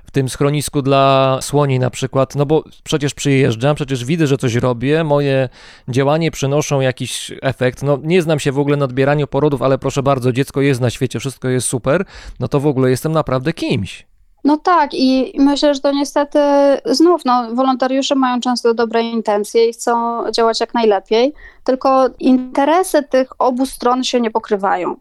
[0.06, 4.56] w tym schronisku dla słoni na przykład, no bo przecież przyjeżdżam, przecież widzę, że coś
[4.56, 5.50] robię, moje
[5.88, 10.04] działanie przynoszą jakiś efekt, no nie znam się w ogóle na odbieraniu porodów, ale proszę
[10.04, 12.06] bardzo, dziecko jest na świecie, wszystko jest super,
[12.40, 14.13] no to w ogóle jestem naprawdę kimś.
[14.44, 16.40] No tak, i myślę, że to niestety
[16.86, 21.34] znów, no, wolontariusze mają często dobre intencje i chcą działać jak najlepiej,
[21.64, 24.96] tylko interesy tych obu stron się nie pokrywają.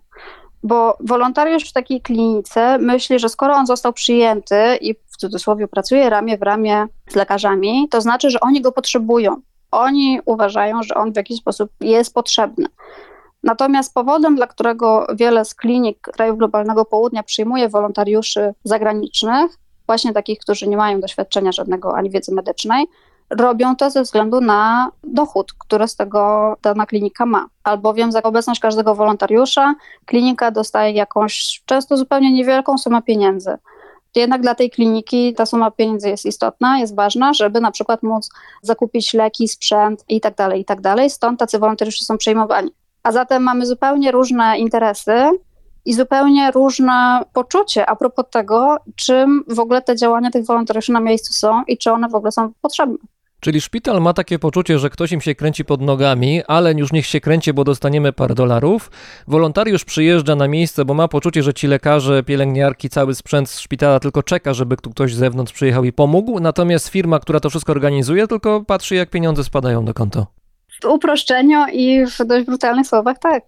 [0.62, 6.10] Bo wolontariusz w takiej klinice myśli, że skoro on został przyjęty i w cudzysłowie pracuje
[6.10, 9.36] ramię w ramię z lekarzami, to znaczy, że oni go potrzebują.
[9.70, 12.66] Oni uważają, że on w jakiś sposób jest potrzebny.
[13.42, 20.38] Natomiast powodem, dla którego wiele z klinik krajów globalnego południa przyjmuje wolontariuszy zagranicznych, właśnie takich,
[20.38, 22.86] którzy nie mają doświadczenia żadnego ani wiedzy medycznej,
[23.30, 27.46] robią to ze względu na dochód, który z tego dana klinika ma.
[27.64, 29.74] Albowiem za obecność każdego wolontariusza
[30.06, 33.56] klinika dostaje jakąś często zupełnie niewielką sumę pieniędzy.
[34.14, 38.30] Jednak dla tej kliniki ta suma pieniędzy jest istotna, jest ważna, żeby na przykład móc
[38.62, 40.78] zakupić leki, sprzęt i tak dalej, i tak.
[41.08, 42.70] Stąd tacy wolontariusze są przyjmowani.
[43.02, 45.30] A zatem mamy zupełnie różne interesy
[45.84, 51.00] i zupełnie różne poczucie a propos tego, czym w ogóle te działania tych wolontariuszy na
[51.00, 52.98] miejscu są i czy one w ogóle są potrzebne.
[53.40, 57.06] Czyli szpital ma takie poczucie, że ktoś im się kręci pod nogami, ale już niech
[57.06, 58.90] się kręci, bo dostaniemy parę dolarów.
[59.28, 64.00] Wolontariusz przyjeżdża na miejsce, bo ma poczucie, że ci lekarze, pielęgniarki, cały sprzęt z szpitala
[64.00, 66.40] tylko czeka, żeby tu ktoś z zewnątrz przyjechał i pomógł.
[66.40, 70.26] Natomiast firma, która to wszystko organizuje, tylko patrzy, jak pieniądze spadają do konta.
[70.84, 73.42] Uproszczeniu i w dość brutalnych słowach, tak.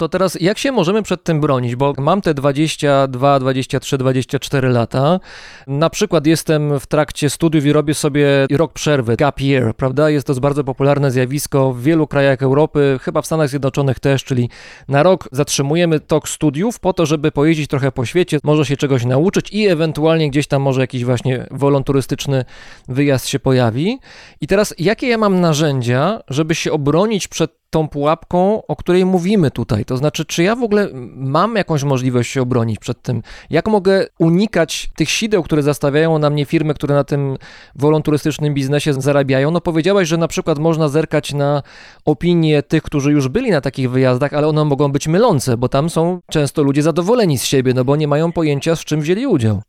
[0.00, 1.76] To teraz jak się możemy przed tym bronić?
[1.76, 5.20] Bo mam te 22, 23, 24 lata.
[5.66, 10.10] Na przykład jestem w trakcie studiów i robię sobie rok przerwy, gap year, prawda?
[10.10, 14.50] Jest to bardzo popularne zjawisko w wielu krajach Europy, chyba w Stanach Zjednoczonych też, czyli
[14.88, 19.04] na rok zatrzymujemy tok studiów po to, żeby pojeździć trochę po świecie, może się czegoś
[19.04, 22.44] nauczyć i ewentualnie gdzieś tam może jakiś właśnie wolonturystyczny
[22.88, 23.98] wyjazd się pojawi.
[24.40, 29.50] I teraz jakie ja mam narzędzia, żeby się obronić przed tą pułapką, o której mówimy
[29.50, 29.84] tutaj.
[29.90, 33.22] To znaczy, czy ja w ogóle mam jakąś możliwość się obronić przed tym?
[33.50, 37.36] Jak mogę unikać tych sideł, które zastawiają na mnie firmy, które na tym
[37.74, 39.50] wolonturystycznym biznesie zarabiają?
[39.50, 41.62] No powiedziałaś, że na przykład można zerkać na
[42.04, 45.90] opinie tych, którzy już byli na takich wyjazdach, ale one mogą być mylące, bo tam
[45.90, 49.62] są często ludzie zadowoleni z siebie, no bo nie mają pojęcia, z czym wzięli udział.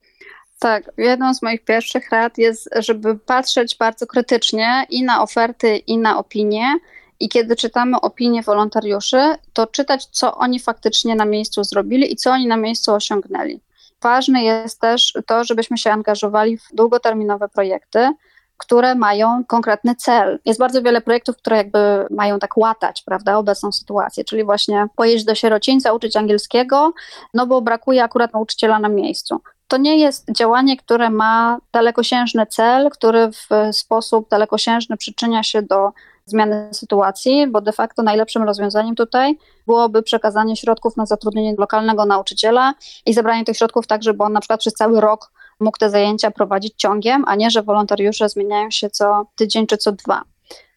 [0.60, 5.98] Tak, jedną z moich pierwszych rad jest, żeby patrzeć bardzo krytycznie i na oferty, i
[5.98, 6.80] na opinie,
[7.22, 12.32] i kiedy czytamy opinie wolontariuszy, to czytać, co oni faktycznie na miejscu zrobili i co
[12.32, 13.60] oni na miejscu osiągnęli.
[14.02, 18.10] Ważne jest też to, żebyśmy się angażowali w długoterminowe projekty,
[18.58, 20.40] które mają konkretny cel.
[20.46, 21.80] Jest bardzo wiele projektów, które jakby
[22.10, 26.94] mają tak łatać, prawda, obecną sytuację, czyli właśnie pojeździć do sierocińca, uczyć angielskiego,
[27.34, 29.42] no bo brakuje akurat nauczyciela na miejscu.
[29.68, 35.92] To nie jest działanie, które ma dalekosiężny cel, który w sposób dalekosiężny przyczynia się do
[36.32, 39.38] zmiany sytuacji, bo de facto najlepszym rozwiązaniem tutaj
[39.68, 42.74] byłoby przekazanie środków na zatrudnienie lokalnego nauczyciela
[43.06, 46.32] i zebranie tych środków tak, żeby on na przykład przez cały rok mógł te zajęcia
[46.32, 50.22] prowadzić ciągiem, a nie, że wolontariusze zmieniają się co tydzień czy co dwa.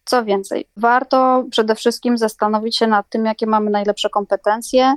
[0.04, 4.94] Co więcej, warto przede wszystkim zastanowić się nad tym, jakie mamy najlepsze kompetencje,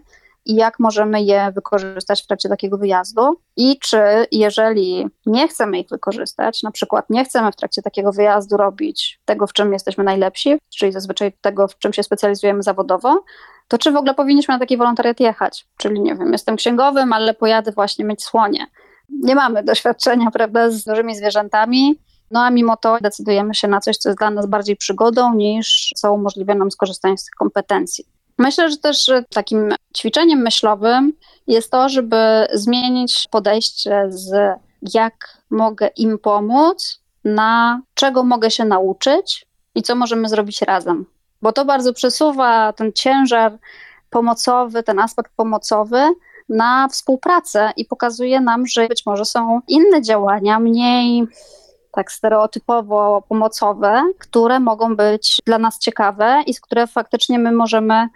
[0.48, 3.22] i jak możemy je wykorzystać w trakcie takiego wyjazdu.
[3.58, 4.00] I czy
[4.32, 9.48] jeżeli nie chcemy ich wykorzystać, na przykład nie chcemy w trakcie takiego wyjazdu robić tego,
[9.48, 13.24] w czym jesteśmy najlepsi, czyli zazwyczaj tego, w czym się specjalizujemy zawodowo,
[13.68, 15.68] to czy w ogóle powinniśmy na taki wolontariat jechać?
[15.78, 18.68] Czyli nie wiem, jestem księgowym, ale pojadę właśnie mieć słonie.
[19.10, 22.00] Nie mamy doświadczenia, prawda, z dużymi zwierzętami,
[22.32, 25.92] No a mimo to decydujemy się na coś, co jest dla nas bardziej przygodą, niż
[25.96, 28.06] co umożliwia nam skorzystanie z tych kompetencji.
[28.38, 31.14] Myślę, że też takim ćwiczeniem myślowym
[31.48, 34.56] jest to, żeby zmienić podejście z
[34.94, 39.46] jak mogę im pomóc, na czego mogę się nauczyć
[39.76, 41.06] i co możemy zrobić razem.
[41.42, 43.58] Bo to bardzo przesuwa ten ciężar
[44.10, 46.10] pomocowy, ten aspekt pomocowy
[46.50, 51.28] na współpracę i pokazuje nam, że być może są inne działania, mniej
[51.98, 58.08] tak stereotypowo pomocowe, które mogą być dla nas ciekawe i z które faktycznie my możemy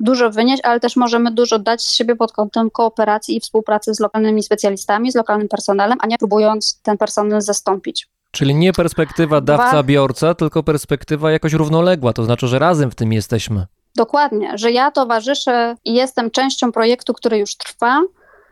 [0.00, 4.00] dużo wynieść, ale też możemy dużo dać z siebie pod kątem kooperacji i współpracy z
[4.00, 8.08] lokalnymi specjalistami, z lokalnym personelem, a nie próbując ten personel zastąpić.
[8.30, 13.66] Czyli nie perspektywa dawca-biorca, tylko perspektywa jakoś równoległa, to znaczy, że razem w tym jesteśmy.
[13.96, 18.02] Dokładnie, że ja towarzyszę i jestem częścią projektu, który już trwa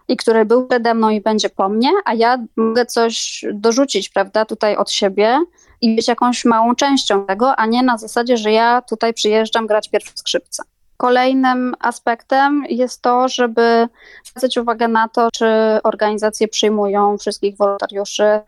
[0.09, 4.45] i który był przede mną i będzie po mnie, a ja mogę coś dorzucić, prawda,
[4.45, 5.39] tutaj od siebie
[5.81, 9.89] i być jakąś małą częścią tego, a nie na zasadzie, że ja tutaj przyjeżdżam grać
[9.89, 10.63] pierwsze skrzypce.
[10.97, 13.89] Kolejnym aspektem jest to, żeby
[14.25, 15.47] zwracać uwagę na to, czy
[15.83, 18.41] organizacje przyjmują wszystkich wolontariuszy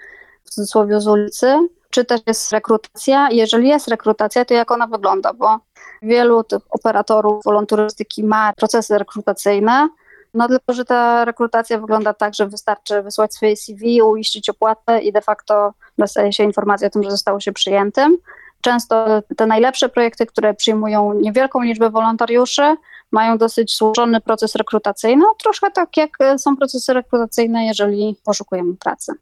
[0.45, 3.28] w cudzysłowie z ulicy, czy też jest rekrutacja.
[3.31, 5.59] Jeżeli jest rekrutacja, to jak ona wygląda, bo
[6.03, 9.89] wielu tych operatorów wolontarystyki ma procesy rekrutacyjne,
[10.35, 15.12] no tylko, że ta rekrutacja wygląda tak, że wystarczy wysłać swoje CV, uiścić opłatę i
[15.12, 18.16] de facto dostaje się informacja o tym, że zostało się przyjętym.
[18.61, 22.77] Często te najlepsze projekty, które przyjmują niewielką liczbę wolontariuszy,
[23.11, 29.12] mają dosyć złożony proces rekrutacyjny, troszkę tak jak są procesy rekrutacyjne, jeżeli poszukujemy pracy.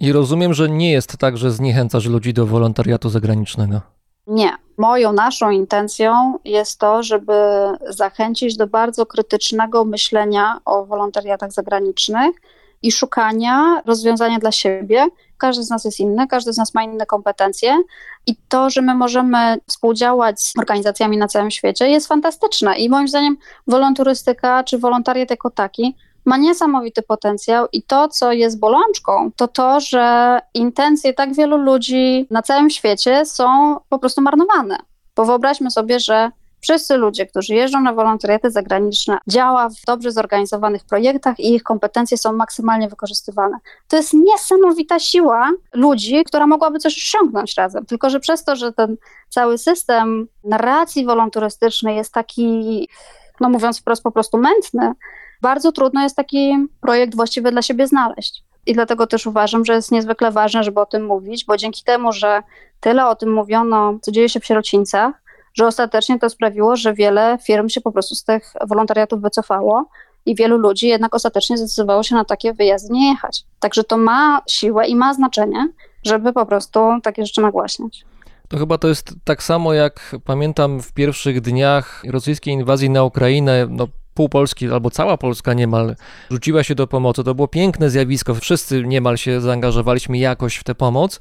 [0.00, 3.80] I rozumiem, że nie jest tak, że zniechęcasz ludzi do wolontariatu zagranicznego.
[4.28, 4.52] Nie.
[4.76, 7.32] Moją, naszą intencją jest to, żeby
[7.88, 12.36] zachęcić do bardzo krytycznego myślenia o wolontariatach zagranicznych
[12.82, 15.06] i szukania rozwiązania dla siebie.
[15.38, 17.76] Każdy z nas jest inny, każdy z nas ma inne kompetencje
[18.26, 23.08] i to, że my możemy współdziałać z organizacjami na całym świecie jest fantastyczne i moim
[23.08, 23.36] zdaniem
[23.66, 25.96] wolonturystyka czy wolontariat jako taki
[26.28, 32.26] ma niesamowity potencjał i to, co jest bolączką, to to, że intencje tak wielu ludzi
[32.30, 34.78] na całym świecie są po prostu marnowane.
[35.16, 36.30] Bo wyobraźmy sobie, że
[36.60, 42.18] wszyscy ludzie, którzy jeżdżą na wolontariaty zagraniczne, działa w dobrze zorganizowanych projektach i ich kompetencje
[42.18, 43.56] są maksymalnie wykorzystywane.
[43.88, 47.86] To jest niesamowita siła ludzi, która mogłaby coś osiągnąć razem.
[47.86, 48.96] Tylko, że przez to, że ten
[49.28, 52.88] cały system narracji wolontarystycznej jest taki,
[53.40, 54.92] no mówiąc wprost, po prostu mętny,
[55.42, 58.42] bardzo trudno jest taki projekt właściwy dla siebie znaleźć.
[58.66, 62.12] I dlatego też uważam, że jest niezwykle ważne, żeby o tym mówić, bo dzięki temu,
[62.12, 62.42] że
[62.80, 65.22] tyle o tym mówiono, co dzieje się w sierocińcach,
[65.54, 69.88] że ostatecznie to sprawiło, że wiele firm się po prostu z tych wolontariatów wycofało
[70.26, 73.44] i wielu ludzi jednak ostatecznie zdecydowało się na takie wyjazdy nie jechać.
[73.60, 75.68] Także to ma siłę i ma znaczenie,
[76.02, 78.04] żeby po prostu takie rzeczy nagłaśniać.
[78.48, 83.66] To chyba to jest tak samo jak pamiętam w pierwszych dniach rosyjskiej inwazji na Ukrainę,
[83.70, 83.88] no
[84.18, 85.96] pół Polski albo cała Polska niemal
[86.30, 87.24] rzuciła się do pomocy.
[87.24, 88.34] To było piękne zjawisko.
[88.34, 91.20] Wszyscy niemal się zaangażowaliśmy jakoś w tę pomoc,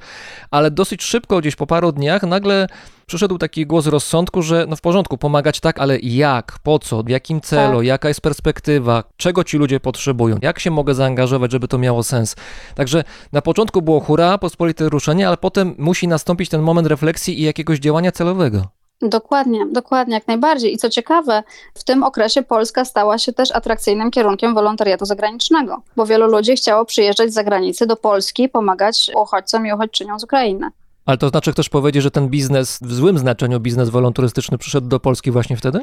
[0.51, 2.67] ale dosyć szybko, gdzieś po paru dniach, nagle
[3.05, 7.09] przyszedł taki głos rozsądku, że no w porządku, pomagać tak, ale jak, po co, w
[7.09, 7.85] jakim celu, tak.
[7.85, 12.35] jaka jest perspektywa, czego ci ludzie potrzebują, jak się mogę zaangażować, żeby to miało sens.
[12.75, 17.43] Także na początku było hura, pospolite ruszenie, ale potem musi nastąpić ten moment refleksji i
[17.43, 18.76] jakiegoś działania celowego.
[19.01, 20.73] Dokładnie, dokładnie, jak najbardziej.
[20.73, 21.43] I co ciekawe,
[21.73, 26.85] w tym okresie Polska stała się też atrakcyjnym kierunkiem wolontariatu zagranicznego, bo wielu ludzi chciało
[26.85, 30.69] przyjeżdżać z zagranicy do Polski, pomagać uchodźcom i uchodźczyniom z Ukrainy.
[31.05, 34.99] Ale to znaczy chcesz powiedzieć, że ten biznes, w złym znaczeniu biznes wolontarystyczny przyszedł do
[34.99, 35.79] Polski właśnie wtedy?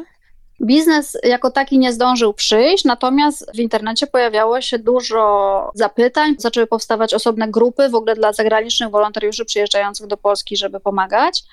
[0.62, 6.35] Biznes jako taki nie zdążył przyjść, natomiast w internecie pojawiało się dużo zapytań.
[6.39, 11.45] Zaczęły powstawać osobne grupy w ogóle dla zagranicznych wolontariuszy przyjeżdżających do Polski, żeby pomagać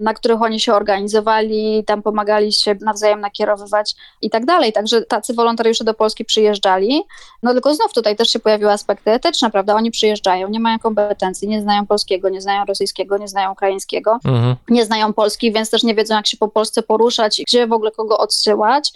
[0.00, 4.72] na których oni się organizowali, tam pomagali się nawzajem nakierowywać i tak dalej.
[4.72, 7.02] Także tacy wolontariusze do Polski przyjeżdżali.
[7.42, 9.74] No tylko znów tutaj też się pojawiły aspekty etyczne, prawda?
[9.74, 14.56] Oni przyjeżdżają, nie mają kompetencji, nie znają polskiego, nie znają rosyjskiego, nie znają ukraińskiego, mhm.
[14.68, 17.90] nie znają Polski, więc też nie wiedzą, jak się po Polsce poruszać, gdzie w ogóle
[17.90, 18.92] kogo odsyłać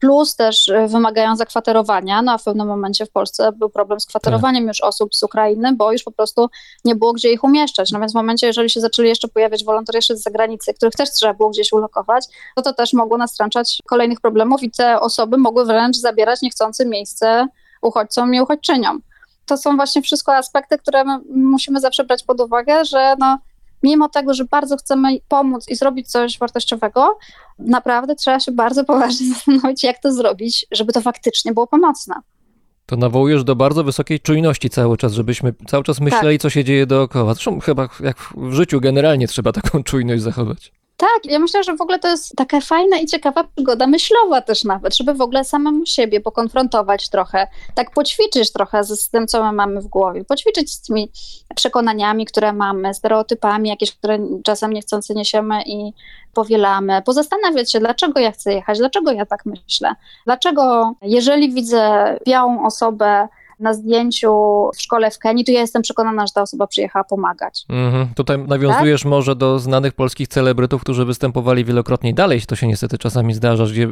[0.00, 2.22] plus też y, wymagają zakwaterowania.
[2.22, 4.68] No a w pewnym momencie w Polsce był problem z kwaterowaniem tak.
[4.68, 6.48] już osób z Ukrainy, bo już po prostu
[6.84, 7.92] nie było gdzie ich umieszczać.
[7.92, 11.34] No więc w momencie, jeżeli się zaczęli jeszcze pojawiać wolontariusze z zagranicy, których też trzeba
[11.34, 12.24] było gdzieś ulokować,
[12.56, 17.48] to to też mogło nastręczać kolejnych problemów i te osoby mogły wręcz zabierać niechcący miejsce
[17.82, 19.02] uchodźcom i uchodźczyniom.
[19.46, 21.04] To są właśnie wszystko aspekty, które
[21.34, 23.38] musimy zawsze brać pod uwagę, że no,
[23.84, 27.18] mimo tego, że bardzo chcemy pomóc i zrobić coś wartościowego,
[27.58, 32.14] naprawdę trzeba się bardzo poważnie zastanowić, jak to zrobić, żeby to faktycznie było pomocne.
[32.86, 36.86] To nawołujesz do bardzo wysokiej czujności cały czas, żebyśmy cały czas myśleli, co się dzieje
[36.86, 37.34] dookoła.
[37.34, 40.72] Zresztą chyba jak w życiu generalnie trzeba taką czujność zachować.
[40.96, 44.64] Tak, ja myślę, że w ogóle to jest taka fajna i ciekawa przygoda myślowa też
[44.64, 49.52] nawet, żeby w ogóle samemu siebie pokonfrontować trochę, tak poćwiczyć trochę z, tym, co my
[49.52, 51.10] mamy w głowie, poćwiczyć z tymi
[51.54, 55.92] przekonaniami, które mamy, stereotypami jakieś, które czasem niechcący niesiemy i
[56.34, 59.94] powielamy, pozastanawiać się, dlaczego ja chcę jechać, dlaczego ja tak myślę,
[60.24, 63.28] dlaczego jeżeli widzę białą osobę,
[63.60, 64.32] na zdjęciu
[64.74, 67.64] w szkole w Kenii, to ja jestem przekonana, że ta osoba przyjechała pomagać.
[67.68, 68.08] Mhm.
[68.14, 69.10] Tutaj nawiązujesz tak?
[69.10, 72.40] może do znanych polskich celebrytów, którzy występowali wielokrotnie dalej.
[72.40, 73.88] To się niestety czasami zdarza, gdzie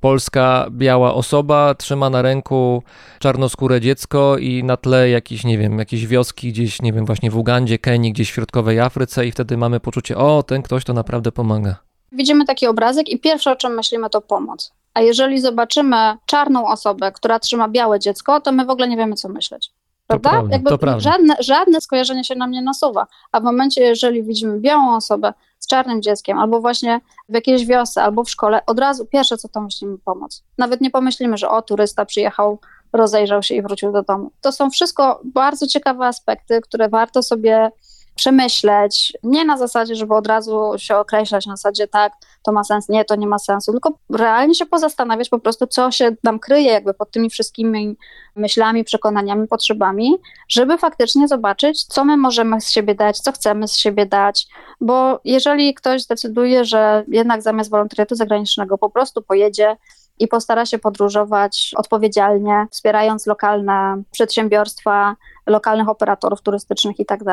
[0.00, 2.82] polska biała osoba trzyma na ręku
[3.18, 7.36] czarnoskóre dziecko i na tle jakiś, nie wiem, jakieś wioski gdzieś, nie wiem, właśnie w
[7.36, 11.32] Ugandzie, Kenii, gdzieś w środkowej Afryce i wtedy mamy poczucie, o, ten ktoś to naprawdę
[11.32, 11.76] pomaga.
[12.12, 14.77] Widzimy taki obrazek i pierwsze o czym myślimy to pomoc.
[14.98, 19.14] A jeżeli zobaczymy czarną osobę, która trzyma białe dziecko, to my w ogóle nie wiemy,
[19.14, 19.70] co myśleć.
[20.06, 20.30] Prawda?
[20.30, 21.00] To prawda, Jakby to prawda.
[21.00, 23.06] Żadne, żadne skojarzenie się nam nie nasuwa.
[23.32, 28.02] A w momencie, jeżeli widzimy białą osobę z czarnym dzieckiem, albo właśnie w jakiejś wiosce,
[28.02, 30.42] albo w szkole, od razu pierwsze, co to myślimy, pomoc.
[30.58, 32.58] Nawet nie pomyślimy, że o, turysta przyjechał,
[32.92, 34.30] rozejrzał się i wrócił do domu.
[34.40, 37.70] To są wszystko bardzo ciekawe aspekty, które warto sobie
[38.18, 42.12] przemyśleć, nie na zasadzie, żeby od razu się określać na zasadzie tak,
[42.42, 45.90] to ma sens, nie, to nie ma sensu, tylko realnie się pozastanawiać po prostu, co
[45.90, 47.96] się nam kryje jakby pod tymi wszystkimi
[48.36, 50.16] myślami, przekonaniami, potrzebami,
[50.48, 54.46] żeby faktycznie zobaczyć, co my możemy z siebie dać, co chcemy z siebie dać,
[54.80, 59.76] bo jeżeli ktoś zdecyduje, że jednak zamiast wolontariatu zagranicznego po prostu pojedzie
[60.18, 65.16] i postara się podróżować odpowiedzialnie, wspierając lokalne przedsiębiorstwa,
[65.46, 67.24] lokalnych operatorów turystycznych i tak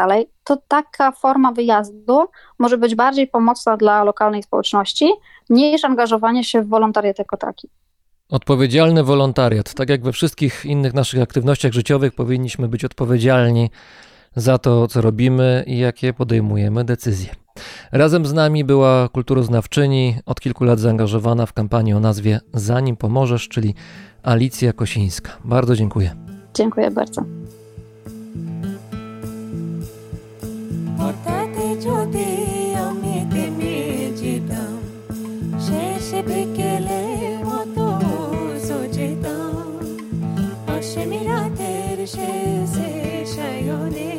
[0.43, 2.25] to taka forma wyjazdu
[2.59, 5.11] może być bardziej pomocna dla lokalnej społeczności
[5.49, 7.69] niż angażowanie się w wolontariat jako taki.
[8.29, 9.73] Odpowiedzialny wolontariat.
[9.73, 13.69] Tak jak we wszystkich innych naszych aktywnościach życiowych, powinniśmy być odpowiedzialni
[14.35, 17.44] za to, co robimy i jakie podejmujemy decyzje.
[17.91, 23.47] Razem z nami była kulturoznawczyni, od kilku lat zaangażowana w kampanię o nazwie Zanim Pomożesz,
[23.47, 23.75] czyli
[24.23, 25.31] Alicja Kosińska.
[25.45, 26.15] Bardzo dziękuję.
[26.53, 27.21] Dziękuję bardzo.
[40.95, 41.99] সে মিরাতের
[43.33, 44.11] সায়নে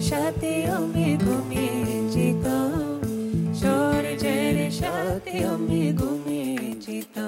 [0.00, 2.58] সাথে আমি ঘুমিয়েছি তো।
[3.54, 7.26] সূর্যের সাথে আমি ঘুমিয়েছি তো।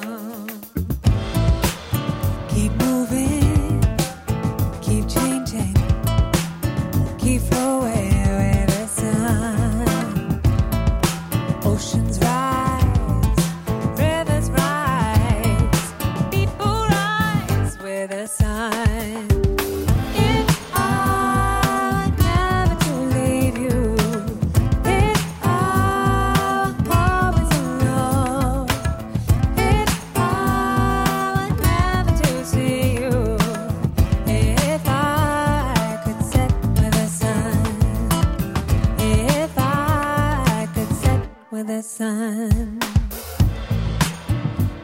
[41.68, 42.80] the sun.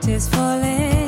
[0.03, 1.04] Tis falling.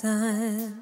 [0.00, 0.79] Sun.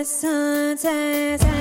[0.00, 1.59] the sun sets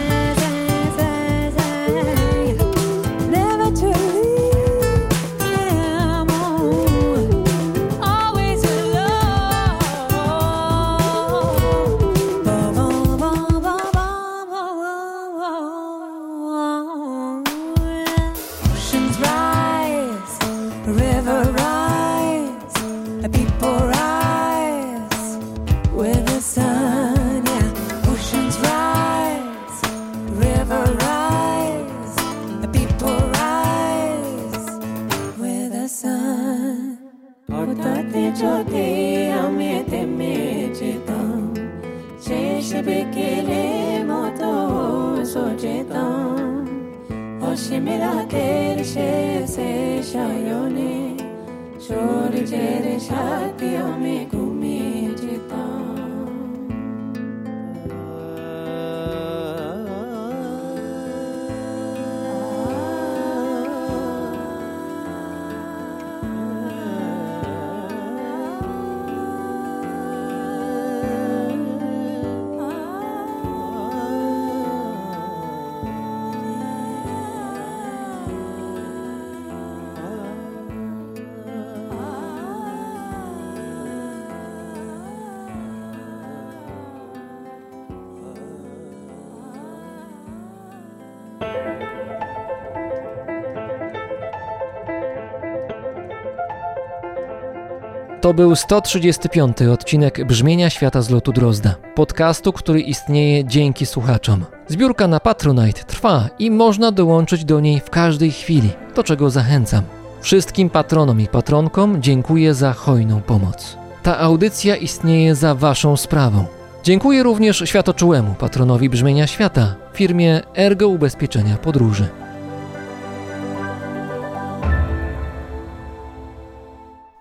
[98.30, 104.46] To był 135 odcinek Brzmienia Świata z lotu Drozda, podcastu, który istnieje dzięki słuchaczom.
[104.68, 109.84] Zbiórka na Patronite trwa i można dołączyć do niej w każdej chwili, do czego zachęcam.
[110.22, 113.78] Wszystkim patronom i patronkom dziękuję za hojną pomoc.
[114.04, 116.46] Ta audycja istnieje za Waszą sprawą.
[116.84, 122.08] Dziękuję również światoczułemu patronowi Brzmienia Świata, firmie Ergo Ubezpieczenia Podróży.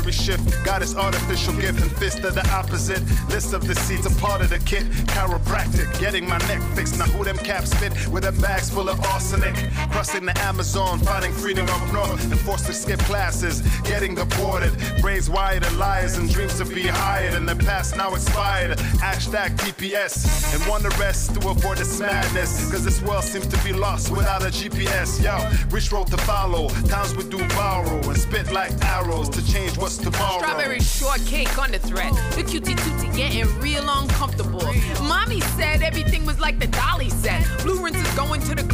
[0.00, 3.02] Planetary shift, got its artificial gift and fist of the opposite.
[3.28, 4.84] List of the seeds, a part of the kit.
[5.12, 6.98] Chiropractic, getting my neck fixed.
[6.98, 9.54] Now who them caps fit with them bags full of arsenic?
[9.90, 14.72] Crossing the Amazon, finding freedom up north, and forced to skip classes, getting deported.
[15.02, 17.34] Brains wired and lies and dreams to be hired.
[17.34, 18.78] In the past now expired.
[19.04, 22.70] Hashtag TPS and want the rest to avoid this madness.
[22.70, 25.22] Cause this world seems to be lost without a GPS.
[25.22, 25.36] Yo,
[25.68, 26.68] rich road to follow.
[26.88, 30.38] Times we do borrow and spit like arrows to change what's tomorrow.
[30.38, 32.12] Strawberry shortcake on the thread.
[32.36, 34.62] The cutie tootie getting real uncomfortable.
[35.02, 37.44] Mommy said everything was like the dolly said.
[37.62, 37.69] Blue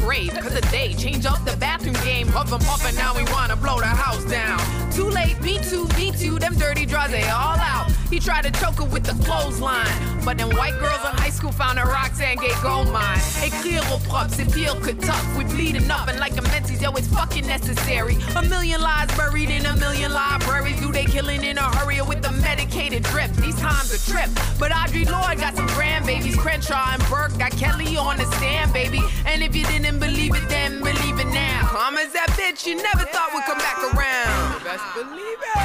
[0.06, 0.30] grave.
[0.40, 2.28] Cause day change up the bathroom game.
[2.28, 4.60] Huff and puff and now we wanna blow the house down.
[4.92, 6.38] Too late, me too, me too.
[6.38, 7.90] Them dirty draws, they all out.
[8.10, 10.16] He tried to choke her with the clothesline.
[10.24, 13.18] But then white girls in high school found a Roxanne gay gold mine.
[13.42, 15.36] Écrire au propre, c'est pire que tough.
[15.36, 18.16] We bleeding up and like a menses, yo, it's fucking necessary.
[18.36, 20.80] A million lies buried in a million libraries.
[20.80, 23.30] Do they killing in a hurry or with the medicated drip?
[23.32, 24.30] These times a trip.
[24.58, 26.38] But Audrey Lloyd got some grandbabies.
[26.38, 29.00] Crenshaw and Burke got Kelly on the stand, baby.
[29.26, 31.68] And if you didn't believe it then, believe it now.
[31.68, 34.62] Calm as that bitch you never thought would come back around.
[34.64, 35.56] Best believe it.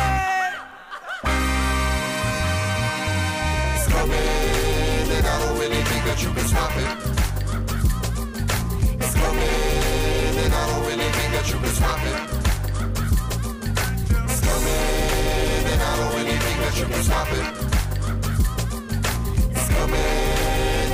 [3.75, 4.17] It's coming,
[5.15, 6.97] and I don't really think that you can stop it.
[8.99, 12.19] It's coming, and I don't really think that you can stop it.
[14.27, 17.45] It's coming, and I don't really think that you can stop it.
[19.55, 19.99] It's coming,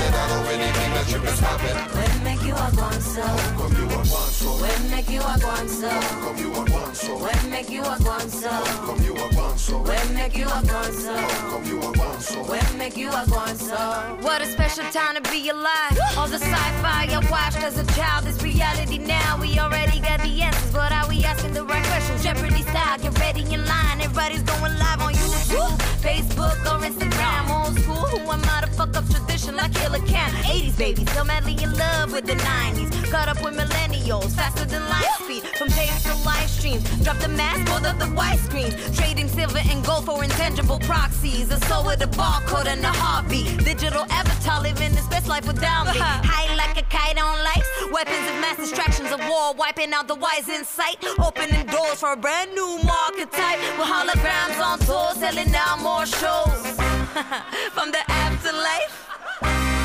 [0.05, 2.16] and I don't really think that you can stop it.
[2.47, 3.25] You a guanso?
[3.57, 5.89] Come you a guanso, When make you a guanso?
[6.23, 8.49] come you a guanso, When make you a guanso?
[8.85, 11.15] come you a guanso, When make you a guanso?
[11.49, 12.47] come you a guanso.
[12.49, 14.23] When make you a guanso?
[14.23, 15.97] What a special time to be alive.
[16.17, 19.37] All the sci-fi I watched as a child is reality now.
[19.41, 22.23] We already got the answers, but are we asking the right questions?
[22.23, 23.99] Jeopardy style, get ready in line.
[23.99, 27.49] Everybody's going live on YouTube, Facebook, or Instagram.
[27.49, 30.31] Old school, who am I to fuck up tradition like Killer Cam?
[30.47, 33.11] 80s babies, still madly in love with the 90s.
[33.11, 35.43] Caught up with millennials, faster than light speed.
[35.57, 38.75] From tapes to live streams, drop the mask, pulled up the white screens.
[38.97, 41.49] Trading silver and gold for intangible proxies.
[41.51, 43.63] A soul with a barcode and a heartbeat.
[43.63, 45.99] Digital avatar living his best life without me.
[45.99, 46.21] Uh-huh.
[46.23, 47.69] High like a kite on lights.
[47.91, 50.97] Weapons of mass distractions of war, wiping out the wise in sight.
[51.19, 53.59] Opening doors for a brand new market type.
[53.77, 56.77] With holograms on tour, selling out more shows.
[57.75, 59.76] From the afterlife.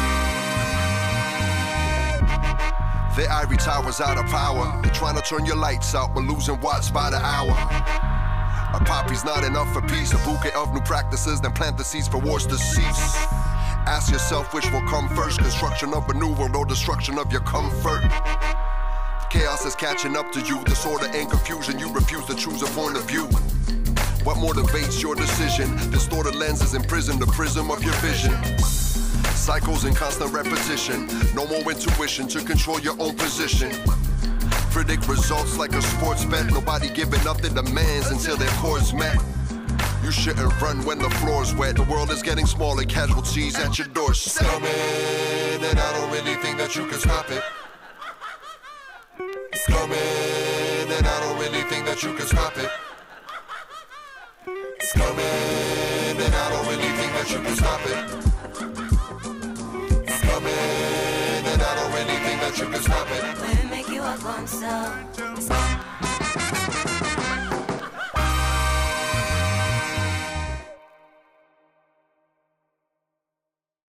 [3.14, 4.80] The ivory tower's out of power.
[4.82, 7.50] They're trying to turn your lights out, but losing watts by the hour.
[8.74, 10.14] A poppy's not enough for peace.
[10.14, 13.16] A bouquet of new practices, then plant the seeds for wars to cease.
[13.84, 17.42] Ask yourself which will come first construction of a new world or destruction of your
[17.42, 18.00] comfort.
[19.28, 21.78] Chaos is catching up to you, disorder and confusion.
[21.78, 23.26] You refuse to choose a point of view.
[24.24, 25.76] What motivates your decision?
[25.90, 28.32] Distorted lenses imprison the prism of your vision.
[29.34, 31.06] Cycles in constant repetition.
[31.34, 33.70] No more intuition to control your own position.
[34.70, 36.46] Predict results like a sports bet.
[36.50, 39.16] Nobody giving up their demands until their cores met.
[40.02, 41.76] You shouldn't run when the floor's wet.
[41.76, 44.42] The world is getting smaller, casualties at your doorstep.
[44.42, 47.42] It's coming, and I don't really think that you can stop it.
[49.52, 52.70] It's coming, and I don't really think that you can stop it.
[54.80, 55.24] It's coming,
[56.24, 58.31] and I don't really think that you can stop it.
[60.42, 63.22] Coming, and I don't really think that you can stop it.
[63.38, 65.91] Let me make you a gonzo.